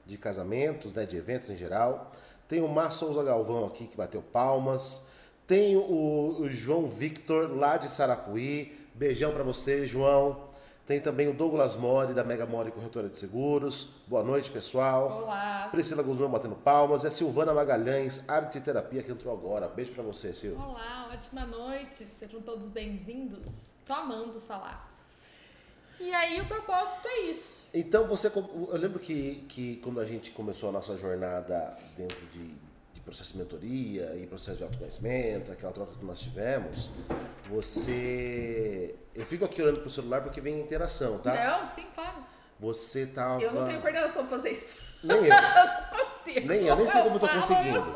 de 0.06 0.18
casamentos, 0.18 0.94
né, 0.94 1.06
de 1.06 1.18
eventos 1.18 1.50
em 1.50 1.58
geral. 1.58 2.12
Tem 2.48 2.62
o 2.62 2.68
Mar 2.68 2.92
Souza 2.92 3.24
Galvão 3.24 3.66
aqui, 3.66 3.88
que 3.88 3.98
bateu 3.98 4.22
palmas. 4.22 5.08
Tem 5.48 5.76
o, 5.76 6.38
o 6.40 6.50
João 6.50 6.86
Victor, 6.86 7.56
lá 7.58 7.78
de 7.78 7.90
Sarapuí. 7.90 8.78
Beijão 8.94 9.32
para 9.32 9.44
você, 9.44 9.86
João. 9.86 10.50
Tem 10.86 11.00
também 11.00 11.28
o 11.30 11.34
Douglas 11.34 11.76
Mori, 11.76 12.14
da 12.14 12.24
Mega 12.24 12.46
Mori 12.46 12.72
Corretora 12.72 13.08
de 13.08 13.18
Seguros. 13.18 13.90
Boa 14.08 14.24
noite, 14.24 14.52
pessoal. 14.52 15.22
Olá. 15.24 15.70
Priscila 15.72 16.04
Guzmão 16.04 16.30
batendo 16.30 16.56
palmas. 16.56 17.04
E 17.04 17.08
a 17.08 17.12
Silvana 17.12 17.54
Magalhães, 17.54 18.28
arte 18.28 18.58
e 18.58 18.62
terapia, 18.62 19.02
que 19.02 19.12
entrou 19.12 19.34
agora. 19.34 19.70
Beijo 19.70 19.94
pra 19.94 20.04
você, 20.04 20.34
Sil. 20.36 20.58
Olá, 20.60 21.10
ótima 21.14 21.46
noite. 21.46 22.06
Sejam 22.20 22.42
todos 22.42 22.68
bem-vindos. 22.68 23.50
Tô 23.86 23.94
amando 23.94 24.42
falar. 24.42 24.92
E 26.00 26.12
aí 26.14 26.42
o 26.42 26.48
propósito 26.48 27.08
é 27.08 27.20
isso. 27.30 27.62
Então 27.74 28.08
você. 28.08 28.28
Eu 28.28 28.78
lembro 28.78 29.00
que, 29.00 29.46
que 29.48 29.78
quando 29.78 30.00
a 30.00 30.06
gente 30.06 30.32
começou 30.32 30.70
a 30.70 30.72
nossa 30.72 30.98
jornada 30.98 31.78
dentro 31.96 32.26
de, 32.26 32.44
de 32.44 32.71
processo 33.12 33.34
de 33.34 33.40
mentoria 33.40 34.16
e 34.16 34.26
processo 34.26 34.58
de 34.58 34.64
autoconhecimento, 34.64 35.52
aquela 35.52 35.74
troca 35.74 35.92
que 36.00 36.06
nós 36.06 36.20
tivemos, 36.22 36.90
você. 37.50 38.96
Eu 39.14 39.26
fico 39.26 39.44
aqui 39.44 39.62
olhando 39.62 39.82
pro 39.82 39.90
celular 39.90 40.22
porque 40.22 40.40
vem 40.40 40.60
interação, 40.60 41.20
tá? 41.20 41.34
Não, 41.60 41.66
sim, 41.66 41.86
claro. 41.94 42.24
Você 42.60 43.08
tava. 43.08 43.42
Eu 43.42 43.52
não 43.54 43.66
tenho 43.66 43.82
coordenação 43.82 44.26
pra 44.26 44.38
fazer 44.38 44.52
isso. 44.52 44.78
Nem 45.04 45.18
eu. 45.26 45.26
Eu 45.26 45.30
não 45.30 46.06
consigo. 46.06 46.48
Nem 46.48 46.66
eu, 46.68 46.76
nem 46.76 46.88
sei 46.88 47.02
como 47.02 47.16
eu 47.16 47.20
tô 47.20 47.28
falo, 47.28 47.40
conseguindo. 47.42 47.96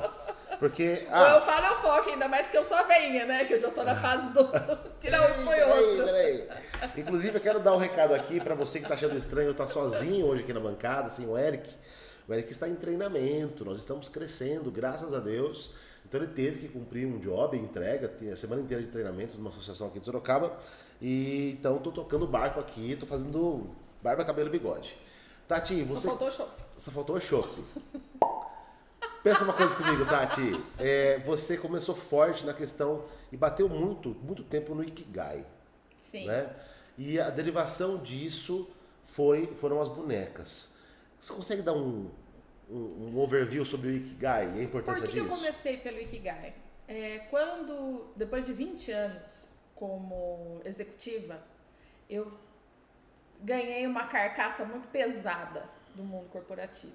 Porque. 0.59 1.07
Ou 1.09 1.18
eu 1.18 1.38
Ah, 1.38 1.41
falo, 1.41 1.66
eu 1.68 1.76
foco, 1.82 2.09
ainda 2.09 2.28
mais 2.28 2.49
que 2.49 2.57
eu 2.57 2.66
sou 2.66 2.76
a 2.76 2.84
veinha, 2.84 3.26
né? 3.26 3.45
Que 3.45 3.53
eu 3.53 3.61
já 3.61 3.70
tô 3.72 3.84
na 3.84 3.95
fase 3.95 4.28
do 4.30 4.43
tirar 4.99 5.22
um 5.22 5.41
e 5.41 5.45
põe 5.45 5.55
Peraí, 5.55 5.72
outro. 5.72 6.05
peraí. 6.05 6.47
Inclusive, 6.97 7.38
eu 7.38 7.41
quero 7.41 7.59
dar 7.59 7.74
um 7.74 7.78
recado 7.78 8.13
aqui 8.13 8.39
pra 8.41 8.55
você 8.55 8.80
que 8.80 8.88
tá 8.88 8.95
achando 8.95 9.16
estranho, 9.16 9.53
tá 9.53 9.68
sozinho 9.68 10.26
hoje 10.26 10.43
aqui 10.43 10.51
na 10.53 10.59
bancada, 10.59 11.09
sem 11.09 11.26
o 11.28 11.38
Eric. 11.38 11.70
O 12.28 12.34
Eric 12.34 12.51
está 12.51 12.67
em 12.67 12.76
treinamento, 12.76 13.63
nós 13.63 13.78
estamos 13.78 14.09
crescendo, 14.09 14.71
graças 14.71 15.13
a 15.13 15.19
Deus. 15.19 15.76
Então 16.07 16.21
ele 16.21 16.32
teve 16.32 16.59
que 16.59 16.67
cumprir 16.67 17.07
um 17.07 17.19
job, 17.19 17.57
entrega, 17.57 18.07
tem 18.07 18.32
a 18.32 18.36
semana 18.36 18.61
inteira 18.61 18.82
de 18.82 18.89
treinamento 18.89 19.38
numa 19.38 19.49
associação 19.49 19.88
aqui 19.88 19.99
de 19.99 20.05
Sorocaba. 20.05 20.57
E 21.01 21.51
então 21.59 21.78
tô 21.80 21.91
tocando 21.91 22.28
barco 22.28 22.59
aqui, 22.59 22.95
tô 22.95 23.05
fazendo 23.05 23.69
barba, 24.01 24.23
cabelo 24.23 24.49
e 24.49 24.51
bigode. 24.51 24.97
Tati, 25.47 25.80
Só 25.80 25.95
você. 25.95 26.07
faltou 26.07 26.32
show. 26.32 26.49
Só 26.78 26.91
faltou. 26.91 27.19
Pensa 29.23 29.43
uma 29.43 29.53
coisa 29.53 29.76
comigo, 29.76 30.05
Tati. 30.05 30.63
É, 30.78 31.19
você 31.19 31.57
começou 31.57 31.95
forte 31.95 32.45
na 32.45 32.53
questão 32.53 33.05
e 33.32 33.38
bateu 33.38 33.67
muito, 33.67 34.09
muito 34.21 34.43
tempo 34.43 34.76
no 34.76 34.84
Ikigai, 34.84 35.45
Sim. 35.99 36.28
né? 36.28 36.53
E 36.97 37.19
a 37.19 37.30
derivação 37.30 37.97
disso 37.97 38.69
foi, 39.03 39.47
foram 39.59 39.82
as 39.82 39.89
bonecas. 39.89 40.74
Você 41.26 41.34
consegue 41.34 41.63
dar 41.63 41.73
um, 41.73 42.11
um, 42.69 43.09
um 43.09 43.17
overview 43.17 43.65
sobre 43.65 43.88
o 43.88 43.91
Ikigai 43.95 44.45
e 44.45 44.49
a 44.49 44.53
Por 44.53 44.61
importância 44.61 45.07
que, 45.07 45.13
que 45.13 45.17
eu 45.17 45.26
disso? 45.26 45.38
comecei 45.38 45.78
pelo 45.78 45.99
Ikigai? 45.99 46.53
É, 46.88 47.17
quando, 47.32 48.13
depois 48.15 48.45
de 48.45 48.53
20 48.53 48.91
anos 48.91 49.49
como 49.73 50.61
executiva, 50.63 51.43
eu 52.07 52.32
ganhei 53.41 53.88
uma 53.88 54.05
carcaça 54.05 54.65
muito 54.65 54.88
pesada 54.89 55.67
do 55.95 56.03
mundo 56.03 56.30
corporativo. 56.30 56.93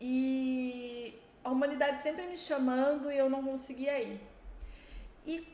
E 0.00 1.16
a 1.44 1.50
humanidade 1.50 2.00
sempre 2.02 2.26
me 2.26 2.36
chamando 2.36 3.12
e 3.12 3.16
eu 3.16 3.30
não 3.30 3.44
conseguia 3.44 4.02
ir. 4.02 4.20
E 5.24 5.46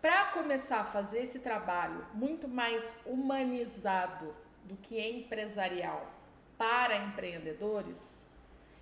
para 0.00 0.26
começar 0.26 0.82
a 0.82 0.84
fazer 0.84 1.24
esse 1.24 1.40
trabalho 1.40 2.06
muito 2.14 2.46
mais 2.46 2.96
humanizado 3.04 4.32
do 4.62 4.76
que 4.76 5.00
empresarial 5.00 6.14
para 6.56 6.96
empreendedores, 6.96 8.26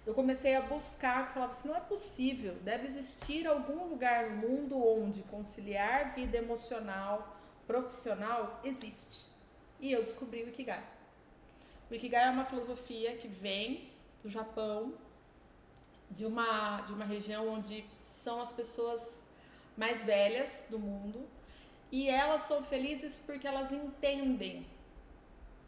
eu 0.07 0.13
comecei 0.13 0.55
a 0.55 0.61
buscar, 0.61 1.27
que 1.27 1.35
falava 1.35 1.53
assim, 1.53 1.69
não 1.69 1.77
é 1.77 1.81
possível, 1.81 2.55
deve 2.57 2.87
existir 2.87 3.47
algum 3.47 3.89
lugar 3.89 4.31
no 4.31 4.49
mundo 4.49 4.79
onde 4.87 5.23
conciliar 5.23 6.15
vida 6.15 6.37
emocional, 6.37 7.39
profissional 7.67 8.61
existe. 8.63 9.25
E 9.81 9.91
eu 9.91 10.05
descobri 10.05 10.43
o 10.43 10.49
Ikigai. 10.49 10.85
O 11.91 11.95
Ikigai 11.95 12.29
é 12.29 12.31
uma 12.31 12.45
filosofia 12.45 13.17
que 13.17 13.29
vem 13.29 13.91
do 14.23 14.29
Japão, 14.29 14.95
de 16.11 16.27
uma, 16.27 16.83
de 16.83 16.93
uma 16.93 17.07
região 17.07 17.49
onde 17.49 17.85
são 18.03 18.43
as 18.43 18.53
pessoas 18.53 19.25
mais 19.75 20.05
velhas 20.05 20.67
do 20.69 20.79
mundo, 20.79 21.27
e 21.91 22.09
elas 22.09 22.43
são 22.43 22.63
felizes 22.63 23.19
porque 23.19 23.47
elas 23.47 23.73
entendem 23.73 24.67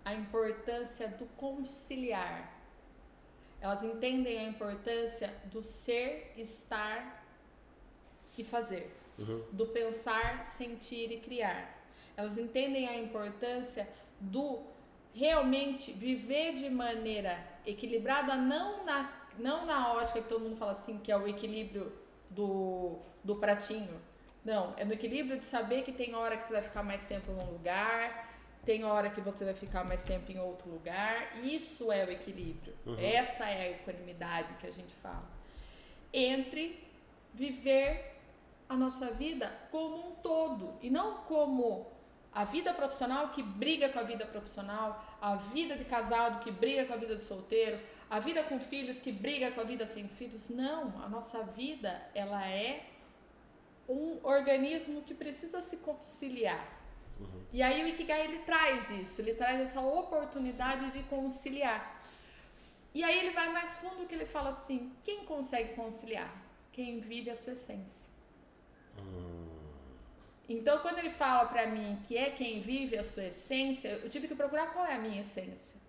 a 0.06 0.14
importância 0.14 1.08
do 1.08 1.26
conciliar. 1.36 2.56
Elas 3.60 3.82
entendem 3.82 4.38
a 4.38 4.44
importância 4.44 5.34
do 5.46 5.64
ser, 5.64 6.32
estar 6.36 7.26
e 8.38 8.44
fazer, 8.44 8.94
uhum. 9.18 9.42
do 9.50 9.66
pensar, 9.66 10.46
sentir 10.46 11.10
e 11.10 11.18
criar. 11.18 11.76
Elas 12.16 12.38
entendem 12.38 12.86
a 12.88 12.96
importância 12.96 13.88
do 14.20 14.62
realmente 15.12 15.90
viver 15.90 16.54
de 16.54 16.70
maneira 16.70 17.44
equilibrada, 17.66 18.36
não 18.36 18.84
na, 18.84 19.12
não 19.36 19.66
na 19.66 19.92
ótica 19.94 20.22
que 20.22 20.28
todo 20.28 20.42
mundo 20.42 20.56
fala 20.56 20.72
assim, 20.72 20.98
que 20.98 21.10
é 21.10 21.16
o 21.16 21.26
equilíbrio 21.26 21.92
do, 22.30 22.96
do 23.24 23.34
pratinho. 23.34 24.00
Não, 24.44 24.72
é 24.76 24.84
no 24.84 24.92
equilíbrio 24.92 25.36
de 25.36 25.44
saber 25.44 25.82
que 25.82 25.90
tem 25.90 26.14
hora 26.14 26.36
que 26.36 26.44
você 26.44 26.52
vai 26.52 26.62
ficar 26.62 26.84
mais 26.84 27.04
tempo 27.04 27.32
num 27.32 27.50
lugar, 27.50 28.25
tem 28.66 28.84
hora 28.84 29.08
que 29.10 29.20
você 29.20 29.44
vai 29.44 29.54
ficar 29.54 29.84
mais 29.84 30.02
tempo 30.02 30.30
em 30.32 30.40
outro 30.40 30.68
lugar. 30.68 31.38
Isso 31.42 31.92
é 31.92 32.04
o 32.04 32.10
equilíbrio. 32.10 32.74
Uhum. 32.84 32.98
Essa 32.98 33.48
é 33.48 33.62
a 33.62 33.70
equanimidade 33.70 34.54
que 34.54 34.66
a 34.66 34.72
gente 34.72 34.92
fala. 34.92 35.30
Entre 36.12 36.84
viver 37.32 38.16
a 38.68 38.76
nossa 38.76 39.12
vida 39.12 39.52
como 39.70 40.08
um 40.08 40.14
todo 40.16 40.74
e 40.82 40.90
não 40.90 41.18
como 41.18 41.86
a 42.32 42.44
vida 42.44 42.74
profissional 42.74 43.28
que 43.28 43.42
briga 43.42 43.88
com 43.88 44.00
a 44.00 44.02
vida 44.02 44.26
profissional, 44.26 45.16
a 45.22 45.36
vida 45.36 45.76
de 45.76 45.84
casado 45.84 46.42
que 46.42 46.50
briga 46.50 46.84
com 46.86 46.92
a 46.92 46.96
vida 46.96 47.14
de 47.14 47.24
solteiro, 47.24 47.78
a 48.10 48.18
vida 48.18 48.42
com 48.42 48.58
filhos 48.58 49.00
que 49.00 49.12
briga 49.12 49.52
com 49.52 49.60
a 49.60 49.64
vida 49.64 49.86
sem 49.86 50.08
filhos. 50.08 50.48
Não, 50.48 51.00
a 51.04 51.08
nossa 51.08 51.44
vida 51.44 52.02
ela 52.14 52.44
é 52.48 52.84
um 53.88 54.18
organismo 54.24 55.02
que 55.02 55.14
precisa 55.14 55.60
se 55.60 55.76
conciliar. 55.76 56.76
Uhum. 57.20 57.46
E 57.52 57.62
aí 57.62 57.82
o 57.84 57.88
Ikigai 57.88 58.24
ele 58.24 58.38
traz 58.40 58.90
isso, 58.90 59.20
ele 59.20 59.34
traz 59.34 59.60
essa 59.60 59.80
oportunidade 59.80 60.90
de 60.90 61.02
conciliar. 61.04 61.96
E 62.94 63.04
aí 63.04 63.18
ele 63.18 63.30
vai 63.30 63.52
mais 63.52 63.76
fundo 63.78 64.06
que 64.06 64.14
ele 64.14 64.26
fala 64.26 64.50
assim: 64.50 64.92
quem 65.04 65.24
consegue 65.24 65.74
conciliar? 65.74 66.32
Quem 66.72 67.00
vive 67.00 67.30
a 67.30 67.40
sua 67.40 67.52
essência. 67.52 68.06
Uhum. 68.98 69.46
Então 70.48 70.78
quando 70.80 70.98
ele 70.98 71.10
fala 71.10 71.46
para 71.46 71.66
mim 71.66 71.98
que 72.06 72.16
é 72.16 72.30
quem 72.30 72.60
vive 72.60 72.96
a 72.96 73.04
sua 73.04 73.24
essência, 73.24 73.88
eu 73.88 74.08
tive 74.08 74.28
que 74.28 74.34
procurar 74.34 74.72
qual 74.72 74.86
é 74.86 74.94
a 74.94 74.98
minha 74.98 75.22
essência. 75.22 75.80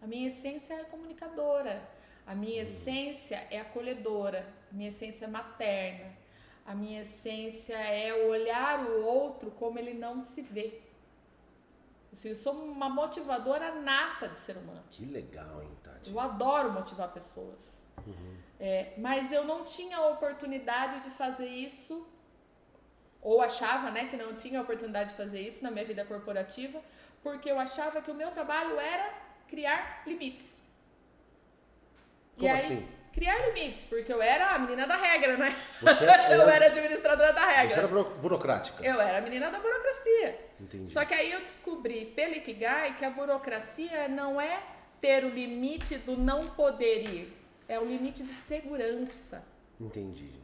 A 0.00 0.06
minha 0.06 0.28
essência 0.28 0.74
é 0.74 0.84
comunicadora. 0.84 1.88
A 2.26 2.34
minha 2.34 2.62
uhum. 2.62 2.68
essência 2.68 3.46
é 3.50 3.60
acolhedora. 3.60 4.46
A 4.70 4.74
minha 4.74 4.88
essência 4.88 5.26
é 5.26 5.28
materna. 5.28 6.21
A 6.64 6.74
minha 6.74 7.02
essência 7.02 7.74
é 7.74 8.26
olhar 8.26 8.86
o 8.86 9.02
outro 9.04 9.50
como 9.50 9.78
ele 9.78 9.94
não 9.94 10.20
se 10.20 10.42
vê. 10.42 10.80
Assim, 12.12 12.28
eu 12.28 12.36
sou 12.36 12.52
uma 12.52 12.88
motivadora 12.88 13.74
nata 13.80 14.28
de 14.28 14.36
ser 14.36 14.56
humano. 14.56 14.84
Que 14.90 15.04
legal, 15.06 15.62
hein, 15.62 15.76
Tati? 15.82 16.10
Eu 16.10 16.20
adoro 16.20 16.70
motivar 16.70 17.10
pessoas. 17.12 17.82
Uhum. 18.06 18.36
É, 18.60 18.92
mas 18.98 19.32
eu 19.32 19.44
não 19.44 19.64
tinha 19.64 19.96
a 19.96 20.08
oportunidade 20.08 21.02
de 21.02 21.10
fazer 21.10 21.48
isso, 21.48 22.06
ou 23.20 23.40
achava 23.40 23.90
né, 23.90 24.08
que 24.08 24.16
não 24.16 24.34
tinha 24.34 24.58
a 24.58 24.62
oportunidade 24.62 25.10
de 25.10 25.16
fazer 25.16 25.40
isso 25.40 25.62
na 25.64 25.70
minha 25.70 25.84
vida 25.84 26.04
corporativa, 26.04 26.80
porque 27.22 27.50
eu 27.50 27.58
achava 27.58 28.02
que 28.02 28.10
o 28.10 28.14
meu 28.14 28.30
trabalho 28.30 28.78
era 28.78 29.12
criar 29.48 30.02
limites. 30.06 30.62
Como 32.36 32.48
aí, 32.48 32.56
assim? 32.56 32.88
Criar 33.12 33.38
limites, 33.48 33.84
porque 33.84 34.12
eu 34.12 34.20
era 34.20 34.54
a 34.54 34.58
menina 34.58 34.86
da 34.86 34.96
regra, 34.96 35.36
né? 35.36 35.56
Você 35.80 36.04
era, 36.08 36.34
eu 36.34 36.48
era 36.48 36.66
administradora 36.66 37.32
da 37.32 37.46
regra. 37.46 37.70
Você 37.70 37.78
era 37.78 37.88
burocrática. 37.88 38.84
Eu 38.84 39.00
era 39.00 39.18
a 39.18 39.20
menina 39.20 39.50
da 39.50 39.58
burocracia. 39.58 40.38
Entendi. 40.60 40.90
Só 40.90 41.04
que 41.04 41.14
aí 41.14 41.32
eu 41.32 41.40
descobri 41.40 42.06
pelo 42.06 42.34
Ikigai 42.34 42.96
que 42.96 43.04
a 43.04 43.10
burocracia 43.10 44.08
não 44.08 44.40
é 44.40 44.60
ter 45.00 45.24
o 45.24 45.28
limite 45.28 45.98
do 45.98 46.16
não 46.16 46.48
poder 46.50 47.04
ir, 47.08 47.36
é 47.68 47.78
o 47.78 47.84
limite 47.84 48.22
de 48.22 48.32
segurança. 48.32 49.44
Entendi. 49.80 50.42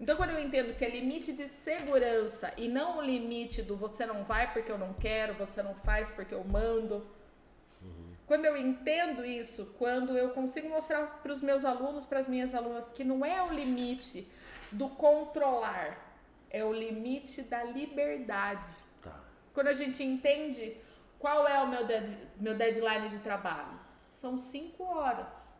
Então, 0.00 0.16
quando 0.16 0.30
eu 0.30 0.40
entendo 0.40 0.74
que 0.74 0.84
é 0.84 0.90
limite 0.90 1.32
de 1.32 1.48
segurança 1.48 2.52
e 2.56 2.66
não 2.66 2.98
o 2.98 3.02
limite 3.02 3.62
do 3.62 3.76
você 3.76 4.04
não 4.04 4.24
vai 4.24 4.52
porque 4.52 4.72
eu 4.72 4.76
não 4.76 4.92
quero, 4.92 5.34
você 5.34 5.62
não 5.62 5.76
faz 5.76 6.10
porque 6.10 6.34
eu 6.34 6.42
mando, 6.42 7.06
quando 8.26 8.44
eu 8.44 8.56
entendo 8.56 9.24
isso, 9.24 9.74
quando 9.78 10.16
eu 10.16 10.30
consigo 10.30 10.68
mostrar 10.68 11.20
para 11.22 11.32
os 11.32 11.40
meus 11.40 11.64
alunos, 11.64 12.06
para 12.06 12.20
as 12.20 12.28
minhas 12.28 12.54
alunas, 12.54 12.90
que 12.92 13.04
não 13.04 13.24
é 13.24 13.42
o 13.42 13.52
limite 13.52 14.30
do 14.70 14.88
controlar, 14.88 15.98
é 16.50 16.64
o 16.64 16.72
limite 16.72 17.42
da 17.42 17.64
liberdade. 17.64 18.68
Tá. 19.00 19.20
Quando 19.52 19.68
a 19.68 19.74
gente 19.74 20.02
entende 20.02 20.76
qual 21.18 21.46
é 21.46 21.58
o 21.62 21.68
meu, 21.68 21.86
dead, 21.86 22.16
meu 22.36 22.56
deadline 22.56 23.08
de 23.08 23.18
trabalho, 23.18 23.78
são 24.10 24.38
cinco 24.38 24.84
horas. 24.84 25.52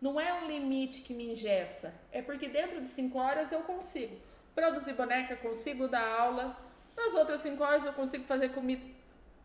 Não 0.00 0.20
é 0.20 0.32
um 0.34 0.46
limite 0.46 1.02
que 1.02 1.14
me 1.14 1.32
ingessa, 1.32 1.94
é 2.12 2.20
porque 2.20 2.48
dentro 2.48 2.80
de 2.80 2.88
cinco 2.88 3.18
horas 3.18 3.50
eu 3.50 3.60
consigo 3.60 4.16
produzir 4.54 4.92
boneca, 4.92 5.36
consigo 5.36 5.88
dar 5.88 6.06
aula, 6.06 6.56
nas 6.96 7.14
outras 7.14 7.40
cinco 7.40 7.62
horas 7.62 7.84
eu 7.84 7.92
consigo 7.92 8.24
fazer 8.24 8.50
comida. 8.50 8.84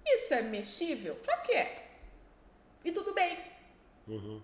Isso 0.05 0.33
é 0.33 0.41
mexível? 0.41 1.19
Claro 1.23 1.41
que 1.43 1.51
é. 1.51 1.90
E 2.83 2.91
tudo 2.91 3.13
bem. 3.13 3.37
Uhum. 4.07 4.41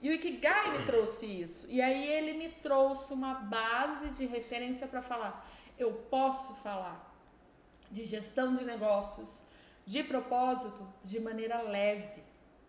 E 0.00 0.08
o 0.08 0.12
Ikigai 0.12 0.78
me 0.78 0.86
trouxe 0.86 1.26
isso. 1.26 1.66
E 1.68 1.80
aí 1.82 2.08
ele 2.08 2.34
me 2.34 2.48
trouxe 2.50 3.12
uma 3.12 3.34
base 3.34 4.10
de 4.10 4.26
referência 4.26 4.86
para 4.86 5.02
falar. 5.02 5.46
Eu 5.78 5.92
posso 6.10 6.54
falar 6.56 7.10
de 7.90 8.04
gestão 8.04 8.54
de 8.54 8.64
negócios, 8.64 9.40
de 9.84 10.02
propósito, 10.02 10.86
de 11.04 11.20
maneira 11.20 11.60
leve. 11.62 12.22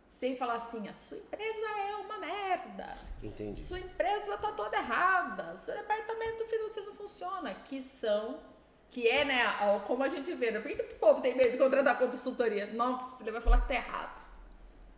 Sem 0.08 0.36
falar 0.36 0.56
assim, 0.56 0.88
a 0.90 0.94
sua 0.94 1.18
empresa 1.18 1.68
é 1.80 1.96
uma 1.96 2.18
merda. 2.18 2.96
Entendi. 3.24 3.64
Sua 3.64 3.80
empresa 3.80 4.38
tá 4.38 4.52
toda 4.52 4.78
errada. 4.78 5.58
Seu 5.58 5.76
departamento 5.76 6.46
financeiro 6.48 6.90
não 6.90 6.96
funciona. 6.96 7.54
Que 7.54 7.82
são, 7.82 8.40
que 8.90 9.08
é, 9.08 9.24
né, 9.24 9.42
como 9.88 10.04
a 10.04 10.10
gente 10.10 10.34
vê. 10.34 10.52
Né? 10.52 10.60
Por 10.60 10.70
que, 10.70 10.84
que 10.84 10.96
o 10.96 11.00
povo 11.00 11.22
tem 11.22 11.36
medo 11.36 11.52
de 11.52 11.58
contratar 11.58 11.98
consultoria? 11.98 12.68
Nossa, 12.74 13.24
ele 13.24 13.32
vai 13.32 13.42
falar 13.42 13.62
que 13.62 13.70
tá 13.70 13.76
errado. 13.76 14.22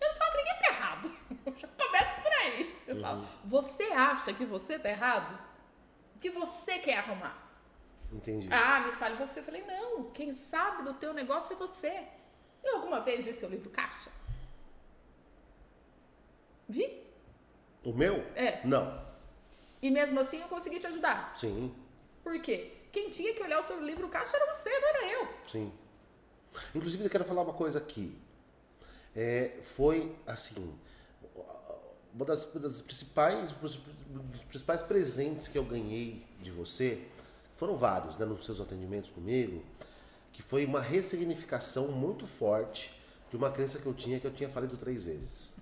Eu 0.02 0.08
não 0.10 0.16
falo 0.16 0.32
que 0.32 0.38
ninguém 0.38 0.56
tá 0.56 0.68
errado. 0.72 1.12
Já 1.58 1.68
começa 1.68 2.22
por 2.22 2.32
aí. 2.34 2.83
Eu 2.94 2.98
uhum. 2.98 3.02
falo, 3.02 3.28
você 3.44 3.84
acha 3.84 4.34
que 4.34 4.46
você 4.46 4.80
tá 4.80 4.90
errado? 4.90 5.40
O 6.16 6.20
que 6.20 6.30
você 6.30 6.80
quer 6.80 7.00
arrumar? 7.00 7.38
Entendi. 8.12 8.48
Ah, 8.52 8.82
me 8.82 8.92
fale 8.94 9.16
você. 9.16 9.40
Eu 9.40 9.44
falei, 9.44 9.64
não, 9.64 10.12
quem 10.12 10.34
sabe 10.34 10.84
do 10.84 10.94
teu 10.94 11.14
negócio 11.14 11.54
é 11.54 11.58
você. 11.58 12.04
Eu 12.64 12.78
alguma 12.78 13.02
vez 13.02 13.26
vi 13.26 13.34
seu 13.34 13.50
livro 13.50 13.70
caixa? 13.70 14.12
Vi? 16.70 17.04
O 17.84 17.92
meu? 17.92 18.26
É. 18.36 18.66
Não. 18.66 19.04
E 19.82 19.92
mesmo 19.92 20.20
assim 20.20 20.40
eu 20.40 20.48
consegui 20.48 20.80
te 20.80 20.88
ajudar? 20.88 21.36
Sim. 21.36 21.74
Por 22.24 22.40
quê? 22.40 22.72
Quem 22.92 23.10
tinha 23.10 23.34
que 23.34 23.42
olhar 23.42 23.60
o 23.60 23.64
seu 23.64 23.84
livro 23.84 24.08
caixa 24.08 24.38
era 24.38 24.54
você, 24.54 24.70
não 24.70 24.88
era 24.88 25.08
eu. 25.12 25.28
Sim. 25.48 25.74
Inclusive, 26.74 27.04
eu 27.04 27.10
quero 27.10 27.26
falar 27.26 27.42
uma 27.42 27.54
coisa 27.54 27.80
aqui 27.80 28.16
é, 29.16 29.60
foi 29.62 30.16
assim 30.26 30.74
uma 32.14 32.26
das, 32.26 32.46
das 32.54 32.82
principais 32.82 33.52
dos 33.52 33.78
principais 34.48 34.82
presentes 34.82 35.48
que 35.48 35.58
eu 35.58 35.64
ganhei 35.64 36.26
de 36.42 36.52
você 36.52 37.08
foram 37.56 37.76
vários 37.76 38.18
né, 38.18 38.26
nos 38.26 38.46
seus 38.46 38.62
atendimentos 38.62 39.12
comigo 39.12 39.64
que 40.32 40.42
foi 40.42 40.66
uma 40.66 40.80
ressignificação 40.80 41.92
muito 41.92 42.26
forte 42.28 42.94
de 43.30 43.38
uma 43.38 43.50
crença 43.50 43.80
que 43.80 43.86
eu 43.86 43.94
tinha 43.94 44.20
que 44.20 44.28
eu 44.28 44.34
tinha 44.34 44.50
falido 44.50 44.78
três 44.78 45.04
vezes. 45.04 45.54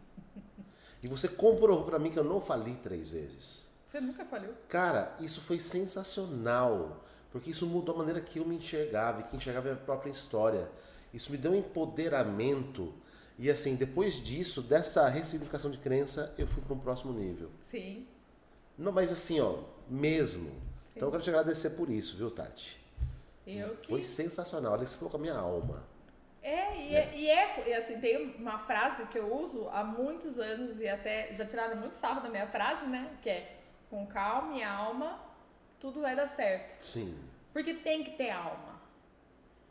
E 1.03 1.07
você 1.07 1.27
comprovou 1.27 1.83
para 1.83 1.97
mim 1.97 2.11
que 2.11 2.19
eu 2.19 2.23
não 2.23 2.39
fali 2.39 2.75
três 2.75 3.09
vezes. 3.09 3.65
Você 3.85 3.99
nunca 3.99 4.25
falhou? 4.25 4.53
Cara 4.67 5.15
isso 5.19 5.41
foi 5.41 5.59
sensacional 5.59 7.03
porque 7.31 7.49
isso 7.49 7.65
mudou 7.65 7.95
a 7.95 7.97
maneira 7.97 8.19
que 8.19 8.39
eu 8.39 8.45
me 8.45 8.55
enxergava 8.57 9.21
e 9.21 9.23
que 9.23 9.37
enxergava 9.37 9.69
a 9.69 9.71
minha 9.71 9.85
própria 9.85 10.11
história. 10.11 10.69
Isso 11.13 11.31
me 11.31 11.37
deu 11.37 11.51
um 11.51 11.55
empoderamento 11.55 12.93
e 13.41 13.49
assim, 13.49 13.75
depois 13.75 14.23
disso, 14.23 14.61
dessa 14.61 15.09
ressignificação 15.09 15.71
de 15.71 15.79
crença, 15.79 16.31
eu 16.37 16.45
fui 16.45 16.61
para 16.61 16.75
um 16.75 16.79
próximo 16.79 17.11
nível. 17.11 17.49
Sim. 17.59 18.07
Não, 18.77 18.91
mas 18.91 19.11
assim, 19.11 19.39
ó, 19.41 19.63
mesmo. 19.89 20.51
Sim. 20.83 20.91
Então 20.95 21.07
eu 21.07 21.11
quero 21.11 21.23
te 21.23 21.29
agradecer 21.31 21.71
por 21.71 21.89
isso, 21.89 22.15
viu, 22.15 22.29
Tati? 22.29 22.79
Eu 23.47 23.77
que... 23.77 23.89
Foi 23.89 24.03
sensacional. 24.03 24.73
Olha, 24.73 24.85
você 24.85 24.95
falou 24.95 25.09
com 25.09 25.17
a 25.17 25.19
minha 25.19 25.33
alma. 25.33 25.83
É, 26.43 26.77
e 26.77 26.95
é. 26.95 27.17
e 27.17 27.29
é, 27.29 27.69
e 27.69 27.73
assim, 27.73 27.99
tem 27.99 28.35
uma 28.35 28.59
frase 28.59 29.07
que 29.07 29.17
eu 29.17 29.35
uso 29.35 29.67
há 29.69 29.83
muitos 29.83 30.37
anos 30.37 30.79
e 30.79 30.87
até 30.87 31.33
já 31.33 31.43
tiraram 31.43 31.77
muito 31.77 31.93
sarro 31.93 32.21
da 32.21 32.29
minha 32.29 32.45
frase, 32.45 32.85
né? 32.85 33.11
Que 33.23 33.29
é 33.31 33.57
com 33.89 34.05
calma 34.05 34.55
e 34.55 34.61
alma, 34.61 35.19
tudo 35.79 35.99
vai 36.01 36.15
dar 36.15 36.27
certo. 36.27 36.79
Sim. 36.79 37.17
Porque 37.51 37.73
tem 37.73 38.03
que 38.03 38.11
ter 38.11 38.29
alma. 38.29 38.79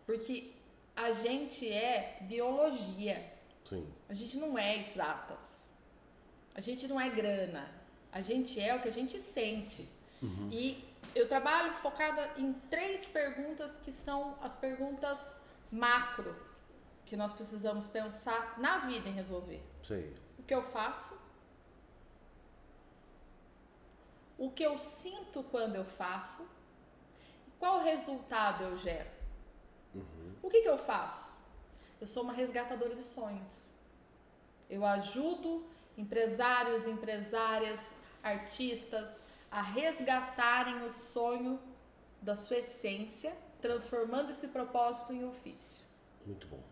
Porque 0.05 0.51
a 0.97 1.13
gente 1.13 1.73
é 1.73 2.19
biologia. 2.23 3.39
Sim. 3.65 3.87
A 4.09 4.15
gente 4.15 4.37
não 4.37 4.59
é 4.59 4.79
exatas. 4.79 5.69
A 6.55 6.61
gente 6.61 6.87
não 6.89 7.01
é 7.01 7.09
grana. 7.09 7.71
A 8.13 8.21
gente 8.21 8.61
é 8.61 8.75
o 8.75 8.81
que 8.81 8.89
a 8.89 8.93
gente 8.93 9.19
sente. 9.21 9.89
E 10.51 10.85
eu 11.15 11.29
trabalho 11.29 11.73
focada 11.73 12.31
em 12.37 12.53
três 12.69 13.09
perguntas 13.09 13.79
que 13.79 13.93
são 13.93 14.37
as 14.43 14.55
perguntas 14.57 15.19
macro 15.71 16.37
que 17.07 17.17
nós 17.17 17.33
precisamos 17.33 17.87
pensar 17.87 18.59
na 18.59 18.79
vida 18.79 19.09
em 19.09 19.13
resolver. 19.13 19.63
Sei. 19.83 20.15
O 20.39 20.43
que 20.43 20.55
eu 20.55 20.63
faço? 20.63 21.19
O 24.39 24.51
que 24.51 24.63
eu 24.63 24.79
sinto 24.79 25.43
quando 25.45 25.77
eu 25.77 25.85
faço? 25.85 26.47
Qual 27.59 27.83
resultado 27.83 28.65
eu 28.65 28.77
gero? 28.77 29.11
O 30.43 30.49
que, 30.49 30.63
que 30.63 30.69
eu 30.69 30.79
faço? 30.79 31.33
Eu 32.01 32.07
sou 32.07 32.23
uma 32.23 32.33
resgatadora 32.33 32.95
de 32.95 33.03
sonhos. 33.03 33.69
Eu 34.69 34.85
ajudo 34.85 35.67
empresários, 35.97 36.87
empresárias, 36.87 37.81
artistas 38.23 39.21
a 39.51 39.61
resgatarem 39.61 40.85
o 40.85 40.91
sonho 40.91 41.61
da 42.23 42.37
sua 42.37 42.59
essência, 42.59 43.37
transformando 43.61 44.31
esse 44.31 44.49
propósito 44.49 45.13
em 45.13 45.25
ofício. 45.25 45.85
Muito 46.25 46.47
bom. 46.47 46.63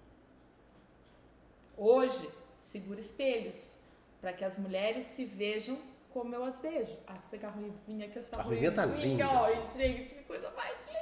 Hoje, 1.76 2.30
segura 2.62 3.00
espelhos 3.00 3.74
para 4.20 4.32
que 4.32 4.44
as 4.44 4.58
mulheres 4.58 5.06
se 5.08 5.24
vejam 5.24 5.78
como 6.10 6.34
eu 6.34 6.42
as 6.44 6.60
vejo. 6.60 6.96
Ah, 7.06 7.14
vou 7.14 7.30
pegar 7.30 7.48
a 7.48 7.50
ruivinha 7.52 8.06
aqui, 8.06 8.18
essa 8.18 8.36
A 8.36 8.42
ruivinha 8.42 8.72
tá 8.72 8.84
linda. 8.84 9.26
Ai, 9.26 9.68
gente, 9.76 10.14
que 10.14 10.24
coisa 10.24 10.50
mais 10.52 10.76
linda. 10.86 10.97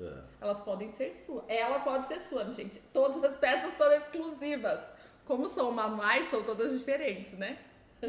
É. 0.00 0.22
Elas 0.40 0.60
podem 0.60 0.92
ser 0.92 1.12
sua. 1.12 1.44
Ela 1.48 1.80
pode 1.80 2.06
ser 2.06 2.20
sua, 2.20 2.50
gente. 2.52 2.80
Todas 2.92 3.22
as 3.24 3.36
peças 3.36 3.76
são 3.76 3.92
exclusivas. 3.92 4.84
Como 5.24 5.48
são 5.48 5.70
manuais, 5.70 6.28
são 6.28 6.42
todas 6.42 6.72
diferentes, 6.72 7.32
né? 7.34 7.58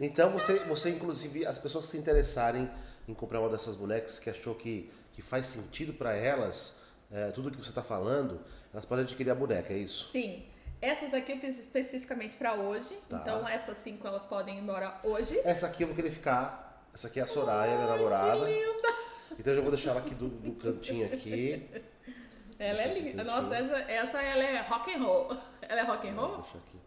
Então 0.00 0.30
você, 0.30 0.60
você 0.60 0.90
inclusive, 0.90 1.44
as 1.44 1.58
pessoas 1.58 1.86
que 1.86 1.90
se 1.90 1.98
interessarem 1.98 2.70
em 3.08 3.14
comprar 3.14 3.40
uma 3.40 3.48
dessas 3.48 3.74
bonecas 3.74 4.18
que 4.18 4.30
achou 4.30 4.54
que, 4.54 4.90
que 5.12 5.20
faz 5.20 5.46
sentido 5.46 5.92
para 5.92 6.14
elas, 6.14 6.82
é, 7.10 7.30
tudo 7.32 7.50
que 7.50 7.56
você 7.56 7.70
está 7.70 7.82
falando, 7.82 8.40
elas 8.72 8.86
podem 8.86 9.04
adquirir 9.04 9.30
a 9.30 9.34
boneca, 9.34 9.72
é 9.72 9.76
isso? 9.76 10.10
Sim. 10.12 10.46
Essas 10.80 11.12
aqui 11.12 11.32
eu 11.32 11.38
fiz 11.38 11.58
especificamente 11.58 12.36
para 12.36 12.54
hoje. 12.54 12.96
Tá. 13.08 13.18
Então 13.18 13.48
essas 13.48 13.78
cinco 13.78 14.06
elas 14.06 14.24
podem 14.24 14.56
ir 14.56 14.60
embora 14.60 15.00
hoje. 15.02 15.40
Essa 15.44 15.66
aqui 15.66 15.82
eu 15.82 15.88
vou 15.88 15.96
querer 15.96 16.10
ficar. 16.10 16.86
Essa 16.94 17.08
aqui 17.08 17.18
é 17.18 17.22
a 17.24 17.26
Soraya, 17.26 17.74
minha 17.76 17.88
namorada. 17.88 18.46
Que 18.46 18.52
linda! 18.52 19.07
Então 19.38 19.52
eu 19.52 19.56
já 19.56 19.62
vou 19.62 19.70
deixar 19.70 19.90
ela 19.90 20.00
aqui 20.00 20.14
do, 20.14 20.28
do 20.28 20.52
cantinho 20.52 21.06
aqui. 21.06 21.68
Ela 22.58 22.82
é 22.82 22.84
Deixa 22.84 22.90
aqui 22.90 23.00
linda. 23.10 23.24
Nossa, 23.24 23.54
essa, 23.54 23.76
essa 23.76 24.22
ela 24.22 24.42
é 24.42 24.60
rock 24.62 24.94
and 24.94 24.98
roll. 24.98 25.36
Ela 25.62 25.80
é 25.80 25.84
rock 25.84 26.08
and 26.08 26.14
roll? 26.14 26.36
Deixa 26.38 26.58
aqui. 26.58 26.78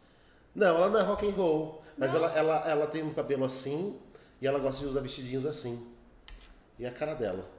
Não, 0.54 0.68
ela 0.76 0.90
não 0.90 1.00
é 1.00 1.04
rock 1.04 1.28
and 1.28 1.34
roll, 1.34 1.82
mas 1.98 2.14
ela, 2.14 2.30
ela, 2.38 2.70
ela 2.70 2.88
tem 2.88 3.04
um 3.04 3.14
cabelo 3.14 3.46
assim 3.46 3.98
e 4.42 4.48
ela 4.48 4.60
gosta 4.60 4.82
de 4.82 4.86
usar 4.86 5.00
vestidinhos 5.00 5.46
assim. 5.46 5.90
E 6.78 6.86
é 6.86 6.90
a 6.90 6.92
cara 6.92 7.14
dela. 7.14 7.50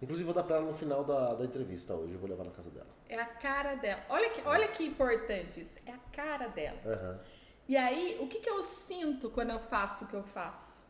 Inclusive 0.00 0.24
vou 0.24 0.34
dar 0.34 0.42
pra 0.44 0.56
ela 0.56 0.66
no 0.66 0.74
final 0.74 1.04
da, 1.04 1.34
da 1.34 1.44
entrevista 1.44 1.94
hoje, 1.94 2.14
eu 2.14 2.18
vou 2.18 2.28
levar 2.28 2.44
na 2.44 2.50
casa 2.50 2.70
dela. 2.70 2.88
É 3.08 3.20
a 3.20 3.26
cara 3.26 3.74
dela. 3.74 4.02
Olha 4.08 4.30
que, 4.30 4.40
olha 4.48 4.68
que 4.68 4.84
importante 4.84 5.60
isso. 5.60 5.78
É 5.84 5.92
a 5.92 5.98
cara 6.10 6.48
dela. 6.48 6.78
Aham. 6.86 7.20
E 7.68 7.76
aí, 7.76 8.18
o 8.20 8.26
que, 8.26 8.40
que 8.40 8.50
eu 8.50 8.62
sinto 8.64 9.30
quando 9.30 9.50
eu 9.50 9.60
faço 9.60 10.04
o 10.04 10.08
que 10.08 10.14
eu 10.14 10.24
faço? 10.24 10.80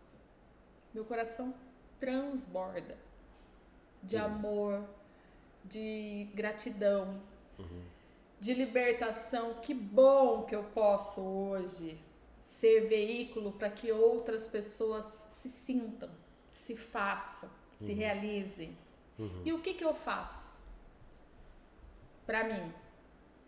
Meu 0.94 1.04
coração 1.04 1.54
transborda 2.00 2.96
de 4.02 4.16
amor, 4.16 4.84
de 5.64 6.28
gratidão, 6.34 7.20
de 8.40 8.54
libertação. 8.54 9.54
Que 9.60 9.74
bom 9.74 10.42
que 10.42 10.54
eu 10.54 10.64
posso 10.64 11.20
hoje 11.20 11.98
ser 12.44 12.88
veículo 12.88 13.52
para 13.52 13.70
que 13.70 13.90
outras 13.92 14.46
pessoas 14.46 15.06
se 15.30 15.48
sintam, 15.48 16.10
se 16.52 16.76
façam, 16.76 17.50
se 17.76 17.92
realizem. 17.92 18.76
E 19.44 19.52
o 19.52 19.60
que, 19.60 19.74
que 19.74 19.84
eu 19.84 19.94
faço? 19.94 20.52
Para 22.26 22.44
mim, 22.44 22.72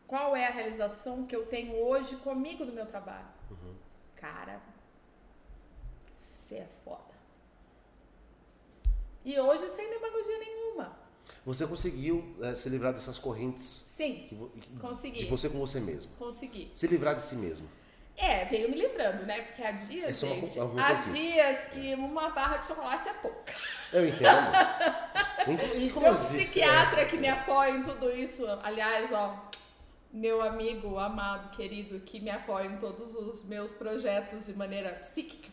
qual 0.07 0.37
é 0.37 0.47
a 0.47 0.51
realização 0.51 1.27
que 1.27 1.35
eu 1.35 1.47
tenho 1.47 1.75
hoje 1.77 2.17
comigo 2.17 2.65
no 2.65 2.73
meu 2.73 2.87
trabalho? 2.87 3.29
Cara, 4.17 4.61
você 6.21 6.57
é 6.57 6.69
foda. 6.85 7.14
E 9.25 9.39
hoje 9.39 9.66
sem 9.70 9.89
demagogia 9.91 10.39
nenhuma. 10.39 10.97
Você 11.47 11.66
conseguiu 11.66 12.37
eh, 12.43 12.55
se 12.55 12.68
livrar 12.68 12.93
dessas 12.93 13.18
correntes 13.18 13.64
Sim, 13.64 14.27
que 14.29 14.35
que- 14.61 14.70
Consegui. 14.81 15.18
de 15.20 15.25
você 15.27 15.49
com 15.49 15.59
você 15.59 15.81
mesmo. 15.81 16.12
consegui. 16.16 16.70
Se 16.75 16.87
livrar 16.87 17.14
de 17.14 17.22
si 17.22 17.37
mesmo. 17.37 17.68
É, 18.16 18.45
veio 18.45 18.70
me 18.70 18.77
livrando, 18.77 19.27
né? 19.27 19.41
Porque 19.43 19.62
há 19.62 19.72
dias, 19.72 20.22
é 20.22 20.27
uma 20.27 20.35
gente, 20.37 20.55
con- 20.57 20.64
uma 20.66 20.87
há 20.87 20.93
dias 20.95 21.66
que 21.68 21.95
uma 21.95 22.29
barra 22.31 22.59
de 22.59 22.66
chocolate 22.66 23.09
é 23.09 23.12
pouca. 23.14 23.53
Eu 23.93 24.07
entendo. 24.07 24.53
Inclu- 25.49 25.68
Meu 25.68 25.81
Inclusive. 25.87 26.45
psiquiatra 26.45 27.05
que 27.07 27.16
me 27.16 27.29
apoia 27.29 27.70
em 27.72 27.83
tudo 27.83 28.11
isso, 28.11 28.45
aliás, 28.62 29.12
ó, 29.12 29.51
meu 30.12 30.41
amigo 30.41 30.97
amado, 30.99 31.51
querido, 31.57 31.99
que 32.01 32.20
me 32.20 32.31
apoia 32.31 32.66
em 32.66 32.77
todos 32.79 33.14
os 33.16 33.43
meus 33.45 33.75
projetos 33.75 34.47
de 34.47 34.55
maneira 34.55 34.91
psíquica, 34.95 35.49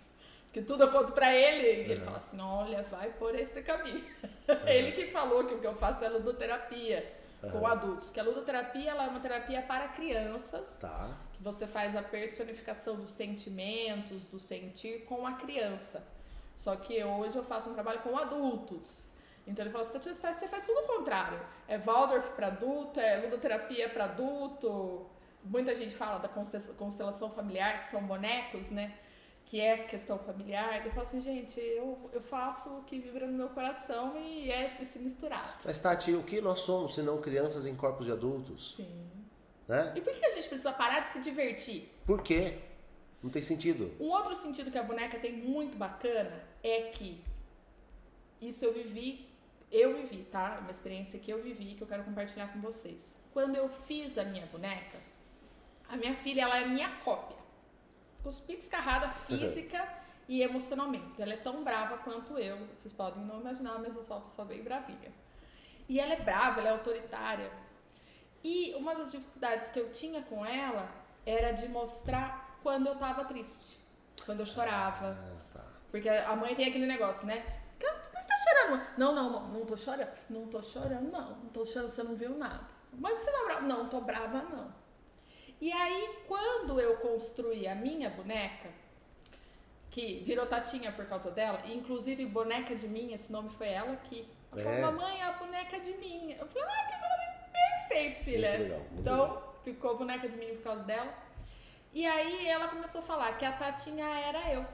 que 0.52 0.62
tudo 0.62 0.84
eu 0.84 0.92
conto 0.92 1.14
pra 1.14 1.34
ele, 1.36 1.64
e 1.88 1.92
ele 1.92 2.02
fala 2.02 2.18
assim, 2.18 2.40
olha, 2.40 2.84
vai 2.84 3.10
por 3.12 3.34
esse 3.36 3.62
caminho. 3.62 4.04
ele 4.68 4.92
que 4.92 5.08
falou 5.08 5.46
que 5.46 5.56
o 5.56 5.60
que 5.60 5.68
eu 5.68 5.76
faço 5.76 6.04
é 6.04 6.10
ludoterapia 6.10 7.20
com 7.52 7.66
adultos, 7.66 8.12
que 8.12 8.20
a 8.20 8.24
ludoterapia 8.24 8.92
ela 8.92 9.06
é 9.06 9.08
uma 9.08 9.20
terapia 9.20 9.62
para 9.64 9.88
crianças, 9.90 10.78
Tá. 10.80 11.10
que 11.34 11.42
você 11.42 11.66
faz 11.66 11.96
a 11.96 12.04
personificação 12.04 12.98
dos 12.98 13.10
sentimentos, 13.12 14.28
do 14.28 14.40
sentir 14.40 15.06
com 15.06 15.26
a 15.26 15.34
criança. 15.34 16.04
Só 16.56 16.76
que 16.76 17.04
hoje 17.04 17.36
eu 17.38 17.44
faço 17.44 17.70
um 17.70 17.74
trabalho 17.74 18.00
com 18.02 18.16
adultos. 18.18 19.08
Então 19.48 19.66
ele 19.66 19.76
assim, 19.76 19.94
"Tatiana, 19.94 20.16
você 20.16 20.22
faz, 20.22 20.38
você 20.38 20.48
faz 20.48 20.66
tudo 20.68 20.80
o 20.82 20.98
contrário. 20.98 21.40
É 21.68 21.78
Waldorf 21.80 22.30
para 22.36 22.48
adulto, 22.48 23.00
é 23.00 23.18
ludoterapia 23.18 23.90
para 23.90 24.04
adulto. 24.04 25.08
Muita 25.44 25.76
gente 25.76 25.96
fala 25.96 26.20
da 26.20 26.28
constel- 26.28 26.76
constelação 26.78 27.32
familiar, 27.32 27.80
que 27.80 27.88
são 27.88 28.04
bonecos, 28.04 28.70
né? 28.70 28.94
Que 29.46 29.60
é 29.60 29.78
questão 29.80 30.18
familiar. 30.20 30.86
Eu 30.86 30.92
falo 30.92 31.08
assim, 31.08 31.22
gente, 31.22 31.60
eu, 31.60 32.10
eu 32.14 32.22
faço 32.22 32.70
o 32.70 32.84
que 32.84 33.00
vibra 33.00 33.28
no 33.28 33.34
meu 33.34 33.50
coração 33.50 34.18
e 34.18 34.50
é 34.50 34.78
esse 34.82 35.00
misturado. 35.00 35.60
Mas, 35.66 35.80
Tati, 35.80 36.14
o 36.14 36.24
que 36.24 36.40
nós 36.40 36.62
somos 36.62 36.94
se 36.94 37.02
não 37.02 37.20
crianças 37.22 37.66
em 37.66 37.76
corpos 37.76 38.06
de 38.06 38.12
adultos? 38.12 38.76
Sim. 38.78 39.10
Né? 39.68 39.94
E 39.96 40.02
por 40.02 40.14
que 40.14 40.26
a 40.26 40.36
gente 40.36 40.48
precisa 40.48 40.72
parar 40.72 41.02
de 41.02 41.10
se 41.10 41.20
divertir? 41.20 41.90
Por 42.06 42.22
quê? 42.22 42.60
Não 43.22 43.30
tem 43.30 43.42
sentido. 43.42 43.94
Um 44.00 44.10
outro 44.10 44.36
sentido 44.36 44.72
que 44.72 44.78
a 44.78 44.84
boneca 44.84 45.20
tem 45.20 45.34
muito 45.34 45.78
bacana 45.78 46.44
é 46.64 46.84
que 46.84 47.24
isso 48.42 48.66
eu 48.66 48.74
vivi, 48.74 49.30
eu 49.72 49.96
vivi, 49.96 50.24
tá? 50.32 50.56
É 50.58 50.60
uma 50.60 50.72
experiência 50.72 51.20
que 51.20 51.32
eu 51.32 51.42
vivi 51.42 51.76
que 51.76 51.84
eu 51.84 51.88
quero 51.88 52.04
compartilhar 52.04 52.52
com 52.52 52.60
vocês. 52.60 53.14
Quando 53.32 53.56
eu 53.56 53.70
fiz 53.70 54.18
a 54.18 54.24
minha 54.24 54.46
boneca, 54.48 54.98
a 55.88 55.96
minha 55.96 56.16
filha 56.16 56.42
ela 56.42 56.58
é 56.58 56.66
minha 56.66 56.90
cópia. 57.04 57.38
Cuspi 58.24 58.56
descarrada 58.56 59.10
física 59.10 59.88
e 60.28 60.42
emocionalmente. 60.42 61.06
Então, 61.14 61.26
ela 61.26 61.34
é 61.34 61.38
tão 61.38 61.64
brava 61.64 61.98
quanto 62.00 62.38
eu. 62.38 62.58
Vocês 62.68 62.94
podem 62.94 63.24
não 63.26 63.40
imaginar, 63.42 63.80
mas 63.80 63.96
eu 63.96 64.04
sou 64.04 64.18
uma 64.18 64.24
pessoa 64.26 64.48
bem 64.48 64.62
bravinha. 64.64 65.12
E 65.90 66.00
ela 66.00 66.14
é 66.14 66.20
brava, 66.22 66.60
ela 66.60 66.70
é 66.70 66.72
autoritária. 66.74 67.52
E 68.44 68.74
uma 68.76 68.96
das 68.96 69.12
dificuldades 69.12 69.70
que 69.70 69.80
eu 69.80 69.92
tinha 69.92 70.22
com 70.24 70.46
ela 70.46 70.90
era 71.26 71.52
de 71.52 71.68
mostrar 71.68 72.58
quando 72.64 72.88
eu 72.88 72.96
tava 72.96 73.26
triste, 73.26 73.78
quando 74.26 74.40
eu 74.40 74.46
chorava. 74.46 75.16
Ah, 75.20 75.42
tá. 75.54 75.66
Porque 75.92 76.08
a 76.10 76.36
mãe 76.36 76.56
tem 76.56 76.68
aquele 76.70 76.86
negócio, 76.88 77.26
né? 77.26 77.42
Que- 77.80 77.88
Por 77.92 78.12
que 78.12 78.22
você 78.22 78.28
tá 78.28 78.36
chorando? 78.38 78.84
Não, 78.98 79.14
não, 79.14 79.30
não, 79.32 79.48
não 79.50 79.66
tô 79.66 79.76
chorando. 79.76 80.10
Não 80.30 80.48
tô 80.48 80.62
chorando, 80.64 81.12
não. 81.12 81.30
Não 81.36 81.50
tô 81.50 81.66
chorando, 81.66 81.90
você 81.90 82.04
não 82.04 82.16
viu 82.16 82.38
nada. 82.38 82.66
Mãe, 82.94 83.16
você 83.16 83.32
tá 83.32 83.44
brava? 83.46 83.62
Não 83.62 83.90
tô 83.90 84.02
brava, 84.02 84.42
não. 84.44 84.74
E 85.62 85.72
aí, 85.72 86.18
quando 86.28 86.80
eu 86.80 86.98
construí 86.98 87.68
a 87.68 87.76
minha 87.76 88.10
boneca, 88.10 88.70
que 89.92 90.22
virou 90.26 90.46
Tatinha 90.48 90.92
por 90.92 91.06
causa 91.06 91.30
dela, 91.30 91.62
inclusive 91.68 92.26
boneca 92.26 92.74
de 92.76 92.88
mim, 92.88 93.14
esse 93.14 93.32
nome 93.32 93.50
foi 93.52 93.68
ela 93.70 93.96
que 93.98 94.28
ela 94.52 94.64
falou, 94.64 94.78
É. 94.78 94.82
mamãe, 94.82 95.20
é 95.20 95.24
a 95.24 95.34
boneca 95.34 95.80
de 95.80 95.94
mim. 95.98 96.36
Eu 96.40 96.48
falei, 96.48 96.68
ah, 96.68 96.88
que 96.88 96.96
nome 97.02 97.52
perfeito, 97.54 98.24
filha. 98.24 98.50
Muito 98.50 98.64
legal, 98.64 98.80
muito 98.80 99.00
então, 99.02 99.22
legal. 99.22 99.60
ficou 99.64 99.98
boneca 99.98 100.28
de 100.28 100.38
mim 100.38 100.48
por 100.56 100.64
causa 100.64 100.84
dela. 100.84 101.14
E 101.94 102.06
aí 102.08 102.48
ela 102.48 102.68
começou 102.70 103.00
a 103.02 103.04
falar 103.04 103.38
que 103.38 103.46
a 103.46 103.52
Tatinha 103.52 104.06
era 104.08 104.52
eu. 104.54 104.66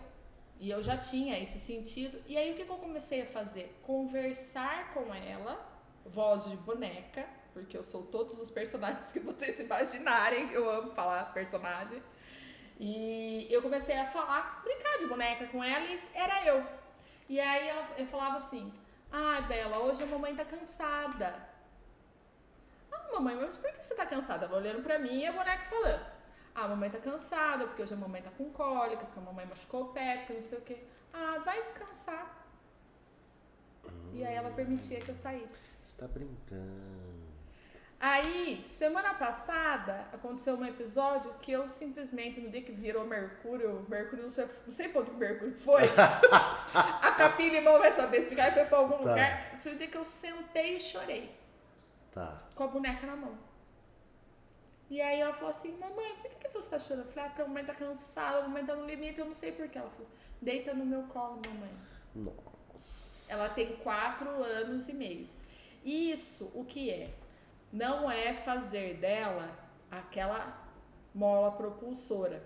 E 0.59 0.69
eu 0.69 0.81
já 0.81 0.97
tinha 0.97 1.37
esse 1.39 1.59
sentido. 1.59 2.19
E 2.27 2.37
aí 2.37 2.51
o 2.53 2.55
que, 2.55 2.63
que 2.63 2.71
eu 2.71 2.77
comecei 2.77 3.23
a 3.23 3.25
fazer? 3.25 3.75
Conversar 3.83 4.93
com 4.93 5.13
ela 5.13 5.67
voz 6.05 6.45
de 6.45 6.55
boneca, 6.57 7.27
porque 7.57 7.75
eu 7.75 7.83
sou 7.83 8.03
todos 8.03 8.37
os 8.37 8.49
personagens 8.51 9.11
que 9.11 9.19
vocês 9.19 9.59
imaginarem. 9.59 10.51
Eu 10.51 10.69
amo 10.69 10.91
falar 10.91 11.33
personagem. 11.33 12.01
E 12.79 13.47
eu 13.49 13.61
comecei 13.61 13.97
a 13.97 14.05
falar, 14.05 14.61
brincar 14.63 14.99
de 14.99 15.07
boneca 15.07 15.47
com 15.47 15.63
ela 15.63 15.85
e 15.85 15.99
era 16.13 16.45
eu. 16.45 16.63
E 17.27 17.39
aí 17.39 17.67
ela, 17.67 17.87
eu 17.97 18.05
falava 18.05 18.37
assim: 18.37 18.71
Ai, 19.11 19.39
ah, 19.39 19.41
Bela, 19.41 19.79
hoje 19.79 20.03
a 20.03 20.05
mamãe 20.05 20.35
tá 20.35 20.45
cansada. 20.45 21.35
Ah, 22.91 23.13
mamãe, 23.13 23.35
mas 23.35 23.57
por 23.57 23.71
que 23.71 23.83
você 23.83 23.95
tá 23.95 24.05
cansada? 24.05 24.45
Ela 24.45 24.57
olhando 24.57 24.83
pra 24.83 24.99
mim 24.99 25.21
e 25.21 25.25
a 25.25 25.31
boneca 25.31 25.65
falando: 25.69 26.05
Ah, 26.53 26.65
a 26.65 26.67
mamãe 26.67 26.91
tá 26.91 26.99
cansada, 26.99 27.65
porque 27.65 27.81
hoje 27.81 27.95
a 27.95 27.97
mamãe 27.97 28.21
tá 28.21 28.29
com 28.37 28.51
cólica, 28.51 29.05
porque 29.05 29.19
a 29.19 29.23
mamãe 29.23 29.45
machucou 29.47 29.85
o 29.85 29.93
pé, 29.93 30.17
porque 30.17 30.33
não 30.33 30.41
sei 30.41 30.57
o 30.59 30.61
quê. 30.61 30.83
Ah, 31.11 31.39
vai 31.43 31.59
descansar. 31.63 32.45
Hum, 33.83 34.11
e 34.13 34.23
aí 34.23 34.35
ela 34.35 34.51
permitia 34.51 35.01
que 35.01 35.09
eu 35.09 35.15
saísse. 35.15 35.83
Você 35.83 35.97
tá 35.97 36.07
brincando. 36.07 37.26
Aí, 37.99 38.63
semana 38.63 39.15
passada, 39.15 40.05
aconteceu 40.13 40.55
um 40.55 40.63
episódio 40.63 41.33
que 41.41 41.51
eu 41.51 41.67
simplesmente, 41.67 42.39
no 42.39 42.49
dia 42.51 42.61
que 42.61 42.71
virou 42.71 43.05
Mercúrio, 43.05 43.83
Mercúrio, 43.89 44.23
não 44.23 44.29
sei, 44.29 44.45
não 44.45 44.71
sei 44.71 44.89
ponto 44.89 45.11
que 45.11 45.17
Mercúrio 45.17 45.55
foi. 45.55 45.81
a 46.73 47.11
capim 47.17 47.49
limão 47.49 47.79
vai 47.79 47.91
saber 47.91 48.19
explicar, 48.19 48.53
foi 48.53 48.65
pra 48.65 48.77
algum 48.77 48.97
tá. 48.97 49.09
lugar. 49.09 49.57
Foi 49.57 49.73
o 49.73 49.77
dia 49.77 49.87
que 49.87 49.97
eu 49.97 50.05
sentei 50.05 50.77
e 50.77 50.79
chorei. 50.79 51.35
Tá. 52.11 52.43
Com 52.53 52.63
a 52.63 52.67
boneca 52.67 53.07
na 53.07 53.15
mão. 53.15 53.35
E 54.91 55.01
aí 55.01 55.19
ela 55.19 55.33
falou 55.33 55.49
assim, 55.49 55.71
mamãe, 55.77 56.15
por 56.21 56.29
que, 56.29 56.47
que 56.47 56.53
você 56.53 56.69
tá 56.69 56.79
chorando? 56.79 57.05
Eu 57.07 57.11
falei, 57.11 57.25
ah, 57.25 57.29
porque 57.29 57.41
a 57.41 57.47
mamãe 57.47 57.65
tá 57.65 57.73
cansada, 57.73 58.37
a 58.37 58.41
mamãe 58.43 58.63
tá 58.63 58.75
no 58.75 58.85
limite, 58.85 59.19
eu 59.19 59.25
não 59.25 59.33
sei 59.33 59.51
porquê. 59.51 59.79
Ela 59.79 59.89
falou, 59.89 60.07
deita 60.39 60.71
no 60.71 60.85
meu 60.85 61.01
colo, 61.03 61.41
mamãe. 61.47 61.71
Nossa. 62.13 63.33
Ela 63.33 63.49
tem 63.49 63.75
quatro 63.77 64.29
anos 64.29 64.87
e 64.87 64.93
meio. 64.93 65.27
Isso, 65.83 66.51
o 66.53 66.63
que 66.63 66.91
é? 66.91 67.09
Não 67.77 68.09
é 68.09 68.33
fazer 68.33 68.95
dela 68.95 69.47
aquela 69.89 70.67
mola 71.13 71.51
propulsora. 71.51 72.43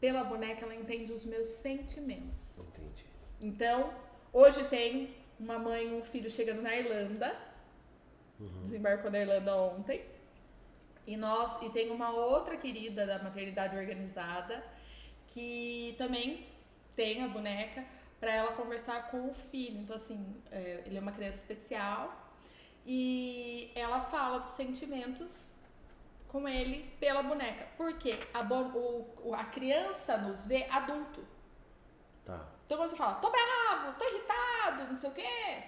Pela 0.00 0.24
boneca, 0.24 0.64
ela 0.64 0.74
entende 0.74 1.12
os 1.12 1.24
meus 1.24 1.48
sentimentos. 1.48 2.58
Entendi. 2.58 3.04
Então, 3.40 3.92
hoje 4.32 4.64
tem 4.64 5.14
uma 5.38 5.58
mãe 5.58 5.88
e 5.88 5.92
um 5.92 6.02
filho 6.02 6.30
chegando 6.30 6.62
na 6.62 6.74
Irlanda. 6.74 7.36
Uhum. 8.38 8.62
Desembarcou 8.62 9.10
na 9.10 9.18
Irlanda 9.18 9.54
ontem. 9.56 10.02
E 11.06 11.16
nós 11.16 11.60
e 11.62 11.70
tem 11.70 11.90
uma 11.90 12.10
outra 12.12 12.56
querida 12.56 13.06
da 13.06 13.22
maternidade 13.22 13.76
organizada 13.76 14.64
que 15.26 15.94
também 15.98 16.46
tem 16.96 17.22
a 17.22 17.28
boneca 17.28 17.84
para 18.18 18.32
ela 18.32 18.52
conversar 18.52 19.10
com 19.10 19.28
o 19.28 19.34
filho. 19.34 19.80
Então 19.80 19.96
assim, 19.96 20.18
é, 20.50 20.82
ele 20.86 20.96
é 20.96 21.00
uma 21.00 21.12
criança 21.12 21.36
especial 21.36 22.19
e 22.86 23.70
ela 23.74 24.00
fala 24.00 24.38
dos 24.38 24.50
sentimentos 24.50 25.52
com 26.28 26.48
ele 26.48 26.90
pela 26.98 27.22
boneca. 27.22 27.66
Porque 27.76 28.18
a, 28.32 28.42
o, 28.42 29.34
a 29.34 29.44
criança 29.44 30.16
nos 30.16 30.46
vê 30.46 30.66
adulto. 30.70 31.24
Tá. 32.24 32.46
Então 32.66 32.78
você 32.78 32.96
fala, 32.96 33.14
tô 33.14 33.30
bravo, 33.30 33.98
tô 33.98 34.04
irritado, 34.04 34.84
não 34.88 34.96
sei 34.96 35.10
o 35.10 35.12
quê. 35.12 35.64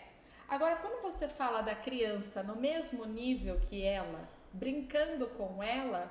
Agora, 0.49 0.77
quando 0.77 1.03
você 1.03 1.29
fala 1.29 1.63
da 1.63 1.75
criança 1.75 2.43
no 2.43 2.57
mesmo 2.57 3.05
nível 3.07 3.59
que 3.69 3.83
ela, 3.83 4.29
brincando 4.53 5.27
com 5.29 5.63
ela, 5.63 6.11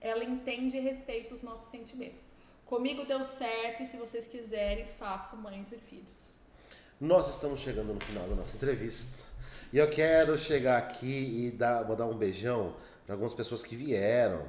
ela 0.00 0.24
entende 0.24 0.76
e 0.76 0.80
respeita 0.80 1.34
os 1.34 1.42
nossos 1.42 1.70
sentimentos. 1.70 2.24
Comigo 2.64 3.06
deu 3.06 3.24
certo 3.24 3.82
e 3.82 3.86
se 3.86 3.96
vocês 3.96 4.26
quiserem, 4.26 4.84
faço 4.84 5.36
mães 5.36 5.72
e 5.72 5.78
filhos. 5.78 6.34
Nós 7.00 7.28
estamos 7.28 7.60
chegando 7.60 7.94
no 7.94 8.00
final 8.00 8.28
da 8.28 8.34
nossa 8.34 8.56
entrevista. 8.56 9.27
E 9.70 9.76
eu 9.76 9.88
quero 9.90 10.38
chegar 10.38 10.78
aqui 10.78 11.46
e 11.46 11.50
dar, 11.50 11.86
mandar 11.86 12.06
um 12.06 12.16
beijão 12.16 12.74
para 13.04 13.14
algumas 13.14 13.34
pessoas 13.34 13.62
que 13.62 13.76
vieram 13.76 14.40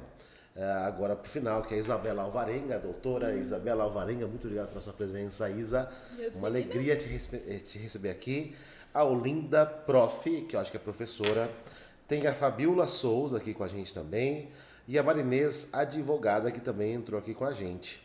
uh, 0.56 0.86
agora 0.86 1.14
para 1.14 1.26
o 1.26 1.28
final, 1.28 1.62
que 1.62 1.74
é 1.74 1.76
a 1.76 1.80
Isabela 1.80 2.22
Alvarenga, 2.22 2.76
a 2.76 2.78
doutora 2.78 3.28
hum. 3.28 3.38
Isabela 3.38 3.84
Alvarenga. 3.84 4.26
Muito 4.26 4.46
obrigado 4.46 4.68
pela 4.68 4.80
sua 4.80 4.94
presença, 4.94 5.50
Isa. 5.50 5.92
Uma 6.34 6.48
alegria 6.48 6.96
te, 6.96 7.06
eh, 7.34 7.58
te, 7.58 7.76
receber 7.76 8.08
aqui. 8.08 8.56
A 8.94 9.04
Olinda 9.04 9.66
Prof, 9.66 10.24
que 10.48 10.56
eu 10.56 10.60
acho 10.60 10.70
que 10.70 10.78
é 10.78 10.80
professora. 10.80 11.50
Tem 12.08 12.26
a 12.26 12.34
Fabiola 12.34 12.88
Souza 12.88 13.36
aqui 13.36 13.52
com 13.52 13.62
a 13.62 13.68
gente 13.68 13.92
também. 13.92 14.48
E 14.88 14.98
a 14.98 15.02
Marinês, 15.02 15.68
advogada, 15.74 16.50
que 16.50 16.60
também 16.60 16.94
entrou 16.94 17.20
aqui 17.20 17.34
com 17.34 17.44
a 17.44 17.52
gente. 17.52 18.02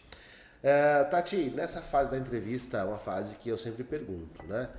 Uh, 0.62 1.10
Tati, 1.10 1.50
nessa 1.50 1.80
fase 1.80 2.12
da 2.12 2.18
entrevista, 2.18 2.80
é 2.80 2.84
uma 2.84 3.00
fase 3.00 3.38
que 3.38 3.48
eu 3.48 3.58
sempre 3.58 3.86
pergunto, 3.86 4.44
né? 4.48 4.70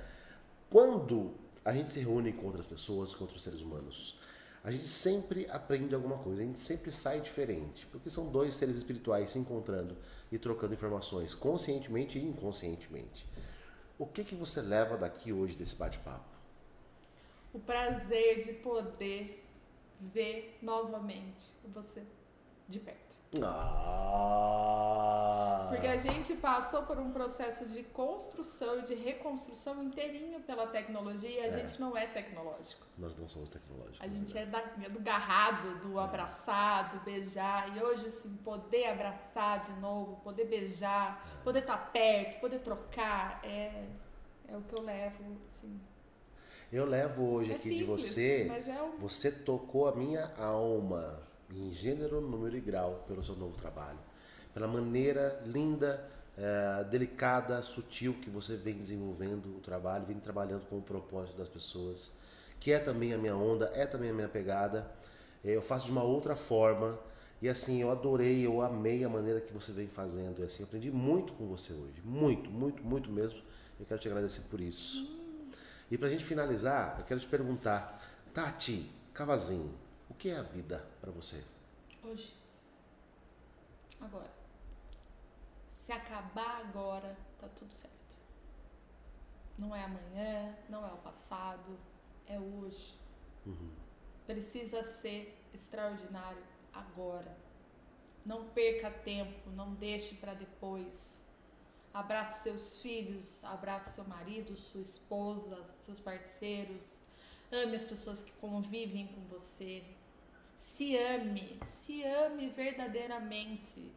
Quando 0.69 1.33
a 1.67 1.73
gente 1.73 1.89
se 1.89 1.99
reúne 1.99 2.31
com 2.31 2.45
outras 2.45 2.65
pessoas, 2.65 3.13
com 3.13 3.25
outros 3.25 3.43
seres 3.43 3.59
humanos. 3.59 4.17
A 4.63 4.71
gente 4.71 4.87
sempre 4.87 5.45
aprende 5.49 5.93
alguma 5.93 6.17
coisa, 6.17 6.41
a 6.41 6.45
gente 6.45 6.59
sempre 6.59 6.93
sai 6.93 7.19
diferente, 7.19 7.85
porque 7.87 8.09
são 8.09 8.31
dois 8.31 8.53
seres 8.53 8.77
espirituais 8.77 9.31
se 9.31 9.37
encontrando 9.37 9.97
e 10.31 10.37
trocando 10.37 10.73
informações, 10.73 11.33
conscientemente 11.33 12.17
e 12.17 12.23
inconscientemente. 12.23 13.27
O 13.99 14.05
que 14.05 14.23
que 14.23 14.33
você 14.33 14.61
leva 14.61 14.95
daqui 14.97 15.33
hoje 15.33 15.57
desse 15.57 15.75
bate-papo? 15.75 16.37
O 17.53 17.59
prazer 17.59 18.45
de 18.45 18.53
poder 18.53 19.43
ver 19.99 20.57
novamente 20.61 21.51
você 21.73 22.01
de 22.65 22.79
perto. 22.79 23.17
Ah. 23.43 25.36
Porque 25.77 25.87
a 25.87 25.97
gente 25.97 26.33
passou 26.35 26.83
por 26.83 26.97
um 26.97 27.11
processo 27.11 27.65
de 27.65 27.83
construção 27.83 28.79
e 28.79 28.81
de 28.81 28.95
reconstrução 28.95 29.83
inteirinho 29.83 30.39
pela 30.41 30.65
tecnologia 30.67 31.29
e 31.29 31.39
a 31.39 31.45
é. 31.45 31.49
gente 31.49 31.79
não 31.79 31.95
é 31.95 32.07
tecnológico. 32.07 32.85
Nós 32.97 33.15
não 33.15 33.29
somos 33.29 33.51
tecnológicos. 33.51 34.01
A 34.01 34.07
gente 34.07 34.35
é, 34.35 34.45
da, 34.45 34.59
é 34.83 34.89
do 34.89 34.99
garrado, 34.99 35.79
do 35.87 35.99
é. 35.99 36.03
abraçar, 36.03 36.95
do 36.95 37.05
beijar. 37.05 37.77
E 37.77 37.83
hoje, 37.83 38.07
assim, 38.07 38.35
poder 38.43 38.87
abraçar 38.87 39.61
de 39.61 39.71
novo, 39.79 40.15
poder 40.23 40.45
beijar, 40.45 41.23
é. 41.39 41.43
poder 41.43 41.59
estar 41.59 41.77
tá 41.77 41.85
perto, 41.85 42.39
poder 42.39 42.59
trocar, 42.59 43.39
é, 43.43 43.85
é 44.47 44.57
o 44.57 44.61
que 44.61 44.73
eu 44.73 44.83
levo, 44.83 45.37
assim. 45.45 45.79
Eu 46.71 46.85
levo 46.85 47.23
hoje 47.33 47.51
é 47.51 47.55
aqui 47.55 47.69
simples, 47.69 47.77
de 47.77 47.85
você, 47.85 48.51
um... 48.83 48.97
você 48.97 49.31
tocou 49.31 49.87
a 49.87 49.95
minha 49.95 50.33
alma 50.37 51.21
em 51.49 51.71
gênero, 51.71 52.19
número 52.19 52.57
e 52.57 52.59
grau 52.59 53.05
pelo 53.07 53.23
seu 53.23 53.35
novo 53.35 53.55
trabalho, 53.55 53.99
pela 54.57 54.67
maneira 54.67 55.39
linda, 55.45 56.03
é, 56.35 56.83
delicada, 56.85 57.61
sutil 57.61 58.15
que 58.15 58.27
você 58.27 58.55
vem 58.55 58.73
desenvolvendo 58.73 59.55
o 59.55 59.59
trabalho, 59.59 60.03
vem 60.03 60.19
trabalhando 60.19 60.65
com 60.65 60.79
o 60.79 60.81
propósito 60.81 61.37
das 61.37 61.47
pessoas, 61.47 62.11
que 62.59 62.71
é 62.71 62.79
também 62.79 63.13
a 63.13 63.19
minha 63.19 63.35
onda, 63.35 63.71
é 63.75 63.85
também 63.85 64.09
a 64.09 64.13
minha 64.13 64.27
pegada. 64.27 64.89
É, 65.45 65.55
eu 65.55 65.61
faço 65.61 65.85
de 65.85 65.91
uma 65.91 66.01
outra 66.01 66.35
forma 66.35 66.97
e 67.39 67.47
assim 67.47 67.83
eu 67.83 67.91
adorei, 67.91 68.43
eu 68.43 68.59
amei 68.63 69.03
a 69.03 69.09
maneira 69.09 69.39
que 69.39 69.53
você 69.53 69.71
vem 69.71 69.87
fazendo. 69.87 70.39
E 70.39 70.43
assim 70.43 70.63
aprendi 70.63 70.89
muito 70.89 71.33
com 71.33 71.45
você 71.45 71.73
hoje, 71.73 72.01
muito, 72.03 72.49
muito, 72.49 72.83
muito 72.83 73.11
mesmo. 73.11 73.39
Eu 73.79 73.85
quero 73.85 73.99
te 73.99 74.07
agradecer 74.07 74.41
por 74.49 74.59
isso. 74.59 75.07
E 75.91 75.99
para 75.99 76.07
a 76.07 76.09
gente 76.09 76.25
finalizar, 76.25 76.95
eu 76.97 77.05
quero 77.05 77.19
te 77.19 77.27
perguntar, 77.27 78.03
Tati 78.33 78.89
Cavazinho, 79.13 79.71
o 80.09 80.15
que 80.15 80.29
é 80.29 80.37
a 80.37 80.41
vida 80.41 80.83
para 80.99 81.11
você? 81.11 81.43
Hoje. 82.03 82.35
Agora. 84.01 84.36
Se 85.87 85.93
acabar 85.93 86.65
agora, 86.67 87.17
tá 87.39 87.47
tudo 87.47 87.71
certo. 87.71 88.17
Não 89.57 89.73
é 89.73 89.85
amanhã, 89.85 90.53
não 90.67 90.85
é 90.85 90.91
o 90.91 90.97
passado, 90.97 91.79
é 92.27 92.37
hoje. 92.37 92.93
Uhum. 93.45 93.71
Precisa 94.25 94.83
ser 94.83 95.41
extraordinário 95.53 96.43
agora. 96.73 97.33
Não 98.25 98.49
perca 98.49 98.91
tempo, 98.91 99.49
não 99.51 99.75
deixe 99.75 100.15
para 100.15 100.33
depois. 100.33 101.23
Abrace 101.93 102.43
seus 102.43 102.81
filhos, 102.81 103.41
abrace 103.45 103.95
seu 103.95 104.03
marido, 104.03 104.57
sua 104.57 104.81
esposa, 104.81 105.63
seus 105.63 106.01
parceiros. 106.01 106.99
Ame 107.49 107.77
as 107.77 107.85
pessoas 107.85 108.21
que 108.21 108.33
convivem 108.33 109.07
com 109.07 109.21
você. 109.29 109.85
Se 110.57 110.97
ame, 110.97 111.57
se 111.79 112.03
ame 112.03 112.49
verdadeiramente. 112.49 113.89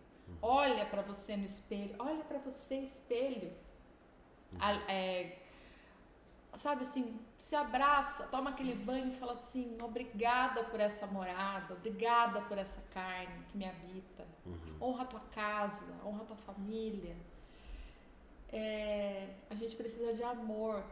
Olha 0.43 0.87
para 0.87 1.03
você 1.03 1.37
no 1.37 1.45
espelho, 1.45 1.95
olha 1.99 2.25
para 2.25 2.39
você 2.39 2.77
espelho. 2.77 3.53
É, 4.89 5.39
sabe 6.55 6.83
assim, 6.83 7.19
se 7.37 7.55
abraça, 7.55 8.27
toma 8.27 8.51
aquele 8.51 8.75
banho 8.75 9.13
e 9.13 9.17
fala 9.17 9.33
assim: 9.33 9.77
obrigada 9.83 10.65
por 10.65 10.81
essa 10.81 11.07
morada, 11.07 11.75
obrigada 11.75 12.43
por 12.43 12.59
essa 12.59 12.81
carne 12.93 13.45
que 13.49 13.57
me 13.57 13.67
habita. 13.67 14.27
Uhum. 14.45 14.77
Honra 14.81 15.03
a 15.03 15.07
tua 15.07 15.21
casa, 15.33 15.85
honra 16.05 16.23
a 16.23 16.27
tua 16.27 16.37
família. 16.37 17.17
É, 18.53 19.29
a 19.49 19.55
gente 19.55 19.77
precisa 19.77 20.13
de 20.13 20.23
amor. 20.23 20.85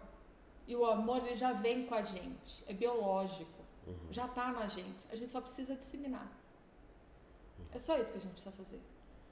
E 0.67 0.77
o 0.77 0.85
amor 0.85 1.27
ele 1.27 1.35
já 1.35 1.53
vem 1.53 1.87
com 1.87 1.95
a 1.95 2.03
gente, 2.03 2.63
é 2.67 2.75
biológico. 2.75 3.59
Uhum. 3.87 3.97
Já 4.11 4.27
está 4.27 4.53
na 4.53 4.69
gente. 4.69 5.07
A 5.11 5.17
gente 5.17 5.31
só 5.31 5.41
precisa 5.41 5.75
disseminar. 5.75 6.31
Uhum. 7.59 7.65
É 7.73 7.79
só 7.79 7.97
isso 7.97 8.13
que 8.13 8.19
a 8.19 8.21
gente 8.21 8.33
precisa 8.33 8.53
fazer. 8.55 8.81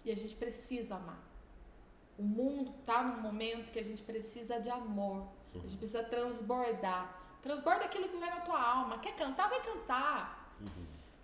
E 0.07 0.11
a 0.11 0.17
gente 0.17 0.35
precisa 0.37 0.95
amar. 0.95 1.23
O 2.17 2.23
mundo 2.23 2.73
está 2.79 3.03
num 3.03 3.21
momento 3.21 3.73
que 3.73 3.79
a 3.79 3.85
gente 3.85 4.03
precisa 4.03 4.61
de 4.61 4.71
amor. 4.71 5.19
Uhum. 5.53 5.63
A 5.65 5.67
gente 5.67 5.77
precisa 5.77 6.03
transbordar. 6.05 7.05
Transborda 7.43 7.85
aquilo 7.85 8.09
que 8.09 8.17
vai 8.17 8.31
na 8.31 8.41
tua 8.41 8.61
alma. 8.61 8.99
Quer 9.01 9.17
cantar, 9.17 9.51
vai 9.51 9.61
cantar. 9.61 10.57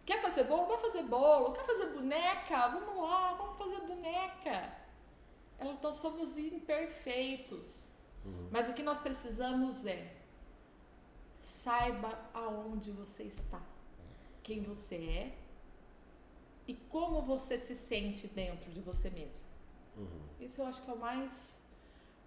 Quer 0.05 0.21
fazer 0.21 0.45
bolo, 0.45 0.67
vai 0.67 0.79
fazer 0.79 1.05
bolo. 1.05 1.53
Quer 1.53 1.65
fazer 1.65 1.87
boneca? 1.95 2.69
Vamos 2.69 2.97
lá, 3.09 3.35
vamos 3.35 3.57
fazer 3.57 3.81
boneca. 3.87 4.77
Ela, 5.61 5.79
nós 5.81 5.97
somos 5.97 6.37
imperfeitos. 6.37 7.87
Mas 8.51 8.69
o 8.69 8.75
que 8.75 8.83
nós 8.83 9.01
precisamos 9.01 9.87
é 9.87 10.13
saiba 11.41 12.19
aonde 12.35 12.91
você 12.91 13.25
está, 13.25 13.61
quem 14.43 14.63
você 14.63 14.97
é 14.97 15.42
e 16.67 16.75
como 16.75 17.23
você 17.23 17.59
se 17.59 17.75
sente 17.75 18.27
dentro 18.29 18.71
de 18.71 18.81
você 18.81 19.11
mesmo. 19.11 19.47
Isso 20.41 20.61
eu 20.61 20.67
acho 20.67 20.83
que 20.83 20.91
é 20.91 20.95
o 20.95 20.99
mais, 20.99 21.61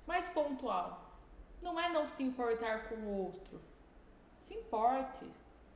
mais 0.05 0.27
pontual. 0.29 1.19
Não 1.61 1.79
é 1.79 1.89
não 1.89 2.05
se 2.05 2.23
importar 2.23 2.89
com 2.89 2.95
o 2.95 3.17
outro. 3.25 3.59
Se 4.39 4.53
importe 4.53 5.25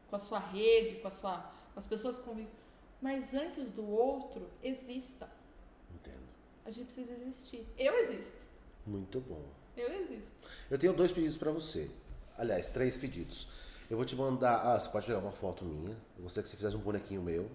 com 0.10 0.16
a 0.16 0.20
sua 0.20 0.40
rede, 0.40 0.96
com, 0.98 1.08
a 1.08 1.12
sua, 1.12 1.38
com 1.74 1.80
as 1.80 1.88
pessoas 1.88 2.18
que 2.18 2.24
convivem. 2.24 2.52
Mas 3.02 3.34
antes 3.34 3.72
do 3.72 3.88
outro, 3.90 4.48
exista. 4.62 5.30
Entendo. 5.94 6.28
A 6.66 6.70
gente 6.70 6.86
precisa 6.86 7.12
existir. 7.12 7.66
Eu 7.78 7.98
existo. 8.00 8.46
Muito 8.86 9.20
bom. 9.22 9.44
Eu 9.76 9.92
existo. 10.02 10.48
Eu 10.70 10.78
tenho 10.78 10.94
dois 10.94 11.12
pedidos 11.12 11.38
para 11.38 11.52
você. 11.52 11.90
Aliás, 12.38 12.70
três 12.70 12.98
pedidos. 12.98 13.48
Eu 13.90 13.98
vou 13.98 14.06
te 14.06 14.16
mandar. 14.16 14.62
Ah, 14.66 14.80
você 14.80 14.90
pode 14.90 15.06
pegar 15.06 15.20
uma 15.20 15.32
foto 15.32 15.66
minha. 15.66 15.98
Eu 16.18 16.24
gostaria 16.24 16.44
que 16.44 16.50
você 16.50 16.58
fizesse 16.58 16.76
um 16.76 16.82
bonequinho 16.82 17.22
meu. 17.22 17.50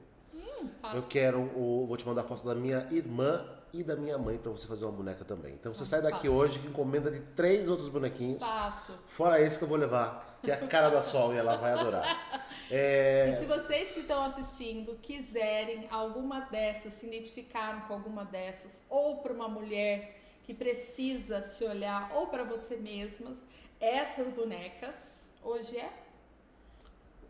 Hum. 0.60 0.68
Eu 0.94 1.02
quero. 1.02 1.40
O, 1.40 1.86
vou 1.86 1.96
te 1.96 2.06
mandar 2.06 2.22
a 2.22 2.24
foto 2.24 2.44
da 2.44 2.54
minha 2.54 2.86
irmã 2.90 3.44
e 3.72 3.82
da 3.82 3.96
minha 3.96 4.16
mãe 4.16 4.38
para 4.38 4.52
você 4.52 4.68
fazer 4.68 4.84
uma 4.84 4.92
boneca 4.92 5.24
também. 5.24 5.52
Então 5.54 5.72
você 5.72 5.84
sai 5.84 6.00
daqui 6.00 6.28
hoje 6.28 6.60
com 6.60 6.68
encomenda 6.68 7.10
de 7.10 7.20
três 7.20 7.68
outros 7.68 7.88
bonequinhos. 7.88 8.38
Passo. 8.38 8.92
Fora 9.06 9.40
esse 9.40 9.58
que 9.58 9.64
eu 9.64 9.68
vou 9.68 9.76
levar, 9.76 10.38
que 10.42 10.50
é 10.50 10.54
a 10.54 10.66
cara 10.66 10.90
da 10.90 11.02
Sol 11.02 11.34
e 11.34 11.36
ela 11.36 11.56
vai 11.56 11.72
adorar. 11.72 12.44
É, 12.70 13.34
E 13.34 13.40
se 13.40 13.46
vocês 13.46 13.92
que 13.92 14.00
estão 14.00 14.24
assistindo 14.24 14.98
quiserem 15.02 15.86
alguma 15.90 16.40
dessas, 16.40 16.94
se 16.94 17.06
identificarem 17.06 17.82
com 17.82 17.92
alguma 17.92 18.24
dessas, 18.24 18.80
ou 18.88 19.18
para 19.18 19.34
uma 19.34 19.46
mulher 19.46 20.18
que 20.44 20.54
precisa 20.54 21.42
se 21.42 21.62
olhar, 21.62 22.10
ou 22.14 22.28
para 22.28 22.42
você 22.42 22.76
mesmas, 22.76 23.36
essas 23.78 24.28
bonecas, 24.28 24.94
hoje 25.42 25.76
é 25.76 25.90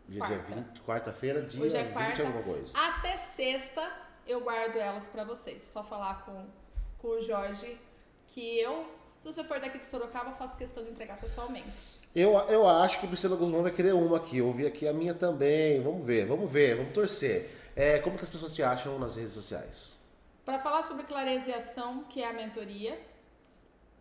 dia, 0.07 0.25
dia 0.25 0.37
quarta. 0.37 0.53
20, 0.55 0.81
quarta-feira, 0.81 1.41
dia 1.41 1.63
Hoje 1.63 1.75
é 1.75 1.83
20 1.83 1.93
quarta. 1.93 2.21
alguma 2.23 2.43
coisa. 2.43 2.71
até 2.77 3.17
sexta, 3.17 3.91
eu 4.27 4.41
guardo 4.41 4.77
elas 4.77 5.07
para 5.07 5.23
vocês. 5.23 5.63
Só 5.63 5.83
falar 5.83 6.25
com, 6.25 6.45
com 6.97 7.07
o 7.07 7.21
Jorge 7.21 7.77
que 8.27 8.59
eu, 8.59 8.85
se 9.19 9.33
você 9.33 9.43
for 9.43 9.59
daqui 9.59 9.77
de 9.79 9.85
Sorocaba, 9.85 10.31
faço 10.33 10.57
questão 10.57 10.83
de 10.83 10.91
entregar 10.91 11.17
pessoalmente. 11.17 11.99
Eu, 12.15 12.33
eu 12.49 12.67
acho 12.67 12.99
que 12.99 13.05
o 13.05 13.09
Priscila 13.09 13.35
Guzmão 13.35 13.63
vai 13.63 13.71
querer 13.71 13.93
uma 13.93 14.17
aqui. 14.17 14.37
Eu 14.37 14.51
vi 14.51 14.65
aqui 14.65 14.87
a 14.87 14.93
minha 14.93 15.13
também. 15.13 15.81
Vamos 15.81 16.05
ver, 16.05 16.25
vamos 16.25 16.49
ver, 16.51 16.75
vamos 16.75 16.93
torcer. 16.93 17.49
É, 17.75 17.99
como 17.99 18.17
que 18.17 18.23
as 18.23 18.29
pessoas 18.29 18.53
te 18.53 18.63
acham 18.63 18.97
nas 18.99 19.15
redes 19.15 19.33
sociais? 19.33 19.99
Para 20.45 20.59
falar 20.59 20.83
sobre 20.83 21.03
clareza 21.05 21.49
e 21.49 21.53
ação, 21.53 22.03
que 22.07 22.21
é 22.21 22.29
a 22.29 22.33
mentoria, 22.33 22.97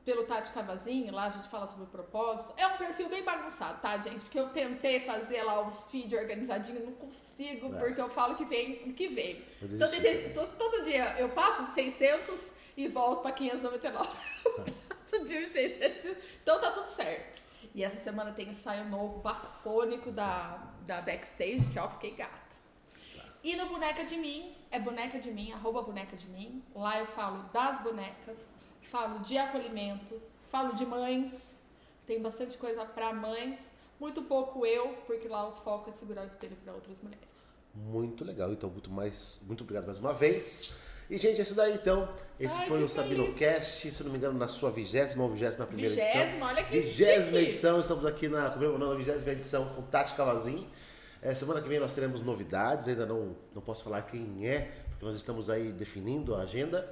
pelo 0.05 0.25
Tati 0.25 0.53
Cavazinho, 0.53 1.13
lá 1.15 1.25
a 1.25 1.31
gente 1.31 1.49
fala 1.49 1.67
sobre 1.67 1.85
o 1.85 1.87
propósito. 1.87 2.53
É 2.57 2.67
um 2.67 2.77
perfil 2.77 3.09
bem 3.09 3.23
bagunçado, 3.23 3.81
tá, 3.81 3.97
gente? 3.99 4.21
Porque 4.21 4.39
eu 4.39 4.49
tentei 4.51 5.01
fazer 5.01 5.43
lá 5.43 5.67
os 5.67 5.85
feed 5.85 6.15
organizadinho, 6.15 6.85
não 6.85 6.93
consigo, 6.93 7.75
É. 7.75 7.79
porque 7.79 8.01
eu 8.01 8.11
falo 8.11 8.35
que 8.35 8.45
vem 8.45 8.83
o 8.87 8.93
que 8.93 9.09
vem. 9.09 9.43
Então, 9.63 9.89
gente, 9.89 10.35
todo, 10.35 10.57
todo 10.57 10.85
dia 10.85 11.19
eu 11.19 11.31
passo 11.31 11.65
de 11.65 11.73
600 11.73 12.49
e 12.77 12.87
volto 12.89 13.23
para 13.23 13.33
599. 13.33 14.09
passo 15.11 15.25
de 15.25 15.47
600, 15.47 16.17
então 16.43 16.61
tá 16.61 16.71
tudo 16.71 16.87
certo. 16.87 17.43
E 17.75 17.83
essa 17.83 17.99
semana 17.99 18.31
tem 18.33 18.49
ensaio 18.51 18.85
novo, 18.85 19.19
bafônico 19.21 20.11
da, 20.13 20.59
da 20.87 21.01
Backstage, 21.01 21.67
que 21.73 21.79
ó, 21.79 21.89
fiquei 21.89 22.13
gata. 22.13 22.45
E 23.43 23.57
no 23.57 23.67
Boneca 23.67 24.05
de 24.05 24.17
Mim, 24.17 24.55
é 24.71 24.79
Boneca 24.79 25.19
de 25.19 25.31
Mim, 25.31 25.53
arroba 25.53 25.83
Boneca 25.83 26.17
de 26.17 26.27
Mim. 26.29 26.63
Lá 26.75 26.99
eu 26.99 27.07
falo 27.07 27.43
das 27.53 27.83
bonecas, 27.83 28.49
falo 28.85 29.21
de 29.21 29.37
acolhimento, 29.37 30.21
falo 30.51 30.75
de 30.75 30.87
mães. 30.87 31.57
Tem 32.07 32.21
bastante 32.21 32.59
coisa 32.59 32.85
pra 32.85 33.13
mães. 33.13 33.59
Muito 33.99 34.23
pouco 34.23 34.67
eu, 34.67 34.89
porque 35.07 35.29
lá 35.29 35.49
o 35.49 35.53
foco 35.53 35.91
é 35.91 35.93
segurar 35.93 36.23
o 36.23 36.27
espelho 36.27 36.57
para 36.63 36.73
outras 36.73 37.01
mulheres. 37.01 37.25
Muito 37.75 38.25
legal, 38.25 38.53
então 38.53 38.71
muito 38.71 38.91
mais, 38.91 39.41
muito 39.47 39.63
obrigado 39.63 39.87
mais 39.87 39.99
uma 39.99 40.13
vez. 40.13 40.75
E 41.09 41.19
gente, 41.19 41.41
é 41.41 41.43
isso 41.43 41.55
daí 41.55 41.75
então. 41.75 42.09
Esse 42.41 42.59
Ai, 42.61 42.69
foi 42.69 42.83
o 42.83 42.89
Sabino 42.89 43.33
Cast, 43.35 43.91
se 43.91 44.03
não 44.03 44.11
me 44.11 44.17
engano, 44.17 44.39
na 44.39 44.49
sua 44.49 44.71
vigésima 44.71 45.25
ou 45.25 45.31
vigésima 45.31 45.67
primeira 45.67 45.93
edição. 45.95 46.21
Vigésima, 46.21 46.47
olha 46.47 46.65
que 46.65 46.73
Vigésima 46.73 47.39
edição, 47.41 47.81
estamos 47.81 48.07
aqui 48.07 48.29
na 48.29 48.51
comemorando 48.51 48.93
a 48.93 48.97
vigésima 48.97 49.33
edição 49.33 49.69
com 49.75 49.83
Tati 49.83 50.15
Cavazin. 50.15 50.67
É, 51.21 51.35
semana 51.35 51.61
que 51.61 51.69
vem 51.69 51.79
nós 51.79 51.95
teremos 51.95 52.21
novidades, 52.21 52.89
ainda 52.89 53.07
não, 53.07 53.37
não 53.55 53.63
posso 53.63 53.85
falar 53.85 54.03
quem 54.03 54.47
é, 54.47 54.71
porque 54.91 55.05
nós 55.05 55.17
estamos 55.17 55.51
aí 55.51 55.73
definindo 55.73 56.35
a 56.35 56.41
agenda. 56.41 56.89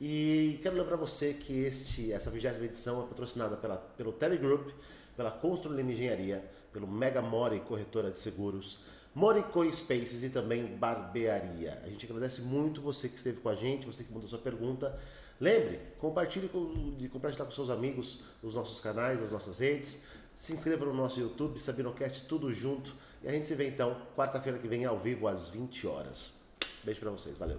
E 0.00 0.58
quero 0.62 0.76
lembrar 0.76 0.96
você 0.96 1.32
que 1.32 1.64
este, 1.64 2.12
essa 2.12 2.30
vigésima 2.30 2.66
edição 2.66 3.02
é 3.02 3.06
patrocinada 3.06 3.56
pela, 3.56 3.76
pelo 3.76 4.12
Telegroup, 4.12 4.68
pela 5.16 5.30
Constru 5.30 5.72
Lima 5.72 5.92
Engenharia, 5.92 6.44
pelo 6.72 6.86
Mega 6.86 7.22
Mori 7.22 7.60
Corretora 7.60 8.10
de 8.10 8.18
Seguros, 8.18 8.80
Morico 9.14 9.64
Spaces 9.72 10.22
e 10.24 10.28
também 10.28 10.66
Barbearia. 10.76 11.80
A 11.82 11.88
gente 11.88 12.04
agradece 12.04 12.42
muito 12.42 12.82
você 12.82 13.08
que 13.08 13.16
esteve 13.16 13.40
com 13.40 13.48
a 13.48 13.54
gente, 13.54 13.86
você 13.86 14.04
que 14.04 14.12
mandou 14.12 14.28
sua 14.28 14.38
pergunta. 14.38 14.94
Lembre, 15.40 15.80
compartilhe 15.98 16.48
com, 16.50 16.94
de 16.96 17.08
compartilhar 17.08 17.46
com 17.46 17.50
seus 17.50 17.70
amigos 17.70 18.20
os 18.42 18.54
nossos 18.54 18.78
canais, 18.78 19.22
as 19.22 19.32
nossas 19.32 19.58
redes. 19.58 20.04
Se 20.34 20.52
inscreva 20.52 20.84
no 20.84 20.92
nosso 20.92 21.18
YouTube, 21.18 21.58
SabinoCast, 21.58 22.26
tudo 22.26 22.52
junto. 22.52 22.94
E 23.22 23.28
a 23.28 23.32
gente 23.32 23.46
se 23.46 23.54
vê 23.54 23.68
então 23.68 23.96
quarta-feira 24.14 24.58
que 24.58 24.68
vem 24.68 24.84
ao 24.84 24.98
vivo 24.98 25.26
às 25.26 25.48
20 25.48 25.86
horas. 25.86 26.42
Beijo 26.84 27.00
pra 27.00 27.10
vocês, 27.10 27.38
valeu. 27.38 27.58